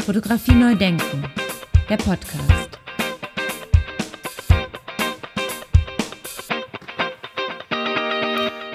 Fotografie 0.00 0.54
neu 0.54 0.74
denken, 0.74 1.24
der 1.88 1.98
Podcast. 1.98 2.78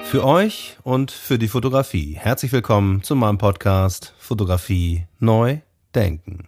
Für 0.03 0.23
euch 0.23 0.77
und 0.83 1.11
für 1.11 1.39
die 1.39 1.47
Fotografie. 1.47 2.13
Herzlich 2.13 2.51
willkommen 2.51 3.01
zu 3.01 3.15
meinem 3.15 3.39
Podcast 3.39 4.13
Fotografie 4.19 5.07
neu 5.19 5.57
denken. 5.95 6.47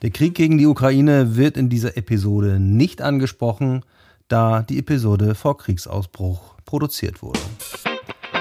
Der 0.00 0.10
Krieg 0.10 0.34
gegen 0.34 0.56
die 0.56 0.66
Ukraine 0.66 1.36
wird 1.36 1.56
in 1.56 1.68
dieser 1.68 1.96
Episode 1.96 2.58
nicht 2.58 3.02
angesprochen, 3.02 3.84
da 4.28 4.62
die 4.62 4.78
Episode 4.78 5.34
vor 5.34 5.58
Kriegsausbruch 5.58 6.56
produziert 6.64 7.22
wurde. 7.22 7.40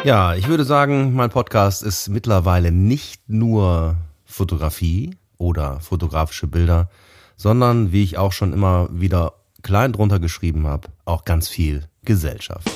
Ja, 0.06 0.36
ich 0.36 0.48
würde 0.48 0.64
sagen, 0.64 1.14
mein 1.14 1.30
Podcast 1.30 1.84
ist 1.84 2.08
mittlerweile 2.10 2.72
nicht 2.72 3.30
nur 3.30 3.98
Fotografie 4.32 5.16
oder 5.38 5.80
fotografische 5.80 6.48
Bilder, 6.48 6.90
sondern, 7.36 7.92
wie 7.92 8.04
ich 8.04 8.18
auch 8.18 8.32
schon 8.32 8.54
immer 8.54 8.90
wieder 8.92 9.34
klein 9.62 9.94
drunter 9.94 10.20
geschrieben 10.20 10.68
habe, 10.68 10.90
auch 11.06 11.26
ganz 11.26 11.48
viel 11.48 11.88
Gesellschaft. 12.04 12.70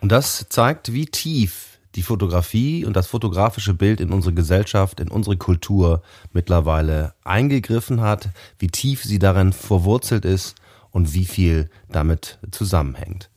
Und 0.00 0.12
das 0.12 0.46
zeigt, 0.48 0.92
wie 0.92 1.06
tief 1.06 1.78
die 1.94 2.02
Fotografie 2.02 2.84
und 2.84 2.94
das 2.94 3.08
fotografische 3.08 3.74
Bild 3.74 4.00
in 4.00 4.12
unsere 4.12 4.34
Gesellschaft, 4.34 5.00
in 5.00 5.08
unsere 5.08 5.36
Kultur 5.36 6.02
mittlerweile 6.32 7.14
eingegriffen 7.24 8.00
hat, 8.00 8.28
wie 8.58 8.68
tief 8.68 9.02
sie 9.02 9.18
darin 9.18 9.52
verwurzelt 9.52 10.24
ist 10.24 10.54
und 10.90 11.14
wie 11.14 11.24
viel 11.24 11.70
damit 11.88 12.38
zusammenhängt. 12.50 13.30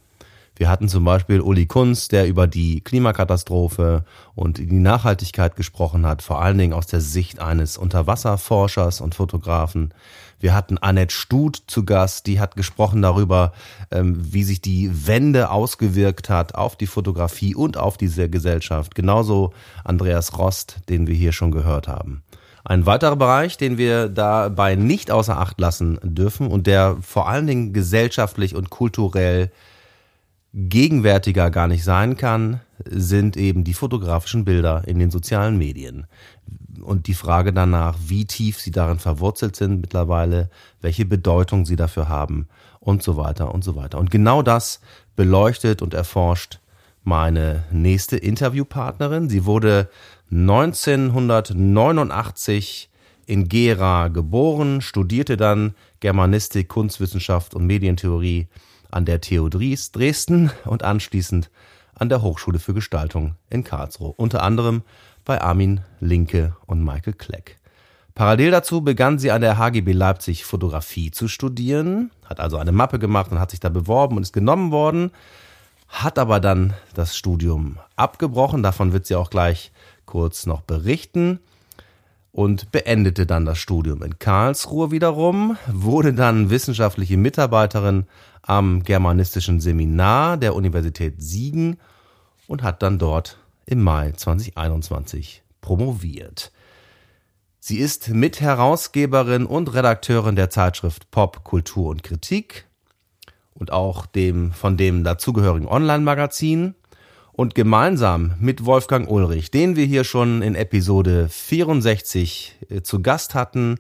Wir 0.62 0.70
hatten 0.70 0.90
zum 0.90 1.04
Beispiel 1.04 1.42
Uli 1.42 1.66
Kunz, 1.66 2.08
der 2.08 2.28
über 2.28 2.46
die 2.46 2.82
Klimakatastrophe 2.82 4.06
und 4.36 4.60
die 4.60 4.72
Nachhaltigkeit 4.72 5.56
gesprochen 5.56 6.06
hat, 6.06 6.22
vor 6.22 6.40
allen 6.40 6.60
Dingen 6.60 6.74
aus 6.74 6.86
der 6.86 7.02
Sicht 7.02 7.40
eines 7.40 7.80
Unterwasserforschers 7.80 9.02
und 9.02 9.16
Fotografen. 9.16 9.92
Wir 10.40 10.54
hatten 10.54 10.78
Annette 10.78 11.16
Stut 11.16 11.64
zu 11.66 11.84
Gast, 11.84 12.28
die 12.28 12.40
hat 12.40 12.56
gesprochen 12.56 13.02
darüber, 13.02 13.54
ähm, 13.90 14.20
wie 14.20 14.44
sich 14.44 14.62
die 14.62 15.08
Wende 15.08 15.50
ausgewirkt 15.50 16.30
hat 16.30 16.54
auf 16.54 16.76
die 16.76 16.86
Fotografie 16.86 17.56
und 17.56 17.78
auf 17.78 17.98
diese 17.98 18.30
Gesellschaft. 18.30 18.94
Genauso 18.94 19.54
Andreas 19.84 20.38
Rost, 20.38 20.82
den 20.90 21.08
wir 21.08 21.16
hier 21.16 21.32
schon 21.32 21.50
gehört 21.50 21.88
haben. 21.88 22.22
Ein 22.64 22.86
weiterer 22.86 23.16
Bereich, 23.16 23.58
den 23.58 23.80
wir 23.80 24.10
dabei 24.10 24.76
nicht 24.76 25.10
außer 25.10 25.40
Acht 25.40 25.60
lassen 25.60 25.98
dürfen 26.04 26.46
und 26.46 26.68
der 26.68 26.98
vor 27.02 27.28
allen 27.28 27.48
Dingen 27.48 27.74
gesellschaftlich 27.74 28.54
und 28.56 28.70
kulturell 28.70 29.50
gegenwärtiger 30.54 31.50
gar 31.50 31.68
nicht 31.68 31.84
sein 31.84 32.16
kann, 32.18 32.60
sind 32.86 33.38
eben 33.38 33.64
die 33.64 33.74
fotografischen 33.74 34.46
Bilder 34.46 34.84
in 34.86 35.00
den 35.00 35.10
sozialen 35.12 35.58
Medien. 35.58 36.06
Und 36.82 37.08
die 37.08 37.14
Frage 37.14 37.54
danach, 37.54 37.98
wie 38.06 38.26
tief 38.26 38.60
sie 38.60 38.72
darin 38.72 39.00
verwurzelt 39.00 39.56
sind 39.56 39.80
mittlerweile, 39.82 40.50
welche 40.82 41.06
Bedeutung 41.06 41.66
sie 41.66 41.76
dafür 41.76 42.10
haben 42.10 42.48
und 42.80 43.04
so 43.04 43.18
weiter 43.18 43.54
und 43.54 43.64
so 43.64 43.76
weiter. 43.76 44.00
Und 44.00 44.12
genau 44.12 44.42
das 44.42 44.82
beleuchtet 45.16 45.82
und 45.82 45.94
erforscht 45.94 46.60
meine 47.04 47.64
nächste 47.72 48.18
Interviewpartnerin. 48.18 49.30
Sie 49.30 49.46
wurde 49.46 49.90
1989 50.32 52.90
in 53.26 53.48
Gera 53.48 54.10
geboren, 54.10 54.82
studierte 54.82 55.38
dann 55.38 55.76
Germanistik, 56.00 56.68
Kunstwissenschaft 56.68 57.54
und 57.54 57.68
Medientheorie 57.68 58.48
an 58.92 59.06
der 59.06 59.22
TU 59.22 59.50
Dresden 59.50 60.52
und 60.66 60.84
anschließend 60.84 61.50
an 61.96 62.10
der 62.10 62.22
Hochschule 62.22 62.60
für 62.60 62.74
Gestaltung 62.74 63.36
in 63.50 63.64
Karlsruhe, 63.64 64.14
unter 64.18 64.44
anderem 64.44 64.84
bei 65.26 65.42
Armin 65.42 65.82
Linke 66.00 66.56
und 66.66 66.84
Michael 66.84 67.14
Kleck. 67.14 67.60
Parallel 68.16 68.52
dazu 68.52 68.82
begann 68.82 69.20
sie 69.20 69.32
an 69.32 69.42
der 69.42 69.58
HGB 69.58 69.94
Leipzig 69.94 70.46
Fotografie 70.46 71.12
zu 71.12 71.28
studieren, 71.28 72.12
hat 72.26 72.40
also 72.40 72.58
eine 72.58 72.72
Mappe 72.72 73.00
gemacht 73.00 73.32
und 73.32 73.40
hat 73.40 73.52
sich 73.52 73.60
da 73.60 73.70
beworben 73.70 74.18
und 74.18 74.24
ist 74.24 74.34
genommen 74.34 74.72
worden, 74.72 75.12
hat 75.88 76.20
aber 76.20 76.40
dann 76.40 76.74
das 76.94 77.16
Studium 77.16 77.80
abgebrochen, 77.96 78.64
davon 78.64 78.94
wird 78.94 79.06
sie 79.06 79.16
auch 79.16 79.30
gleich 79.30 79.72
kurz 80.06 80.46
noch 80.46 80.62
berichten 80.62 81.40
und 82.32 82.72
beendete 82.72 83.26
dann 83.26 83.46
das 83.46 83.58
Studium 83.58 84.02
in 84.04 84.18
Karlsruhe 84.20 84.92
wiederum, 84.92 85.58
wurde 85.72 86.14
dann 86.14 86.50
wissenschaftliche 86.50 87.18
Mitarbeiterin 87.18 88.06
am 88.42 88.84
Germanistischen 88.84 89.60
Seminar 89.60 90.38
der 90.38 90.56
Universität 90.56 91.16
Siegen 91.22 91.78
und 92.48 92.64
hat 92.64 92.82
dann 92.82 93.00
dort 93.00 93.38
im 93.66 93.82
Mai 93.82 94.12
2021 94.12 95.44
promoviert. 95.60 96.52
Sie 97.60 97.78
ist 97.78 98.10
Mitherausgeberin 98.10 99.46
und 99.46 99.74
Redakteurin 99.74 100.36
der 100.36 100.50
Zeitschrift 100.50 101.12
Pop, 101.12 101.44
Kultur 101.44 101.90
und 101.90 102.02
Kritik 102.02 102.66
und 103.54 103.72
auch 103.72 104.08
dem 104.08 104.52
von 104.52 104.78
dem 104.78 105.04
dazugehörigen 105.04 105.68
Online-Magazin 105.68 106.74
und 107.34 107.56
gemeinsam 107.56 108.36
mit 108.40 108.66
Wolfgang 108.66 109.10
Ulrich, 109.10 109.52
den 109.52 109.76
wir 109.76 109.86
hier 109.86 110.04
schon 110.04 110.42
in 110.42 110.56
Episode 110.56 111.30
64 111.30 112.58
äh, 112.70 112.82
zu 112.82 113.02
Gast 113.02 113.36
hatten, 113.36 113.78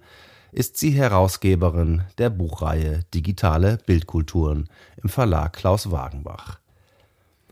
ist 0.51 0.78
sie 0.78 0.91
Herausgeberin 0.91 2.03
der 2.17 2.29
Buchreihe 2.29 3.01
Digitale 3.13 3.78
Bildkulturen 3.85 4.69
im 5.01 5.09
Verlag 5.09 5.53
Klaus 5.53 5.91
Wagenbach. 5.91 6.59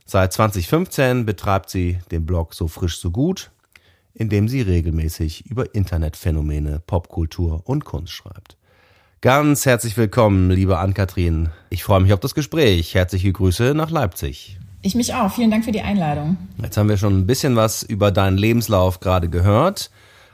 Seit 0.05 0.33
2015 0.33 1.25
betreibt 1.25 1.69
sie 1.69 1.99
den 2.11 2.25
Blog 2.25 2.53
So 2.53 2.67
frisch 2.67 2.99
so 2.99 3.11
gut, 3.11 3.51
in 4.13 4.27
dem 4.29 4.47
sie 4.47 4.61
regelmäßig 4.61 5.45
über 5.45 5.73
Internetphänomene, 5.75 6.81
Popkultur 6.85 7.61
und 7.66 7.85
Kunst 7.85 8.13
schreibt. 8.13 8.57
Ganz 9.21 9.66
herzlich 9.66 9.97
willkommen, 9.97 10.49
liebe 10.49 10.77
Ann-Kathrin. 10.77 11.49
Ich 11.69 11.83
freue 11.83 12.01
mich 12.01 12.13
auf 12.13 12.19
das 12.21 12.35
Gespräch. 12.35 12.95
Herzliche 12.95 13.31
Grüße 13.31 13.73
nach 13.75 13.91
Leipzig. 13.91 14.59
Ich 14.81 14.95
mich 14.95 15.13
auch. 15.13 15.31
Vielen 15.31 15.51
Dank 15.51 15.66
für 15.66 15.72
die 15.72 15.81
Einladung. 15.81 16.38
Jetzt 16.62 16.78
haben 16.78 16.88
wir 16.88 16.97
schon 16.97 17.19
ein 17.19 17.28
bisschen 17.28 17.56
was 17.56 17.84
über 17.84 18.12
deinen 18.12 18.38
Lebenslauf 18.38 19.00
gerade 19.00 19.29
gehört. 19.29 19.91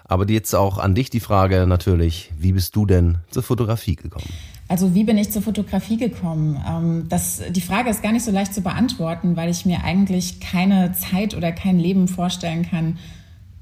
Aber 0.07 0.29
jetzt 0.29 0.53
auch 0.53 0.77
an 0.77 0.93
dich 0.93 1.09
die 1.09 1.19
Frage 1.19 1.65
natürlich, 1.65 2.31
wie 2.37 2.51
bist 2.51 2.75
du 2.75 2.85
denn 2.85 3.17
zur 3.31 3.41
Fotografie 3.41 3.95
gekommen? 3.95 4.29
Also 4.67 4.93
wie 4.93 5.03
bin 5.03 5.17
ich 5.17 5.31
zur 5.31 5.41
Fotografie 5.41 5.97
gekommen? 5.97 6.63
Ähm, 6.67 7.05
das, 7.09 7.41
die 7.49 7.61
Frage 7.61 7.89
ist 7.89 8.03
gar 8.03 8.11
nicht 8.11 8.25
so 8.25 8.31
leicht 8.31 8.53
zu 8.53 8.61
beantworten, 8.61 9.35
weil 9.35 9.49
ich 9.49 9.65
mir 9.65 9.83
eigentlich 9.83 10.39
keine 10.39 10.91
Zeit 10.93 11.35
oder 11.35 11.51
kein 11.51 11.79
Leben 11.79 12.07
vorstellen 12.07 12.67
kann, 12.69 12.99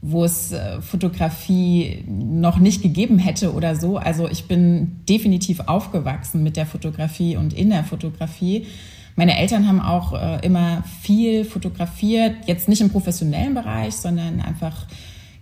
wo 0.02 0.26
es 0.26 0.52
äh, 0.52 0.82
Fotografie 0.82 2.04
noch 2.08 2.58
nicht 2.58 2.82
gegeben 2.82 3.20
hätte 3.20 3.54
oder 3.54 3.78
so. 3.78 3.98
Also 3.98 4.28
ich 4.28 4.46
bin 4.50 5.02
definitiv 5.08 5.62
aufgewachsen 5.62 6.44
mit 6.44 6.58
der 6.58 6.66
Fotografie 6.66 7.38
und 7.38 7.54
in 7.54 7.70
der 7.70 7.86
Fotografie. 7.86 8.68
Meine 9.16 9.38
Eltern 9.38 9.68
haben 9.68 9.82
auch 9.82 10.14
äh, 10.14 10.46
immer 10.46 10.84
viel 11.02 11.46
fotografiert, 11.46 12.36
jetzt 12.48 12.68
nicht 12.68 12.82
im 12.82 12.90
professionellen 12.90 13.54
Bereich, 13.54 13.96
sondern 13.96 14.42
einfach 14.42 14.88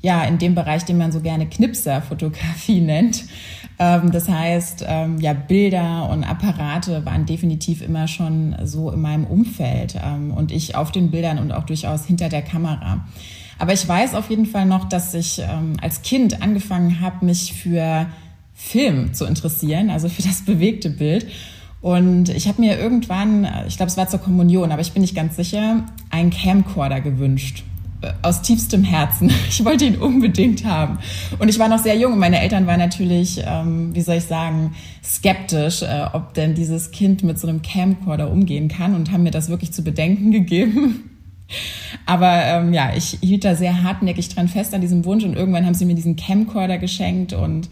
ja, 0.01 0.23
in 0.23 0.39
dem 0.39 0.55
Bereich, 0.55 0.83
den 0.83 0.97
man 0.97 1.11
so 1.11 1.21
gerne 1.21 1.47
Knipserfotografie 1.47 2.81
nennt. 2.81 3.25
Ähm, 3.79 4.11
das 4.11 4.27
heißt, 4.27 4.85
ähm, 4.87 5.19
ja, 5.19 5.33
Bilder 5.33 6.09
und 6.09 6.23
Apparate 6.23 7.05
waren 7.05 7.25
definitiv 7.25 7.81
immer 7.81 8.07
schon 8.07 8.55
so 8.63 8.91
in 8.91 9.01
meinem 9.01 9.25
Umfeld 9.25 9.95
ähm, 10.03 10.31
und 10.31 10.51
ich 10.51 10.75
auf 10.75 10.91
den 10.91 11.11
Bildern 11.11 11.39
und 11.39 11.51
auch 11.51 11.63
durchaus 11.63 12.05
hinter 12.05 12.29
der 12.29 12.41
Kamera. 12.41 13.05
Aber 13.59 13.73
ich 13.73 13.87
weiß 13.87 14.15
auf 14.15 14.29
jeden 14.31 14.47
Fall 14.47 14.65
noch, 14.65 14.89
dass 14.89 15.13
ich 15.13 15.39
ähm, 15.39 15.73
als 15.81 16.01
Kind 16.01 16.41
angefangen 16.41 16.99
habe, 16.99 17.25
mich 17.25 17.53
für 17.53 18.07
Film 18.55 19.13
zu 19.13 19.25
interessieren, 19.25 19.89
also 19.91 20.09
für 20.09 20.23
das 20.23 20.41
bewegte 20.45 20.89
Bild. 20.89 21.27
Und 21.81 22.29
ich 22.29 22.47
habe 22.47 22.61
mir 22.61 22.77
irgendwann, 22.77 23.47
ich 23.67 23.77
glaube, 23.77 23.89
es 23.89 23.97
war 23.97 24.07
zur 24.07 24.19
Kommunion, 24.19 24.71
aber 24.71 24.81
ich 24.81 24.91
bin 24.91 25.01
nicht 25.01 25.15
ganz 25.15 25.35
sicher, 25.35 25.83
einen 26.11 26.29
Camcorder 26.29 27.01
gewünscht 27.01 27.63
aus 28.21 28.41
tiefstem 28.41 28.83
Herzen. 28.83 29.31
Ich 29.49 29.65
wollte 29.65 29.85
ihn 29.85 29.97
unbedingt 29.97 30.65
haben. 30.65 30.99
Und 31.39 31.49
ich 31.49 31.59
war 31.59 31.67
noch 31.67 31.79
sehr 31.79 31.97
jung 31.97 32.13
und 32.13 32.19
meine 32.19 32.39
Eltern 32.39 32.67
waren 32.67 32.79
natürlich, 32.79 33.41
ähm, 33.45 33.93
wie 33.93 34.01
soll 34.01 34.15
ich 34.15 34.23
sagen, 34.23 34.73
skeptisch, 35.03 35.81
äh, 35.81 36.05
ob 36.13 36.33
denn 36.33 36.55
dieses 36.55 36.91
Kind 36.91 37.23
mit 37.23 37.37
so 37.37 37.47
einem 37.47 37.61
Camcorder 37.61 38.31
umgehen 38.31 38.69
kann 38.69 38.95
und 38.95 39.11
haben 39.11 39.23
mir 39.23 39.31
das 39.31 39.49
wirklich 39.49 39.71
zu 39.73 39.83
bedenken 39.83 40.31
gegeben. 40.31 41.09
Aber 42.05 42.43
ähm, 42.45 42.73
ja, 42.73 42.93
ich 42.95 43.17
hielt 43.21 43.43
da 43.43 43.55
sehr 43.55 43.83
hartnäckig 43.83 44.29
dran 44.29 44.47
fest 44.47 44.73
an 44.73 44.81
diesem 44.81 45.03
Wunsch 45.03 45.25
und 45.25 45.35
irgendwann 45.35 45.65
haben 45.65 45.73
sie 45.73 45.85
mir 45.85 45.95
diesen 45.95 46.15
Camcorder 46.15 46.77
geschenkt 46.77 47.33
und 47.33 47.69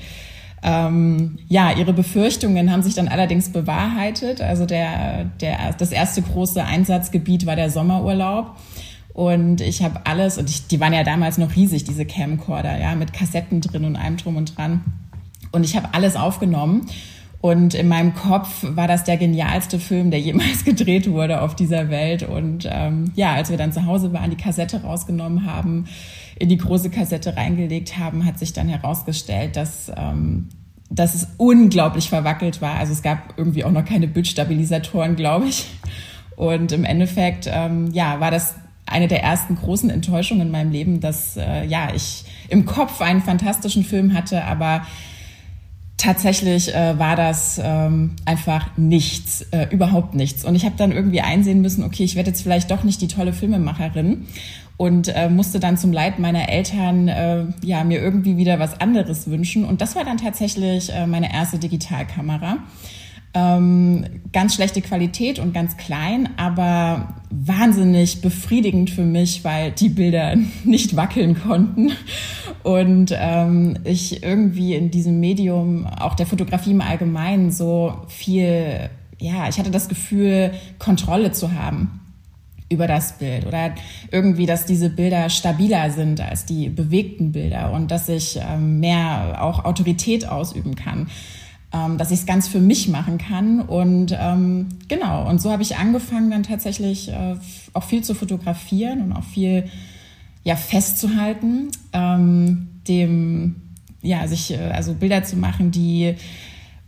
ähm, 0.61 1.39
ja, 1.47 1.71
ihre 1.71 1.93
Befürchtungen 1.93 2.71
haben 2.71 2.83
sich 2.83 2.95
dann 2.95 3.07
allerdings 3.07 3.49
bewahrheitet. 3.49 4.41
Also 4.41 4.65
der, 4.65 5.25
der, 5.41 5.73
das 5.77 5.91
erste 5.91 6.21
große 6.21 6.63
Einsatzgebiet 6.63 7.45
war 7.45 7.55
der 7.55 7.69
Sommerurlaub. 7.69 8.55
Und 9.13 9.61
ich 9.61 9.83
habe 9.83 10.01
alles, 10.05 10.37
und 10.37 10.49
ich, 10.49 10.67
die 10.67 10.79
waren 10.79 10.93
ja 10.93 11.03
damals 11.03 11.37
noch 11.37 11.55
riesig, 11.55 11.83
diese 11.83 12.05
Camcorder, 12.05 12.79
ja, 12.79 12.95
mit 12.95 13.13
Kassetten 13.13 13.59
drin 13.61 13.85
und 13.85 13.95
allem 13.95 14.17
drum 14.17 14.37
und 14.37 14.57
dran. 14.57 14.81
Und 15.51 15.63
ich 15.63 15.75
habe 15.75 15.89
alles 15.93 16.15
aufgenommen. 16.15 16.85
Und 17.41 17.73
in 17.73 17.87
meinem 17.87 18.13
Kopf 18.13 18.65
war 18.67 18.87
das 18.87 19.05
der 19.05 19.15
genialste 19.15 19.79
Film, 19.79 20.11
der 20.11 20.19
jemals 20.19 20.65
gedreht 20.65 21.09
wurde 21.09 21.41
auf 21.41 21.55
dieser 21.55 21.89
Welt. 21.89 22.23
Und 22.23 22.67
ähm, 22.69 23.11
ja, 23.15 23.33
als 23.33 23.49
wir 23.49 23.57
dann 23.57 23.71
zu 23.71 23.85
Hause 23.85 24.11
waren, 24.11 24.29
die 24.29 24.37
Kassette 24.37 24.81
rausgenommen 24.83 25.45
haben, 25.45 25.85
in 26.39 26.49
die 26.49 26.57
große 26.57 26.89
Kassette 26.89 27.35
reingelegt 27.35 27.97
haben, 27.97 28.25
hat 28.25 28.39
sich 28.39 28.53
dann 28.53 28.67
herausgestellt, 28.67 29.55
dass 29.55 29.91
ähm, 29.95 30.49
dass 30.89 31.13
es 31.13 31.27
unglaublich 31.37 32.09
verwackelt 32.09 32.61
war. 32.61 32.75
Also 32.75 32.93
es 32.93 33.03
gab 33.03 33.37
irgendwie 33.37 33.63
auch 33.63 33.71
noch 33.71 33.85
keine 33.85 34.07
Bildstabilisatoren, 34.07 35.15
glaube 35.15 35.47
ich. 35.47 35.67
Und 36.35 36.71
im 36.71 36.83
Endeffekt, 36.83 37.47
ähm, 37.51 37.91
ja, 37.91 38.19
war 38.19 38.31
das 38.31 38.55
eine 38.85 39.07
der 39.07 39.21
ersten 39.21 39.55
großen 39.55 39.89
Enttäuschungen 39.89 40.47
in 40.47 40.51
meinem 40.51 40.71
Leben, 40.71 40.99
dass 40.99 41.37
äh, 41.37 41.65
ja 41.65 41.89
ich 41.93 42.25
im 42.47 42.65
Kopf 42.65 43.01
einen 43.01 43.21
fantastischen 43.21 43.83
Film 43.83 44.13
hatte, 44.15 44.43
aber 44.45 44.81
tatsächlich 45.97 46.73
äh, 46.73 46.97
war 46.97 47.15
das 47.15 47.61
ähm, 47.63 48.15
einfach 48.25 48.77
nichts, 48.77 49.41
äh, 49.51 49.67
überhaupt 49.69 50.15
nichts. 50.15 50.43
Und 50.43 50.55
ich 50.55 50.65
habe 50.65 50.75
dann 50.77 50.91
irgendwie 50.91 51.21
einsehen 51.21 51.61
müssen, 51.61 51.83
okay, 51.83 52.03
ich 52.03 52.15
werde 52.15 52.29
jetzt 52.31 52.41
vielleicht 52.41 52.71
doch 52.71 52.83
nicht 52.83 53.01
die 53.01 53.07
tolle 53.07 53.33
Filmemacherin 53.33 54.25
und 54.79 55.09
äh, 55.09 55.27
musste 55.27 55.59
dann 55.59 55.75
zum 55.75 55.91
Leid 55.91 56.19
meiner 56.19 56.47
Eltern 56.47 57.09
äh, 57.09 57.43
ja 57.61 57.83
mir 57.83 57.99
irgendwie 57.99 58.37
wieder 58.37 58.59
was 58.59 58.79
anderes 58.79 59.29
wünschen. 59.29 59.65
Und 59.65 59.81
das 59.81 59.97
war 59.97 60.05
dann 60.05 60.15
tatsächlich 60.15 60.89
äh, 60.93 61.05
meine 61.05 61.33
erste 61.33 61.59
Digitalkamera. 61.59 62.59
Ähm, 63.33 64.05
ganz 64.31 64.55
schlechte 64.55 64.81
Qualität 64.81 65.37
und 65.37 65.53
ganz 65.53 65.75
klein, 65.75 66.29
aber 66.37 67.15
wahnsinnig 67.29 68.21
befriedigend 68.21 68.89
für 68.89 69.03
mich, 69.03 69.43
weil 69.43 69.71
die 69.71 69.89
Bilder 69.89 70.37
nicht 70.63 70.95
wackeln 70.95 71.37
konnten 71.37 71.91
und 72.63 73.13
ähm, 73.13 73.79
ich 73.83 74.23
irgendwie 74.23 74.75
in 74.75 74.91
diesem 74.91 75.19
Medium, 75.19 75.87
auch 75.87 76.15
der 76.15 76.25
Fotografie 76.25 76.71
im 76.71 76.81
Allgemeinen, 76.81 77.51
so 77.51 77.95
viel, 78.07 78.89
ja, 79.19 79.49
ich 79.49 79.59
hatte 79.59 79.71
das 79.71 79.89
Gefühl, 79.89 80.53
Kontrolle 80.79 81.33
zu 81.33 81.51
haben 81.51 81.99
über 82.69 82.87
das 82.87 83.17
Bild 83.17 83.45
oder 83.45 83.73
irgendwie, 84.11 84.45
dass 84.45 84.65
diese 84.65 84.89
Bilder 84.89 85.29
stabiler 85.29 85.89
sind 85.89 86.21
als 86.21 86.45
die 86.45 86.69
bewegten 86.69 87.31
Bilder 87.31 87.71
und 87.71 87.89
dass 87.91 88.07
ich 88.09 88.39
ähm, 88.41 88.79
mehr 88.79 89.39
auch 89.41 89.65
Autorität 89.65 90.27
ausüben 90.27 90.75
kann 90.75 91.07
ähm, 91.71 91.99
dass 91.99 92.09
ich 92.09 92.21
es 92.21 92.25
ganz 92.25 92.47
für 92.47 92.59
mich 92.59 92.87
machen 92.87 93.19
kann. 93.19 93.61
Und 93.61 94.17
ähm, 94.19 94.69
genau, 94.87 95.29
und 95.29 95.39
so 95.39 95.51
habe 95.51 95.61
ich 95.61 95.77
angefangen, 95.77 96.31
dann 96.31 96.41
tatsächlich 96.41 97.09
äh, 97.09 97.35
auch 97.73 97.83
viel 97.83 98.03
zu 98.03 98.15
fotografieren 98.15 99.03
und 99.03 99.13
auch 99.13 99.23
viel 99.23 99.65
ja, 100.43 100.55
festzuhalten, 100.55 101.69
dem, 101.93 103.55
ja, 104.01 104.27
sich, 104.27 104.51
äh, 104.51 104.71
also 104.73 104.93
Bilder 104.93 105.23
zu 105.23 105.35
machen, 105.35 105.69
die 105.71 106.15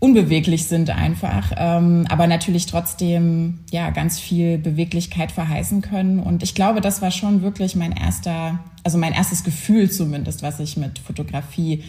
unbeweglich 0.02 0.66
sind 0.66 0.90
einfach, 0.90 1.52
ähm, 1.56 2.06
aber 2.10 2.26
natürlich 2.26 2.66
trotzdem 2.66 3.60
ja 3.72 3.92
ganz 3.92 4.20
viel 4.20 4.58
Beweglichkeit 4.58 5.32
verheißen 5.32 5.82
können. 5.82 6.20
Und 6.20 6.42
ich 6.42 6.56
glaube, 6.56 6.82
das 6.82 7.04
war 7.04 7.12
schon 7.12 7.44
wirklich 7.44 7.76
mein 7.76 7.92
erster, 7.92 8.60
also 8.84 8.98
mein 8.98 9.14
erstes 9.14 9.44
Gefühl 9.44 9.92
zumindest, 9.92 10.42
was 10.42 10.60
ich 10.60 10.76
mit 10.76 10.98
Fotografie 10.98 11.84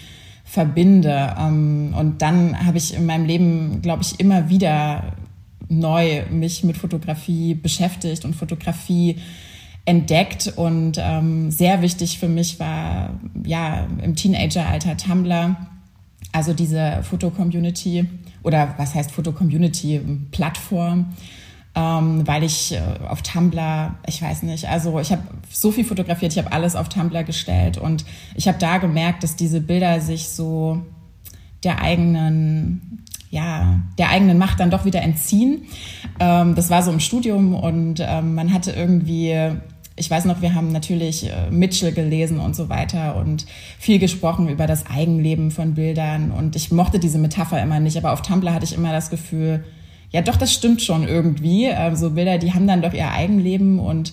verbinde. 0.45 1.35
Ähm, 1.39 1.95
und 1.99 2.21
dann 2.21 2.67
habe 2.67 2.77
ich 2.77 2.95
in 2.95 3.07
meinem 3.07 3.25
Leben, 3.25 3.81
glaube 3.81 4.03
ich, 4.03 4.21
immer 4.21 4.51
wieder 4.51 5.15
neu 5.71 6.25
mich 6.31 6.65
mit 6.65 6.77
Fotografie 6.77 7.55
beschäftigt 7.55 8.27
und 8.27 8.37
Fotografie 8.37 9.17
entdeckt. 9.87 10.53
Und 10.57 10.99
ähm, 11.01 11.51
sehr 11.51 11.81
wichtig 11.81 12.19
für 12.19 12.29
mich 12.29 12.61
war 12.61 13.19
ja 13.43 13.87
im 14.03 14.17
Teenageralter 14.17 14.99
Tumblr, 14.99 15.57
also 16.33 16.53
diese 16.55 17.03
Foto-Community 17.03 18.09
oder 18.43 18.75
was 18.79 18.95
heißt 18.95 19.13
Foto-Community, 19.13 20.01
Plattform 20.31 21.15
ähm, 21.75 22.27
weil 22.27 22.43
ich 22.43 22.73
äh, 22.73 22.81
auf 23.09 23.23
Tumblr, 23.23 23.95
ich 24.07 24.21
weiß 24.21 24.43
nicht, 24.43 24.69
also 24.69 24.99
ich 25.01 25.11
habe 25.11 25.23
so 25.51 25.73
viel 25.73 25.85
fotografiert, 25.85 26.33
ich 26.33 26.39
habe 26.39 26.53
alles 26.53 26.77
auf 26.77 26.89
Tumblr 26.89 27.25
gestellt 27.25 27.79
und 27.79 28.05
ich 28.35 28.47
habe 28.47 28.59
da 28.59 28.79
gemerkt, 28.79 29.23
dass 29.23 29.37
diese 29.37 29.61
Bilder 29.61 30.01
sich 30.01 30.29
so 30.29 30.83
der 31.65 31.81
eigenen, 31.81 33.05
ja, 33.31 33.81
der 33.97 34.11
eigenen 34.11 34.37
Macht 34.37 34.61
dann 34.61 34.71
doch 34.71 34.85
wieder 34.85 35.01
entziehen. 35.01 35.63
Ähm, 36.21 36.55
das 36.55 36.69
war 36.69 36.83
so 36.83 36.93
im 36.93 37.01
Studium 37.01 37.55
und 37.55 38.01
ähm, 38.01 38.35
man 38.35 38.53
hatte 38.53 38.73
irgendwie 38.73 39.35
ich 39.97 40.11
weiß 40.11 40.25
noch, 40.25 40.41
wir 40.41 40.55
haben 40.55 40.73
natürlich 40.73 41.29
äh, 41.29 41.51
Mitchell 41.51 41.93
gelesen 41.93 42.39
und 42.39 42.57
so 42.57 42.69
weiter 42.69 43.17
und 43.17 43.47
viel 43.79 43.99
gesprochen 43.99 44.49
über 44.49 44.67
das 44.67 44.87
Eigenleben 44.87 45.51
von 45.51 45.75
Bildern. 45.75 46.31
Und 46.31 46.57
ich 46.57 46.73
mochte 46.73 46.99
diese 46.99 47.19
Metapher 47.19 47.63
immer 47.63 47.81
nicht, 47.81 47.97
aber 47.97 48.13
auf 48.13 48.23
Tumblr 48.23 48.53
hatte 48.53 48.65
ich 48.65 48.75
immer 48.75 48.93
das 48.93 49.11
Gefühl, 49.11 49.65
ja 50.11 50.23
doch, 50.23 50.37
das 50.37 50.53
stimmt 50.53 50.83
schon 50.83 51.07
irgendwie. 51.07 51.67
Ähm, 51.67 51.97
so 51.97 52.11
Bilder, 52.11 52.39
die 52.39 52.55
haben 52.55 52.67
dann 52.67 52.83
doch 52.83 52.93
ihr 52.93 53.11
Eigenleben 53.11 53.79
und 53.79 54.13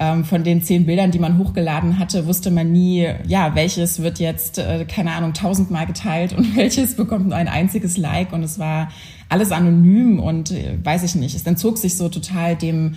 ähm, 0.00 0.24
von 0.24 0.44
den 0.44 0.62
zehn 0.62 0.86
Bildern, 0.86 1.10
die 1.10 1.18
man 1.18 1.38
hochgeladen 1.38 1.98
hatte, 1.98 2.26
wusste 2.26 2.50
man 2.50 2.70
nie, 2.70 3.08
ja, 3.26 3.54
welches 3.54 4.00
wird 4.00 4.20
jetzt, 4.20 4.58
äh, 4.58 4.84
keine 4.84 5.12
Ahnung, 5.12 5.32
tausendmal 5.32 5.86
geteilt 5.86 6.32
und 6.36 6.56
welches 6.56 6.94
bekommt 6.94 7.28
nur 7.28 7.36
ein 7.36 7.48
einziges 7.48 7.96
Like 7.96 8.32
und 8.32 8.42
es 8.42 8.58
war 8.58 8.90
alles 9.28 9.50
anonym 9.50 10.20
und 10.20 10.52
äh, 10.52 10.78
weiß 10.82 11.02
ich 11.02 11.14
nicht. 11.14 11.34
Es 11.34 11.42
entzog 11.42 11.78
sich 11.78 11.96
so 11.96 12.08
total 12.08 12.54
dem 12.54 12.96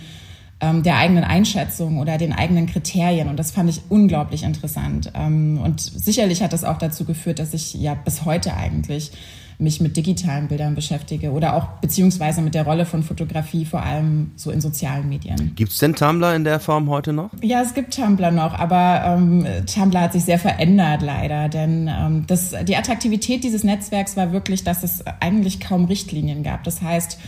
ähm, 0.62 0.82
der 0.82 0.96
eigenen 0.96 1.24
Einschätzung 1.24 1.98
oder 1.98 2.16
den 2.16 2.32
eigenen 2.32 2.66
Kriterien 2.66 3.28
und 3.28 3.36
das 3.36 3.50
fand 3.50 3.68
ich 3.68 3.82
unglaublich 3.88 4.44
interessant. 4.44 5.12
Ähm, 5.14 5.60
und 5.62 5.80
sicherlich 5.80 6.42
hat 6.42 6.52
das 6.52 6.64
auch 6.64 6.78
dazu 6.78 7.04
geführt, 7.04 7.40
dass 7.40 7.52
ich 7.52 7.74
ja 7.74 7.94
bis 7.94 8.24
heute 8.24 8.54
eigentlich 8.54 9.10
mich 9.58 9.80
mit 9.80 9.96
digitalen 9.96 10.48
Bildern 10.48 10.74
beschäftige 10.74 11.30
oder 11.32 11.54
auch 11.54 11.66
beziehungsweise 11.80 12.42
mit 12.42 12.54
der 12.54 12.64
Rolle 12.64 12.86
von 12.86 13.02
Fotografie, 13.02 13.64
vor 13.64 13.82
allem 13.82 14.32
so 14.36 14.50
in 14.50 14.60
sozialen 14.60 15.08
Medien. 15.08 15.52
Gibt 15.54 15.72
es 15.72 15.78
denn 15.78 15.94
Tumblr 15.94 16.34
in 16.34 16.44
der 16.44 16.60
Form 16.60 16.88
heute 16.88 17.12
noch? 17.12 17.30
Ja, 17.42 17.62
es 17.62 17.74
gibt 17.74 17.94
Tumblr 17.94 18.30
noch, 18.30 18.58
aber 18.58 19.02
ähm, 19.04 19.46
Tumblr 19.66 20.00
hat 20.00 20.12
sich 20.12 20.24
sehr 20.24 20.38
verändert 20.38 21.02
leider, 21.02 21.48
denn 21.48 21.88
ähm, 21.88 22.24
das, 22.26 22.54
die 22.64 22.76
Attraktivität 22.76 23.44
dieses 23.44 23.64
Netzwerks 23.64 24.16
war 24.16 24.32
wirklich, 24.32 24.64
dass 24.64 24.82
es 24.82 25.04
eigentlich 25.20 25.60
kaum 25.60 25.84
Richtlinien 25.84 26.42
gab. 26.42 26.64
Das 26.64 26.82
heißt, 26.82 27.18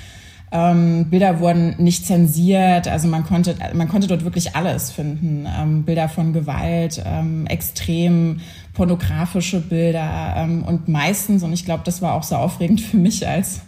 ähm, 0.54 1.06
Bilder 1.10 1.40
wurden 1.40 1.74
nicht 1.78 2.06
zensiert, 2.06 2.86
also 2.86 3.08
man 3.08 3.24
konnte, 3.24 3.56
man 3.74 3.88
konnte 3.88 4.06
dort 4.06 4.22
wirklich 4.22 4.54
alles 4.54 4.92
finden. 4.92 5.48
Ähm, 5.48 5.82
Bilder 5.82 6.08
von 6.08 6.32
Gewalt, 6.32 7.02
ähm, 7.04 7.44
extrem 7.48 8.40
pornografische 8.72 9.60
Bilder 9.60 10.34
ähm, 10.36 10.62
und 10.62 10.86
meistens, 10.86 11.42
und 11.42 11.52
ich 11.52 11.64
glaube, 11.64 11.82
das 11.84 12.02
war 12.02 12.14
auch 12.14 12.22
so 12.22 12.36
aufregend 12.36 12.80
für 12.80 12.96
mich 12.96 13.26
als 13.26 13.62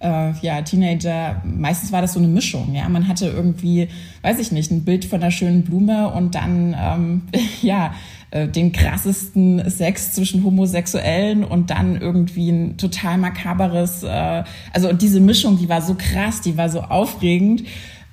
äh, 0.00 0.32
ja, 0.40 0.62
Teenager, 0.62 1.40
meistens 1.44 1.92
war 1.92 2.02
das 2.02 2.14
so 2.14 2.18
eine 2.18 2.26
Mischung. 2.26 2.74
Ja, 2.74 2.88
man 2.88 3.06
hatte 3.06 3.26
irgendwie, 3.28 3.86
weiß 4.22 4.40
ich 4.40 4.50
nicht, 4.50 4.72
ein 4.72 4.84
Bild 4.84 5.04
von 5.04 5.22
einer 5.22 5.30
schönen 5.30 5.62
Blume 5.62 6.08
und 6.10 6.34
dann 6.34 6.74
ähm, 6.76 7.22
ja 7.62 7.94
äh, 8.32 8.48
den 8.48 8.72
krassesten 8.72 9.68
Sex 9.68 10.12
zwischen 10.12 10.42
Homosexuellen 10.42 11.44
und 11.44 11.68
dann 11.70 12.00
irgendwie 12.00 12.50
ein 12.50 12.76
total 12.78 13.18
makaberes, 13.18 14.02
äh, 14.02 14.42
also 14.72 14.92
diese 14.94 15.20
Mischung, 15.20 15.58
die 15.58 15.68
war 15.68 15.82
so 15.82 15.94
krass, 15.96 16.40
die 16.40 16.56
war 16.56 16.70
so 16.70 16.80
aufregend. 16.80 17.64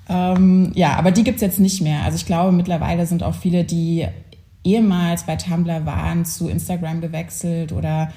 Ähm, 0.10 0.72
ja, 0.76 0.96
aber 0.96 1.12
die 1.12 1.24
gibt's 1.24 1.42
jetzt 1.42 1.60
nicht 1.60 1.82
mehr. 1.82 2.04
Also 2.04 2.18
ich 2.18 2.26
glaube, 2.26 2.52
mittlerweile 2.52 3.06
sind 3.06 3.24
auch 3.24 3.36
viele, 3.36 3.64
die 3.64 4.08
ehemals 4.66 5.24
bei 5.24 5.38
Tumblr 5.38 5.86
waren, 5.86 6.26
zu 6.26 6.50
Instagram 6.50 7.00
gewechselt 7.00 7.72
oder 7.72 8.12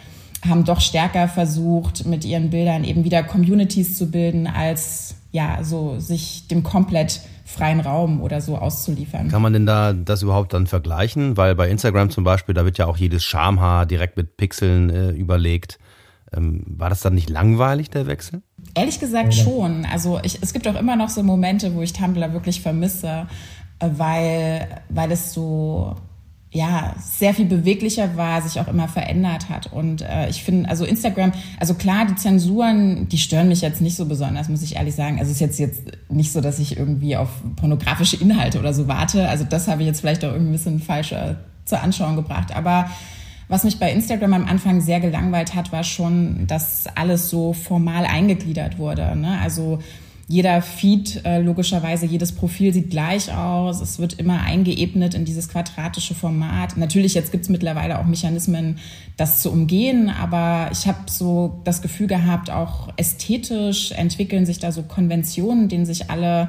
haben 0.44 0.64
doch 0.64 0.80
stärker 0.80 1.28
versucht, 1.28 2.04
mit 2.04 2.24
ihren 2.24 2.50
Bildern 2.50 2.82
eben 2.82 3.04
wieder 3.04 3.22
Communities 3.22 3.96
zu 3.96 4.10
bilden, 4.10 4.48
als 4.48 5.14
ja, 5.30 5.62
so 5.62 6.00
sich 6.00 6.48
dem 6.48 6.64
komplett 6.64 7.20
freien 7.44 7.80
Raum 7.80 8.20
oder 8.20 8.40
so 8.40 8.56
auszuliefern. 8.56 9.28
Kann 9.28 9.42
man 9.42 9.52
denn 9.52 9.66
da 9.66 9.92
das 9.92 10.22
überhaupt 10.22 10.52
dann 10.52 10.66
vergleichen? 10.66 11.36
Weil 11.36 11.54
bei 11.54 11.68
Instagram 11.68 12.10
zum 12.10 12.24
Beispiel, 12.24 12.54
da 12.54 12.64
wird 12.64 12.78
ja 12.78 12.86
auch 12.86 12.96
jedes 12.96 13.24
Schamhaar 13.24 13.86
direkt 13.86 14.16
mit 14.16 14.36
Pixeln 14.36 14.90
äh, 14.90 15.10
überlegt. 15.10 15.78
Ähm, 16.34 16.62
war 16.66 16.88
das 16.88 17.00
dann 17.00 17.14
nicht 17.14 17.28
langweilig, 17.28 17.90
der 17.90 18.06
Wechsel? 18.06 18.42
Ehrlich 18.74 19.00
gesagt 19.00 19.34
schon. 19.34 19.84
Also 19.84 20.18
ich, 20.22 20.38
es 20.42 20.52
gibt 20.52 20.66
auch 20.66 20.76
immer 20.76 20.96
noch 20.96 21.08
so 21.08 21.22
Momente, 21.22 21.74
wo 21.74 21.82
ich 21.82 21.92
Tumblr 21.92 22.32
wirklich 22.32 22.62
vermisse, 22.62 23.26
äh, 23.78 23.88
weil, 23.96 24.82
weil 24.88 25.12
es 25.12 25.34
so 25.34 25.96
ja, 26.54 26.94
sehr 26.98 27.32
viel 27.32 27.46
beweglicher 27.46 28.14
war, 28.16 28.42
sich 28.42 28.60
auch 28.60 28.68
immer 28.68 28.86
verändert 28.86 29.48
hat. 29.48 29.72
Und 29.72 30.02
äh, 30.02 30.28
ich 30.28 30.44
finde, 30.44 30.68
also 30.68 30.84
Instagram, 30.84 31.32
also 31.58 31.72
klar, 31.72 32.04
die 32.04 32.14
Zensuren, 32.14 33.08
die 33.08 33.16
stören 33.16 33.48
mich 33.48 33.62
jetzt 33.62 33.80
nicht 33.80 33.96
so 33.96 34.04
besonders, 34.04 34.50
muss 34.50 34.62
ich 34.62 34.76
ehrlich 34.76 34.94
sagen. 34.94 35.18
Also 35.18 35.30
es 35.30 35.36
ist 35.36 35.40
jetzt, 35.40 35.58
jetzt 35.58 35.82
nicht 36.10 36.30
so, 36.30 36.42
dass 36.42 36.58
ich 36.58 36.76
irgendwie 36.76 37.16
auf 37.16 37.30
pornografische 37.56 38.16
Inhalte 38.16 38.58
oder 38.58 38.74
so 38.74 38.86
warte. 38.86 39.30
Also 39.30 39.44
das 39.44 39.66
habe 39.66 39.80
ich 39.80 39.88
jetzt 39.88 40.00
vielleicht 40.00 40.26
auch 40.26 40.32
irgendwie 40.32 40.50
ein 40.50 40.52
bisschen 40.52 40.80
falsch 40.80 41.12
äh, 41.12 41.36
zur 41.64 41.80
Anschauung 41.80 42.16
gebracht. 42.16 42.54
Aber 42.54 42.90
was 43.48 43.64
mich 43.64 43.78
bei 43.78 43.90
Instagram 43.90 44.34
am 44.34 44.44
Anfang 44.44 44.82
sehr 44.82 45.00
gelangweilt 45.00 45.54
hat, 45.54 45.72
war 45.72 45.84
schon, 45.84 46.46
dass 46.46 46.84
alles 46.96 47.30
so 47.30 47.54
formal 47.54 48.04
eingegliedert 48.04 48.78
wurde. 48.78 49.16
Ne? 49.16 49.38
Also 49.40 49.78
jeder 50.32 50.62
Feed, 50.62 51.26
äh, 51.26 51.42
logischerweise, 51.42 52.06
jedes 52.06 52.32
Profil 52.32 52.72
sieht 52.72 52.88
gleich 52.88 53.34
aus. 53.34 53.82
Es 53.82 53.98
wird 53.98 54.14
immer 54.14 54.40
eingeebnet 54.40 55.12
in 55.12 55.26
dieses 55.26 55.50
quadratische 55.50 56.14
Format. 56.14 56.78
Natürlich, 56.78 57.12
jetzt 57.12 57.32
gibt 57.32 57.44
es 57.44 57.50
mittlerweile 57.50 57.98
auch 57.98 58.06
Mechanismen, 58.06 58.78
das 59.18 59.42
zu 59.42 59.52
umgehen, 59.52 60.08
aber 60.08 60.70
ich 60.72 60.86
habe 60.86 61.00
so 61.04 61.60
das 61.64 61.82
Gefühl 61.82 62.06
gehabt, 62.06 62.48
auch 62.48 62.88
ästhetisch 62.96 63.92
entwickeln 63.92 64.46
sich 64.46 64.58
da 64.58 64.72
so 64.72 64.84
Konventionen, 64.84 65.68
denen 65.68 65.84
sich 65.84 66.10
alle 66.10 66.48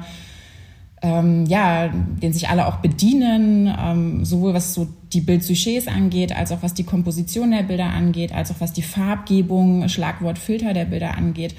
ähm, 1.02 1.44
ja, 1.44 1.88
den 1.88 2.32
sich 2.32 2.48
alle 2.48 2.66
auch 2.66 2.76
bedienen, 2.76 3.70
ähm, 3.78 4.24
sowohl 4.24 4.54
was 4.54 4.72
so 4.72 4.88
die 5.12 5.20
Bildsujets 5.20 5.88
angeht, 5.88 6.34
als 6.34 6.52
auch 6.52 6.62
was 6.62 6.72
die 6.72 6.84
Komposition 6.84 7.50
der 7.50 7.64
Bilder 7.64 7.90
angeht, 7.90 8.32
als 8.32 8.50
auch 8.50 8.60
was 8.60 8.72
die 8.72 8.80
Farbgebung, 8.80 9.90
Schlagwort 9.90 10.38
Filter 10.38 10.72
der 10.72 10.86
Bilder 10.86 11.18
angeht. 11.18 11.54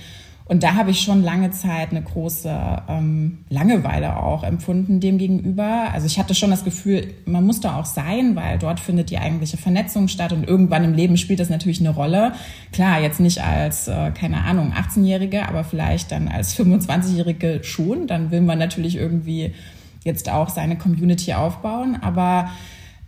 Und 0.47 0.61
da 0.61 0.75
habe 0.75 0.91
ich 0.91 1.01
schon 1.01 1.23
lange 1.23 1.49
Zeit 1.49 1.89
eine 1.89 2.03
große 2.03 2.83
ähm, 2.87 3.39
Langeweile 3.49 4.21
auch 4.21 4.43
empfunden 4.43 4.99
dem 4.99 5.17
gegenüber. 5.17 5.89
Also 5.91 6.05
ich 6.05 6.19
hatte 6.19 6.35
schon 6.35 6.51
das 6.51 6.63
Gefühl, 6.63 7.15
man 7.25 7.43
muss 7.43 7.61
da 7.61 7.79
auch 7.79 7.85
sein, 7.85 8.35
weil 8.35 8.59
dort 8.59 8.79
findet 8.79 9.09
die 9.09 9.17
eigentliche 9.17 9.57
Vernetzung 9.57 10.07
statt 10.07 10.33
und 10.33 10.47
irgendwann 10.47 10.83
im 10.83 10.93
Leben 10.93 11.17
spielt 11.17 11.39
das 11.39 11.49
natürlich 11.49 11.79
eine 11.79 11.89
Rolle. 11.89 12.33
Klar, 12.71 13.01
jetzt 13.01 13.19
nicht 13.19 13.43
als, 13.43 13.87
äh, 13.87 14.11
keine 14.11 14.43
Ahnung, 14.43 14.71
18-Jährige, 14.73 15.47
aber 15.47 15.63
vielleicht 15.63 16.11
dann 16.11 16.27
als 16.27 16.55
25-Jährige 16.55 17.63
schon. 17.63 18.05
Dann 18.05 18.29
will 18.29 18.41
man 18.41 18.59
natürlich 18.59 18.97
irgendwie 18.97 19.51
jetzt 20.03 20.29
auch 20.29 20.49
seine 20.49 20.77
Community 20.77 21.33
aufbauen. 21.33 21.97
Aber 22.01 22.51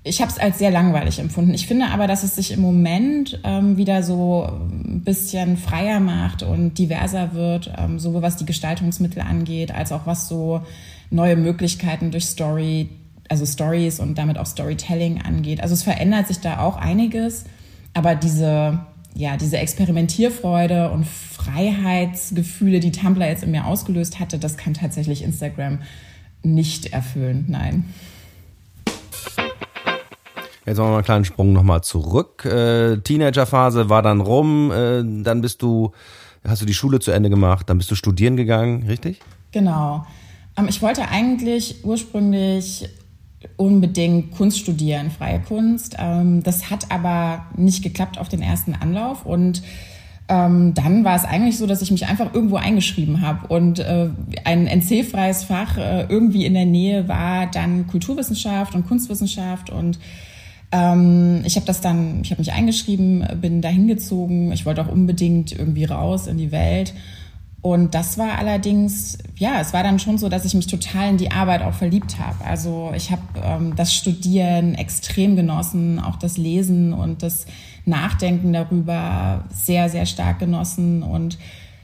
ich 0.07 0.21
habe 0.21 0.31
es 0.31 0.39
als 0.39 0.57
sehr 0.57 0.71
langweilig 0.71 1.19
empfunden. 1.19 1.53
Ich 1.53 1.67
finde 1.67 1.87
aber, 1.87 2.07
dass 2.07 2.23
es 2.23 2.35
sich 2.35 2.51
im 2.51 2.61
Moment 2.61 3.39
ähm, 3.43 3.77
wieder 3.77 4.03
so 4.03 4.43
ein 4.43 5.01
bisschen 5.03 5.57
freier 5.57 5.99
macht 5.99 6.43
und 6.43 6.77
diverser 6.77 7.33
wird, 7.33 7.71
ähm, 7.77 7.99
sowohl 7.99 8.21
was 8.21 8.37
die 8.37 8.45
Gestaltungsmittel 8.45 9.21
angeht, 9.21 9.71
als 9.71 9.91
auch 9.91 10.05
was 10.05 10.27
so 10.27 10.61
neue 11.09 11.35
Möglichkeiten 11.35 12.11
durch 12.11 12.25
Story, 12.25 12.89
also 13.29 13.45
Stories 13.45 13.99
und 13.99 14.17
damit 14.17 14.37
auch 14.37 14.45
Storytelling 14.45 15.21
angeht. 15.21 15.61
Also 15.61 15.73
es 15.73 15.83
verändert 15.83 16.27
sich 16.27 16.39
da 16.39 16.59
auch 16.59 16.77
einiges, 16.77 17.45
aber 17.93 18.15
diese 18.15 18.79
ja, 19.17 19.35
diese 19.35 19.57
Experimentierfreude 19.57 20.91
und 20.91 21.07
Freiheitsgefühle, 21.07 22.79
die 22.79 22.91
Tumblr 22.91 23.27
jetzt 23.27 23.43
in 23.43 23.49
mir 23.49 23.65
ausgelöst 23.65 24.19
hatte, 24.19 24.37
das 24.37 24.57
kann 24.57 24.75
tatsächlich 24.75 25.23
Instagram 25.23 25.79
nicht 26.43 26.93
erfüllen. 26.93 27.45
Nein. 27.47 27.85
Jetzt 30.67 30.79
machen 30.79 30.89
wir 30.89 30.95
einen 30.95 31.05
kleinen 31.05 31.25
Sprung 31.25 31.53
nochmal 31.53 31.81
zurück. 31.81 32.43
Äh, 32.43 32.97
Teenagerphase 32.97 33.89
war 33.89 34.01
dann 34.01 34.19
rum, 34.19 34.69
äh, 34.71 35.01
dann 35.23 35.39
bist 35.39 35.61
du, 35.61 35.93
hast 36.45 36.61
du 36.61 36.65
die 36.65 36.73
Schule 36.73 36.99
zu 36.99 37.11
Ende 37.11 37.29
gemacht, 37.29 37.69
dann 37.69 37.77
bist 37.77 37.89
du 37.89 37.95
studieren 37.95 38.35
gegangen, 38.35 38.83
richtig? 38.83 39.21
Genau. 39.53 40.05
Ähm, 40.57 40.67
ich 40.67 40.81
wollte 40.81 41.07
eigentlich 41.07 41.85
ursprünglich 41.85 42.89
unbedingt 43.55 44.31
Kunst 44.35 44.59
studieren, 44.59 45.09
freie 45.09 45.39
Kunst. 45.39 45.95
Ähm, 45.97 46.43
das 46.43 46.69
hat 46.69 46.91
aber 46.91 47.45
nicht 47.55 47.81
geklappt 47.81 48.17
auf 48.17 48.27
den 48.27 48.41
ersten 48.41 48.75
Anlauf 48.75 49.25
und 49.25 49.63
ähm, 50.27 50.73
dann 50.73 51.05
war 51.05 51.15
es 51.15 51.23
eigentlich 51.23 51.57
so, 51.57 51.65
dass 51.65 51.81
ich 51.81 51.91
mich 51.91 52.07
einfach 52.07 52.33
irgendwo 52.33 52.57
eingeschrieben 52.57 53.21
habe 53.21 53.47
und 53.47 53.79
äh, 53.79 54.09
ein 54.43 54.67
NC-freies 54.67 55.45
Fach 55.45 55.77
äh, 55.77 56.07
irgendwie 56.09 56.45
in 56.45 56.53
der 56.53 56.65
Nähe 56.65 57.07
war 57.07 57.47
dann 57.49 57.87
Kulturwissenschaft 57.87 58.75
und 58.75 58.85
Kunstwissenschaft 58.85 59.69
und 59.69 59.97
ähm, 60.71 61.41
ich 61.45 61.55
habe 61.55 61.65
das 61.65 61.81
dann, 61.81 62.21
ich 62.21 62.31
habe 62.31 62.41
mich 62.41 62.51
eingeschrieben, 62.51 63.25
bin 63.41 63.61
da 63.61 63.69
hingezogen. 63.69 64.51
Ich 64.51 64.65
wollte 64.65 64.81
auch 64.81 64.91
unbedingt 64.91 65.51
irgendwie 65.51 65.85
raus 65.85 66.27
in 66.27 66.37
die 66.37 66.51
Welt. 66.51 66.93
Und 67.61 67.95
das 67.95 68.17
war 68.17 68.37
allerdings, 68.37 69.17
ja, 69.37 69.59
es 69.59 69.73
war 69.73 69.83
dann 69.83 69.99
schon 69.99 70.17
so, 70.17 70.29
dass 70.29 70.45
ich 70.45 70.53
mich 70.53 70.67
total 70.67 71.09
in 71.09 71.17
die 71.17 71.31
Arbeit 71.31 71.63
auch 71.63 71.73
verliebt 71.73 72.19
habe. 72.19 72.45
Also 72.45 72.91
ich 72.95 73.11
habe 73.11 73.21
ähm, 73.43 73.75
das 73.75 73.93
Studieren 73.93 74.75
extrem 74.75 75.35
genossen, 75.35 75.99
auch 75.99 76.17
das 76.17 76.37
Lesen 76.37 76.93
und 76.93 77.23
das 77.23 77.45
Nachdenken 77.85 78.53
darüber 78.53 79.45
sehr, 79.51 79.89
sehr 79.89 80.05
stark 80.05 80.39
genossen 80.39 81.01
und 81.01 81.37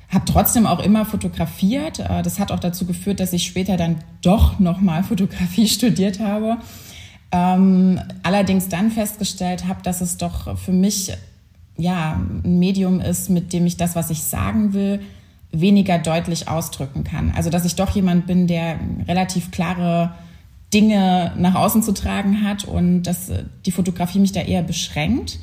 habe 0.10 0.26
trotzdem 0.26 0.68
auch 0.68 0.80
immer 0.80 1.06
fotografiert. 1.06 2.00
Äh, 2.00 2.22
das 2.22 2.40
hat 2.40 2.52
auch 2.52 2.60
dazu 2.60 2.86
geführt, 2.86 3.20
dass 3.20 3.34
ich 3.34 3.46
später 3.46 3.76
dann 3.76 3.98
doch 4.22 4.60
nochmal 4.60 5.04
Fotografie 5.04 5.68
studiert 5.68 6.20
habe 6.20 6.60
ähm, 7.34 8.00
allerdings 8.22 8.70
dann 8.70 8.92
festgestellt 8.92 9.68
habe, 9.68 9.82
dass 9.82 10.02
es 10.02 10.18
doch 10.18 10.58
für 10.58 10.72
mich 10.72 11.12
ja 11.76 12.22
ein 12.44 12.60
Medium 12.60 13.00
ist, 13.00 13.30
mit 13.30 13.52
dem 13.52 13.66
ich 13.66 13.76
das, 13.76 13.96
was 13.96 14.12
ich 14.12 14.22
sagen 14.22 14.74
will, 14.74 15.02
weniger 15.52 15.98
deutlich 15.98 16.48
ausdrücken 16.48 17.04
kann. 17.04 17.34
Also 17.36 17.50
dass 17.50 17.66
ich 17.66 17.76
doch 17.76 17.90
jemand 17.90 18.28
bin, 18.28 18.46
der 18.46 18.80
relativ 19.08 19.50
klare 19.50 20.14
Dinge 20.74 21.34
nach 21.38 21.56
außen 21.56 21.82
zu 21.82 21.94
tragen 21.94 22.44
hat 22.44 22.66
und 22.66 23.04
dass 23.04 23.32
die 23.66 23.72
Fotografie 23.72 24.20
mich 24.20 24.32
da 24.32 24.42
eher 24.42 24.64
beschränkt. 24.64 25.40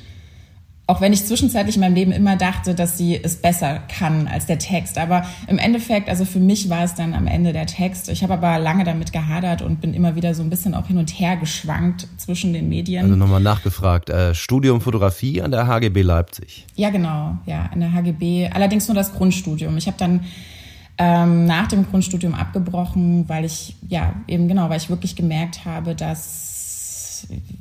Auch 0.91 1.01
wenn 1.01 1.13
ich 1.13 1.25
zwischenzeitlich 1.25 1.77
in 1.77 1.83
meinem 1.83 1.95
Leben 1.95 2.11
immer 2.11 2.35
dachte, 2.35 2.75
dass 2.75 2.99
sie 2.99 3.17
es 3.23 3.37
besser 3.37 3.79
kann 3.79 4.27
als 4.27 4.47
der 4.47 4.59
Text. 4.59 4.99
Aber 4.99 5.25
im 5.47 5.57
Endeffekt, 5.57 6.09
also 6.09 6.25
für 6.25 6.41
mich 6.41 6.69
war 6.69 6.83
es 6.83 6.97
dann 6.97 7.15
am 7.15 7.29
Ende 7.29 7.53
der 7.53 7.67
Text. 7.67 8.09
Ich 8.09 8.25
habe 8.25 8.33
aber 8.33 8.59
lange 8.59 8.83
damit 8.83 9.13
gehadert 9.13 9.63
und 9.63 9.81
bin 9.81 9.95
immer 9.95 10.17
wieder 10.17 10.35
so 10.35 10.43
ein 10.43 10.51
bisschen 10.51 10.75
auch 10.75 10.89
hin 10.89 10.99
und 10.99 11.09
her 11.11 11.37
geschwankt 11.37 12.09
zwischen 12.17 12.53
den 12.53 12.69
Medien. 12.69 13.05
Also 13.05 13.15
nochmal 13.15 13.41
nachgefragt, 13.41 14.11
äh, 14.11 14.35
Studium 14.35 14.81
Fotografie 14.81 15.41
an 15.41 15.53
der 15.53 15.69
HGB 15.69 16.03
Leipzig. 16.03 16.67
Ja, 16.75 16.91
genau, 16.91 17.39
ja, 17.47 17.71
an 17.73 17.79
der 17.79 17.93
HGB. 17.95 18.51
Allerdings 18.53 18.89
nur 18.89 18.97
das 18.97 19.13
Grundstudium. 19.13 19.77
Ich 19.77 19.87
habe 19.87 19.97
dann 19.97 20.25
ähm, 20.99 21.47
nach 21.47 21.69
dem 21.69 21.89
Grundstudium 21.89 22.35
abgebrochen, 22.35 23.29
weil 23.29 23.45
ich, 23.45 23.77
ja, 23.89 24.15
eben 24.27 24.49
genau, 24.49 24.69
weil 24.71 24.79
ich 24.79 24.91
wirklich 24.91 25.15
gemerkt 25.15 25.65
habe, 25.65 25.95
dass 25.95 26.60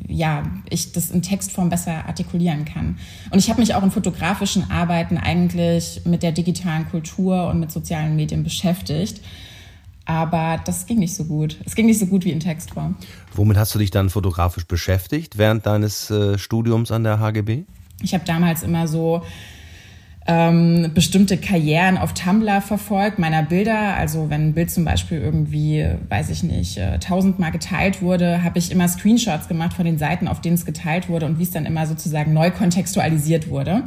ja, 0.07 0.43
ich 0.69 0.91
das 0.91 1.11
in 1.11 1.21
Textform 1.21 1.69
besser 1.69 2.05
artikulieren 2.05 2.65
kann. 2.65 2.97
Und 3.31 3.39
ich 3.39 3.49
habe 3.49 3.59
mich 3.59 3.75
auch 3.75 3.83
in 3.83 3.91
fotografischen 3.91 4.69
Arbeiten 4.71 5.17
eigentlich 5.17 6.01
mit 6.05 6.23
der 6.23 6.31
digitalen 6.31 6.87
Kultur 6.89 7.47
und 7.49 7.59
mit 7.59 7.71
sozialen 7.71 8.15
Medien 8.15 8.43
beschäftigt. 8.43 9.21
Aber 10.05 10.59
das 10.65 10.87
ging 10.87 10.97
nicht 10.97 11.13
so 11.13 11.25
gut. 11.25 11.57
Es 11.65 11.75
ging 11.75 11.85
nicht 11.85 11.99
so 11.99 12.07
gut 12.07 12.25
wie 12.25 12.31
in 12.31 12.39
Textform. 12.39 12.95
Womit 13.35 13.57
hast 13.57 13.75
du 13.75 13.79
dich 13.79 13.91
dann 13.91 14.09
fotografisch 14.09 14.65
beschäftigt 14.65 15.37
während 15.37 15.67
deines 15.67 16.09
äh, 16.09 16.39
Studiums 16.39 16.91
an 16.91 17.03
der 17.03 17.19
HGB? 17.19 17.65
Ich 18.01 18.13
habe 18.13 18.25
damals 18.25 18.63
immer 18.63 18.87
so 18.87 19.21
ähm, 20.29 20.91
bestimmte 20.93 21.37
Karrieren 21.37 21.97
auf 21.97 22.13
Tumblr 22.13 22.61
verfolgt, 22.61 23.17
meiner 23.17 23.41
Bilder. 23.41 23.95
Also 23.95 24.29
wenn 24.29 24.49
ein 24.49 24.53
Bild 24.53 24.69
zum 24.69 24.85
Beispiel 24.85 25.17
irgendwie, 25.17 25.87
weiß 26.07 26.29
ich 26.29 26.43
nicht, 26.43 26.77
äh, 26.77 26.99
tausendmal 26.99 27.49
geteilt 27.49 28.03
wurde, 28.03 28.43
habe 28.43 28.59
ich 28.59 28.71
immer 28.71 28.87
Screenshots 28.87 29.47
gemacht 29.47 29.73
von 29.73 29.85
den 29.85 29.97
Seiten, 29.97 30.27
auf 30.27 30.39
denen 30.39 30.53
es 30.53 30.67
geteilt 30.67 31.09
wurde 31.09 31.25
und 31.25 31.39
wie 31.39 31.43
es 31.43 31.49
dann 31.49 31.65
immer 31.65 31.87
sozusagen 31.87 32.31
neu 32.31 32.51
kontextualisiert 32.51 33.49
wurde. 33.49 33.81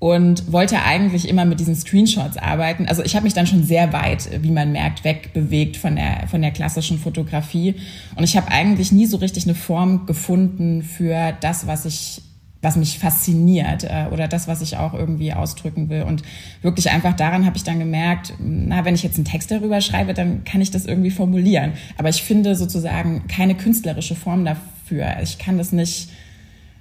Und 0.00 0.52
wollte 0.52 0.82
eigentlich 0.82 1.26
immer 1.30 1.46
mit 1.46 1.60
diesen 1.60 1.76
Screenshots 1.76 2.36
arbeiten. 2.36 2.84
Also 2.86 3.02
ich 3.02 3.16
habe 3.16 3.24
mich 3.24 3.32
dann 3.32 3.46
schon 3.46 3.64
sehr 3.64 3.94
weit, 3.94 4.28
wie 4.42 4.50
man 4.50 4.70
merkt, 4.70 5.02
wegbewegt 5.02 5.78
von 5.78 5.96
der, 5.96 6.28
von 6.28 6.42
der 6.42 6.50
klassischen 6.50 6.98
Fotografie. 6.98 7.76
Und 8.16 8.24
ich 8.24 8.36
habe 8.36 8.50
eigentlich 8.50 8.92
nie 8.92 9.06
so 9.06 9.16
richtig 9.16 9.44
eine 9.44 9.54
Form 9.54 10.04
gefunden 10.04 10.82
für 10.82 11.32
das, 11.40 11.66
was 11.66 11.86
ich 11.86 12.20
was 12.64 12.76
mich 12.76 12.98
fasziniert 12.98 13.84
äh, 13.84 14.06
oder 14.10 14.26
das, 14.26 14.48
was 14.48 14.62
ich 14.62 14.76
auch 14.76 14.94
irgendwie 14.94 15.32
ausdrücken 15.32 15.88
will. 15.90 16.02
Und 16.02 16.22
wirklich 16.62 16.90
einfach 16.90 17.14
daran 17.14 17.46
habe 17.46 17.56
ich 17.56 17.64
dann 17.64 17.78
gemerkt, 17.78 18.32
na, 18.38 18.84
wenn 18.84 18.94
ich 18.94 19.02
jetzt 19.02 19.16
einen 19.16 19.26
Text 19.26 19.50
darüber 19.50 19.80
schreibe, 19.80 20.14
dann 20.14 20.44
kann 20.44 20.60
ich 20.60 20.70
das 20.70 20.86
irgendwie 20.86 21.10
formulieren. 21.10 21.74
Aber 21.98 22.08
ich 22.08 22.22
finde 22.22 22.56
sozusagen 22.56 23.26
keine 23.28 23.54
künstlerische 23.54 24.14
Form 24.14 24.44
dafür. 24.44 25.16
Ich 25.22 25.38
kann 25.38 25.58
das 25.58 25.72
nicht 25.72 26.08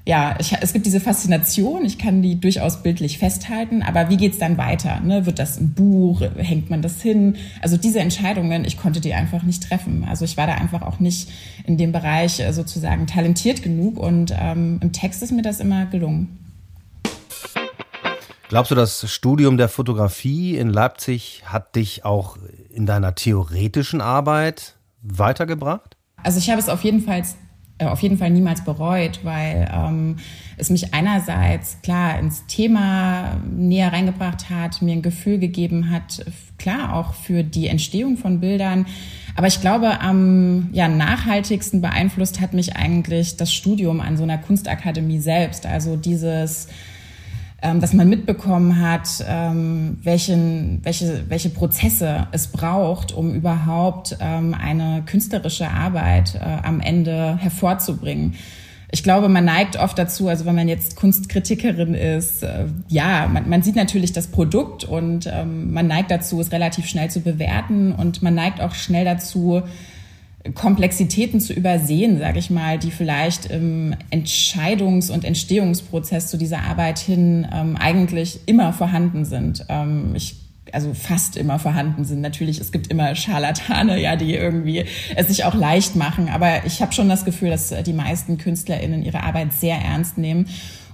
ja, 0.05 0.35
ich, 0.37 0.53
es 0.59 0.73
gibt 0.73 0.85
diese 0.85 0.99
Faszination, 0.99 1.85
ich 1.85 1.97
kann 1.97 2.21
die 2.21 2.39
durchaus 2.39 2.83
bildlich 2.83 3.19
festhalten, 3.19 3.83
aber 3.83 4.09
wie 4.09 4.17
geht's 4.17 4.37
dann 4.37 4.57
weiter? 4.57 4.99
Ne? 4.99 5.25
Wird 5.25 5.39
das 5.39 5.57
ein 5.57 5.73
Buch? 5.73 6.21
Hängt 6.35 6.69
man 6.69 6.81
das 6.81 7.01
hin? 7.01 7.37
Also 7.61 7.77
diese 7.77 8.01
Entscheidungen, 8.01 8.65
ich 8.65 8.77
konnte 8.77 8.99
die 8.99 9.13
einfach 9.13 9.43
nicht 9.43 9.63
treffen. 9.63 10.05
Also 10.09 10.25
ich 10.25 10.35
war 10.35 10.45
da 10.45 10.55
einfach 10.55 10.81
auch 10.81 10.99
nicht 10.99 11.29
in 11.65 11.77
dem 11.77 11.93
Bereich 11.93 12.41
äh, 12.41 12.51
sozusagen 12.51 13.07
talentiert 13.07 13.63
genug 13.63 13.97
und 13.97 14.33
ähm, 14.37 14.79
im 14.81 14.91
Text 14.91 15.23
ist 15.23 15.31
mir 15.31 15.41
das 15.41 15.61
immer 15.61 15.85
gelungen. 15.85 16.37
Glaubst 18.49 18.71
du, 18.71 18.75
das 18.75 19.09
Studium 19.09 19.57
der 19.57 19.69
Fotografie 19.69 20.57
in 20.57 20.69
Leipzig 20.69 21.43
hat 21.45 21.75
dich 21.75 22.03
auch 22.03 22.37
in 22.69 22.85
deiner 22.85 23.15
theoretischen 23.15 24.01
Arbeit 24.01 24.75
weitergebracht? 25.01 25.95
Also 26.21 26.39
ich 26.39 26.49
habe 26.49 26.59
es 26.59 26.67
auf 26.67 26.83
jeden 26.83 27.01
Fall 27.01 27.23
auf 27.79 28.01
jeden 28.01 28.17
Fall 28.17 28.29
niemals 28.29 28.63
bereut, 28.63 29.21
weil 29.23 29.69
ähm, 29.73 30.17
es 30.57 30.69
mich 30.69 30.93
einerseits 30.93 31.81
klar 31.81 32.19
ins 32.19 32.45
Thema 32.45 33.37
näher 33.51 33.91
reingebracht 33.91 34.49
hat, 34.49 34.81
mir 34.81 34.93
ein 34.93 35.01
Gefühl 35.01 35.39
gegeben 35.39 35.89
hat, 35.89 36.25
klar 36.57 36.95
auch 36.95 37.13
für 37.13 37.43
die 37.43 37.67
Entstehung 37.67 38.17
von 38.17 38.39
Bildern. 38.39 38.85
Aber 39.35 39.47
ich 39.47 39.59
glaube, 39.61 39.99
am 40.01 40.69
ja, 40.73 40.87
nachhaltigsten 40.87 41.81
beeinflusst 41.81 42.39
hat 42.39 42.53
mich 42.53 42.75
eigentlich 42.75 43.37
das 43.37 43.51
Studium 43.51 43.99
an 43.99 44.17
so 44.17 44.23
einer 44.23 44.37
Kunstakademie 44.37 45.19
selbst. 45.19 45.65
Also 45.65 45.95
dieses 45.95 46.67
ähm, 47.63 47.79
dass 47.79 47.93
man 47.93 48.09
mitbekommen 48.09 48.81
hat, 48.81 49.23
ähm, 49.25 49.97
welchen, 50.03 50.81
welche, 50.83 51.23
welche 51.29 51.49
Prozesse 51.49 52.27
es 52.33 52.47
braucht, 52.47 53.13
um 53.13 53.33
überhaupt 53.33 54.17
ähm, 54.19 54.53
eine 54.53 55.03
künstlerische 55.05 55.69
Arbeit 55.69 56.35
äh, 56.35 56.39
am 56.39 56.81
Ende 56.81 57.37
hervorzubringen. 57.37 58.35
Ich 58.91 59.01
glaube, 59.01 59.29
man 59.29 59.45
neigt 59.45 59.79
oft 59.79 59.97
dazu, 59.97 60.27
also 60.27 60.45
wenn 60.45 60.55
man 60.55 60.67
jetzt 60.67 60.97
Kunstkritikerin 60.97 61.95
ist, 61.95 62.43
äh, 62.43 62.65
ja, 62.89 63.27
man, 63.27 63.49
man 63.49 63.63
sieht 63.63 63.77
natürlich 63.77 64.11
das 64.11 64.27
Produkt 64.27 64.83
und 64.83 65.25
ähm, 65.25 65.73
man 65.73 65.87
neigt 65.87 66.11
dazu, 66.11 66.41
es 66.41 66.51
relativ 66.51 66.85
schnell 66.85 67.09
zu 67.09 67.21
bewerten 67.21 67.93
und 67.93 68.21
man 68.21 68.35
neigt 68.35 68.61
auch 68.61 68.75
schnell 68.75 69.05
dazu, 69.05 69.63
Komplexitäten 70.55 71.39
zu 71.39 71.53
übersehen, 71.53 72.19
sage 72.19 72.39
ich 72.39 72.49
mal, 72.49 72.77
die 72.77 72.91
vielleicht 72.91 73.45
im 73.45 73.95
Entscheidungs- 74.11 75.09
und 75.09 75.23
Entstehungsprozess 75.23 76.27
zu 76.27 76.37
dieser 76.37 76.63
Arbeit 76.63 76.99
hin 76.99 77.47
ähm, 77.51 77.77
eigentlich 77.77 78.41
immer 78.45 78.73
vorhanden 78.73 79.23
sind. 79.23 79.65
Ähm, 79.69 80.13
ich 80.15 80.35
also 80.73 80.93
fast 80.93 81.37
immer 81.37 81.59
vorhanden 81.59 82.03
sind. 82.03 82.21
Natürlich, 82.21 82.59
es 82.59 82.71
gibt 82.71 82.87
immer 82.87 83.15
Scharlatane, 83.15 84.01
ja, 84.01 84.15
die 84.15 84.33
irgendwie 84.33 84.85
es 85.15 85.27
sich 85.27 85.45
auch 85.45 85.53
leicht 85.53 85.95
machen. 85.95 86.29
Aber 86.29 86.65
ich 86.65 86.81
habe 86.81 86.93
schon 86.93 87.09
das 87.09 87.25
Gefühl, 87.25 87.49
dass 87.49 87.73
die 87.85 87.93
meisten 87.93 88.37
KünstlerInnen 88.37 89.03
ihre 89.03 89.23
Arbeit 89.23 89.53
sehr 89.53 89.77
ernst 89.77 90.17
nehmen 90.17 90.47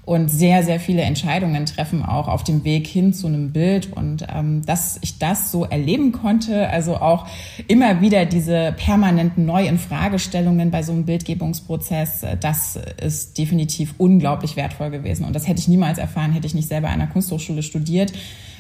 und 0.09 0.29
sehr, 0.29 0.63
sehr 0.63 0.79
viele 0.79 1.03
Entscheidungen 1.03 1.67
treffen, 1.67 2.03
auch 2.03 2.27
auf 2.27 2.43
dem 2.43 2.63
Weg 2.63 2.87
hin 2.87 3.13
zu 3.13 3.27
einem 3.27 3.51
Bild. 3.51 3.93
Und 3.93 4.25
ähm, 4.33 4.65
dass 4.65 4.97
ich 5.03 5.19
das 5.19 5.51
so 5.51 5.65
erleben 5.65 6.13
konnte, 6.13 6.67
also 6.67 6.95
auch 6.95 7.27
immer 7.67 8.01
wieder 8.01 8.25
diese 8.25 8.73
permanenten 8.75 9.45
Neuinfragestellungen 9.45 10.71
bei 10.71 10.81
so 10.81 10.93
einem 10.93 11.05
Bildgebungsprozess, 11.05 12.23
äh, 12.23 12.37
das 12.37 12.79
ist 12.99 13.37
definitiv 13.37 13.93
unglaublich 13.99 14.55
wertvoll 14.55 14.89
gewesen. 14.89 15.25
Und 15.25 15.35
das 15.35 15.47
hätte 15.47 15.59
ich 15.59 15.67
niemals 15.67 15.99
erfahren, 15.99 16.31
hätte 16.31 16.47
ich 16.47 16.55
nicht 16.55 16.69
selber 16.69 16.87
an 16.87 17.01
einer 17.01 17.11
Kunsthochschule 17.11 17.61
studiert, 17.61 18.11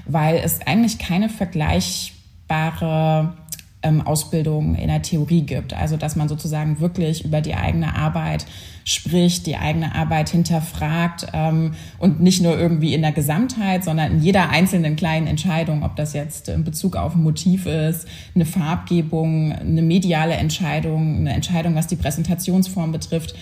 weil 0.05 0.35
es 0.35 0.61
eigentlich 0.67 0.99
keine 0.99 1.29
vergleichbare 1.29 3.33
ähm, 3.81 4.01
Ausbildung 4.01 4.75
in 4.75 4.87
der 4.87 5.01
Theorie 5.01 5.43
gibt. 5.43 5.73
Also 5.73 5.97
dass 5.97 6.15
man 6.15 6.27
sozusagen 6.27 6.79
wirklich 6.79 7.23
über 7.23 7.41
die 7.41 7.55
eigene 7.55 7.95
Arbeit 7.95 8.45
spricht, 8.83 9.45
die 9.45 9.55
eigene 9.55 9.95
Arbeit 9.95 10.29
hinterfragt 10.29 11.27
ähm, 11.33 11.73
und 11.97 12.19
nicht 12.19 12.41
nur 12.41 12.57
irgendwie 12.57 12.93
in 12.93 13.01
der 13.01 13.11
Gesamtheit, 13.11 13.83
sondern 13.83 14.13
in 14.13 14.21
jeder 14.21 14.49
einzelnen 14.49 14.95
kleinen 14.95 15.27
Entscheidung, 15.27 15.83
ob 15.83 15.95
das 15.95 16.13
jetzt 16.13 16.49
in 16.49 16.63
Bezug 16.63 16.95
auf 16.95 17.15
ein 17.15 17.23
Motiv 17.23 17.65
ist, 17.65 18.07
eine 18.35 18.45
Farbgebung, 18.45 19.53
eine 19.53 19.81
mediale 19.81 20.33
Entscheidung, 20.33 21.17
eine 21.17 21.33
Entscheidung, 21.33 21.75
was 21.75 21.87
die 21.87 21.95
Präsentationsform 21.95 22.91
betrifft. 22.91 23.35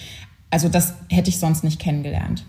Also 0.50 0.70
das 0.70 0.96
hätte 1.10 1.30
ich 1.30 1.40
sonst 1.40 1.64
nicht 1.64 1.80
kennengelernt. 1.80 2.46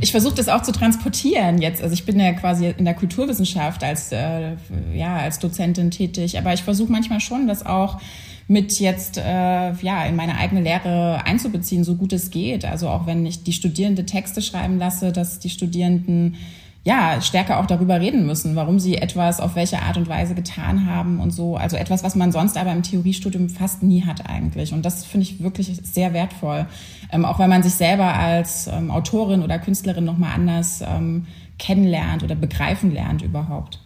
Ich 0.00 0.10
versuche 0.10 0.34
das 0.34 0.48
auch 0.48 0.62
zu 0.62 0.72
transportieren 0.72 1.60
jetzt. 1.60 1.82
Also 1.82 1.94
ich 1.94 2.04
bin 2.04 2.18
ja 2.18 2.32
quasi 2.32 2.74
in 2.76 2.84
der 2.84 2.94
Kulturwissenschaft 2.94 3.82
als, 3.82 4.12
äh, 4.12 4.56
ja, 4.94 5.16
als 5.16 5.38
Dozentin 5.38 5.90
tätig, 5.90 6.38
aber 6.38 6.52
ich 6.52 6.62
versuche 6.62 6.90
manchmal 6.90 7.20
schon, 7.20 7.46
das 7.46 7.64
auch 7.64 8.00
mit 8.46 8.78
jetzt 8.78 9.16
äh, 9.16 9.72
ja 9.72 10.04
in 10.04 10.16
meine 10.16 10.36
eigene 10.36 10.60
Lehre 10.60 11.24
einzubeziehen, 11.24 11.84
so 11.84 11.94
gut 11.94 12.12
es 12.12 12.30
geht. 12.30 12.64
Also 12.64 12.88
auch 12.88 13.06
wenn 13.06 13.24
ich 13.24 13.42
die 13.42 13.52
Studierende 13.52 14.04
Texte 14.04 14.42
schreiben 14.42 14.78
lasse, 14.78 15.12
dass 15.12 15.38
die 15.38 15.50
Studierenden 15.50 16.36
ja, 16.84 17.22
stärker 17.22 17.60
auch 17.60 17.66
darüber 17.66 17.98
reden 17.98 18.26
müssen, 18.26 18.56
warum 18.56 18.78
sie 18.78 18.96
etwas 18.96 19.40
auf 19.40 19.56
welche 19.56 19.80
Art 19.80 19.96
und 19.96 20.06
Weise 20.06 20.34
getan 20.34 20.86
haben 20.86 21.18
und 21.18 21.30
so. 21.30 21.56
Also 21.56 21.76
etwas, 21.76 22.04
was 22.04 22.14
man 22.14 22.30
sonst 22.30 22.58
aber 22.58 22.72
im 22.72 22.82
Theoriestudium 22.82 23.48
fast 23.48 23.82
nie 23.82 24.04
hat 24.04 24.28
eigentlich. 24.28 24.74
Und 24.74 24.84
das 24.84 25.04
finde 25.04 25.26
ich 25.26 25.42
wirklich 25.42 25.80
sehr 25.82 26.12
wertvoll. 26.12 26.66
Ähm, 27.10 27.24
auch 27.24 27.38
wenn 27.38 27.48
man 27.48 27.62
sich 27.62 27.74
selber 27.74 28.12
als 28.12 28.66
ähm, 28.66 28.90
Autorin 28.90 29.42
oder 29.42 29.58
Künstlerin 29.58 30.04
nochmal 30.04 30.34
anders 30.34 30.82
ähm, 30.86 31.26
kennenlernt 31.58 32.22
oder 32.22 32.34
begreifen 32.34 32.92
lernt 32.92 33.22
überhaupt. 33.22 33.80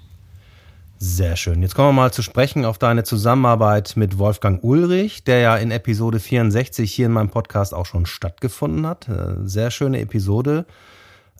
Sehr 0.98 1.36
schön. 1.36 1.62
Jetzt 1.62 1.76
kommen 1.76 1.90
wir 1.90 2.02
mal 2.02 2.12
zu 2.12 2.22
sprechen 2.22 2.64
auf 2.64 2.78
deine 2.78 3.04
Zusammenarbeit 3.04 3.92
mit 3.94 4.18
Wolfgang 4.18 4.64
Ulrich, 4.64 5.22
der 5.22 5.38
ja 5.38 5.56
in 5.56 5.70
Episode 5.70 6.18
64 6.18 6.92
hier 6.92 7.06
in 7.06 7.12
meinem 7.12 7.28
Podcast 7.28 7.72
auch 7.72 7.86
schon 7.86 8.06
stattgefunden 8.06 8.84
hat. 8.84 9.08
Äh, 9.08 9.36
sehr 9.44 9.70
schöne 9.70 10.00
Episode. 10.00 10.66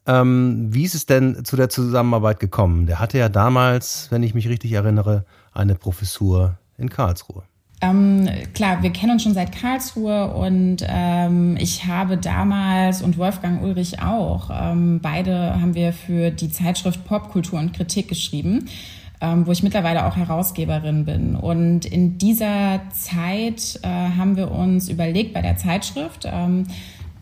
Ähm, 0.09 0.69
wie 0.71 0.85
ist 0.85 0.95
es 0.95 1.05
denn 1.05 1.45
zu 1.45 1.55
der 1.55 1.69
Zusammenarbeit 1.69 2.41
gekommen? 2.41 2.87
Der 2.87 2.99
hatte 2.99 3.19
ja 3.19 3.29
damals, 3.29 4.09
wenn 4.11 4.23
ich 4.23 4.35
mich 4.35 4.49
richtig 4.49 4.73
erinnere, 4.73 5.27
eine 5.53 5.75
Professur 5.75 6.57
in 6.79 6.88
Karlsruhe. 6.88 7.43
Ähm, 7.81 8.29
klar, 8.55 8.83
wir 8.83 8.91
kennen 8.91 9.12
uns 9.12 9.23
schon 9.23 9.35
seit 9.35 9.53
Karlsruhe 9.53 10.33
und 10.33 10.79
ähm, 10.88 11.57
ich 11.61 11.85
habe 11.85 12.17
damals 12.17 13.03
und 13.03 13.19
Wolfgang 13.19 13.62
Ulrich 13.62 14.03
auch, 14.03 14.50
ähm, 14.50 14.99
beide 15.00 15.61
haben 15.61 15.75
wir 15.75 15.93
für 15.93 16.31
die 16.31 16.50
Zeitschrift 16.50 17.05
Popkultur 17.05 17.59
und 17.59 17.75
Kritik 17.75 18.09
geschrieben, 18.09 18.68
ähm, 19.21 19.47
wo 19.47 19.53
ich 19.53 19.62
mittlerweile 19.62 20.07
auch 20.07 20.16
Herausgeberin 20.16 21.05
bin. 21.05 21.37
Und 21.37 21.85
in 21.85 22.18
dieser 22.18 22.81
Zeit 22.90 23.79
äh, 23.83 23.88
haben 23.88 24.37
wir 24.37 24.51
uns 24.51 24.88
überlegt 24.88 25.33
bei 25.33 25.42
der 25.42 25.57
Zeitschrift, 25.57 26.27
ähm, 26.27 26.66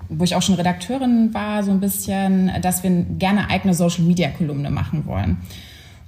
wo 0.09 0.25
ich 0.25 0.35
auch 0.35 0.43
schon 0.43 0.55
Redakteurin 0.55 1.33
war, 1.35 1.63
so 1.63 1.71
ein 1.71 1.81
bisschen, 1.81 2.51
dass 2.63 2.83
wir 2.83 2.91
gerne 2.91 3.51
eigene 3.51 3.75
Social-Media-Kolumne 3.75 4.71
machen 4.71 5.07
wollen. 5.07 5.39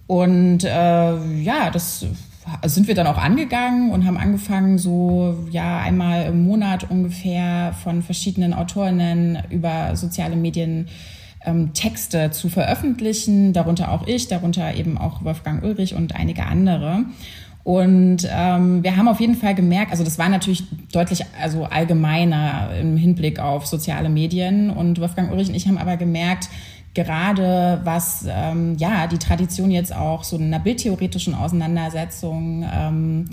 Und 0.06 0.64
äh, 0.64 1.42
ja, 1.42 1.70
das 1.70 2.06
sind 2.64 2.88
wir 2.88 2.94
dann 2.94 3.06
auch 3.06 3.18
angegangen 3.18 3.90
und 3.90 4.06
haben 4.06 4.16
angefangen, 4.16 4.78
so 4.78 5.36
ja 5.50 5.80
einmal 5.80 6.26
im 6.26 6.44
Monat 6.44 6.90
ungefähr 6.90 7.74
von 7.82 8.02
verschiedenen 8.02 8.54
Autorinnen 8.54 9.38
über 9.50 9.96
soziale 9.96 10.36
Medien 10.36 10.88
ähm, 11.44 11.72
Texte 11.74 12.30
zu 12.30 12.48
veröffentlichen, 12.48 13.52
darunter 13.52 13.92
auch 13.92 14.06
ich, 14.06 14.28
darunter 14.28 14.74
eben 14.74 14.98
auch 14.98 15.24
Wolfgang 15.24 15.62
Ulrich 15.62 15.94
und 15.94 16.16
einige 16.16 16.46
andere. 16.46 17.04
Und 17.64 18.26
ähm, 18.30 18.82
wir 18.82 18.96
haben 18.96 19.08
auf 19.08 19.20
jeden 19.20 19.34
Fall 19.34 19.54
gemerkt, 19.54 19.90
also 19.90 20.02
das 20.02 20.18
war 20.18 20.28
natürlich 20.28 20.64
deutlich 20.92 21.24
also 21.40 21.64
allgemeiner 21.64 22.70
im 22.80 22.96
Hinblick 22.96 23.38
auf 23.38 23.66
soziale 23.66 24.08
Medien. 24.08 24.70
Und 24.70 25.00
Wolfgang 25.00 25.30
Ulrich 25.30 25.48
und 25.48 25.54
ich 25.54 25.66
haben 25.66 25.78
aber 25.78 25.96
gemerkt, 25.96 26.48
gerade 26.94 27.80
was 27.84 28.26
ähm, 28.28 28.76
ja 28.78 29.06
die 29.06 29.18
Tradition 29.18 29.70
jetzt 29.70 29.94
auch 29.94 30.24
so 30.24 30.36
einer 30.36 30.58
bildtheoretischen 30.58 31.34
Auseinandersetzung 31.34 32.64
ähm, 32.72 33.26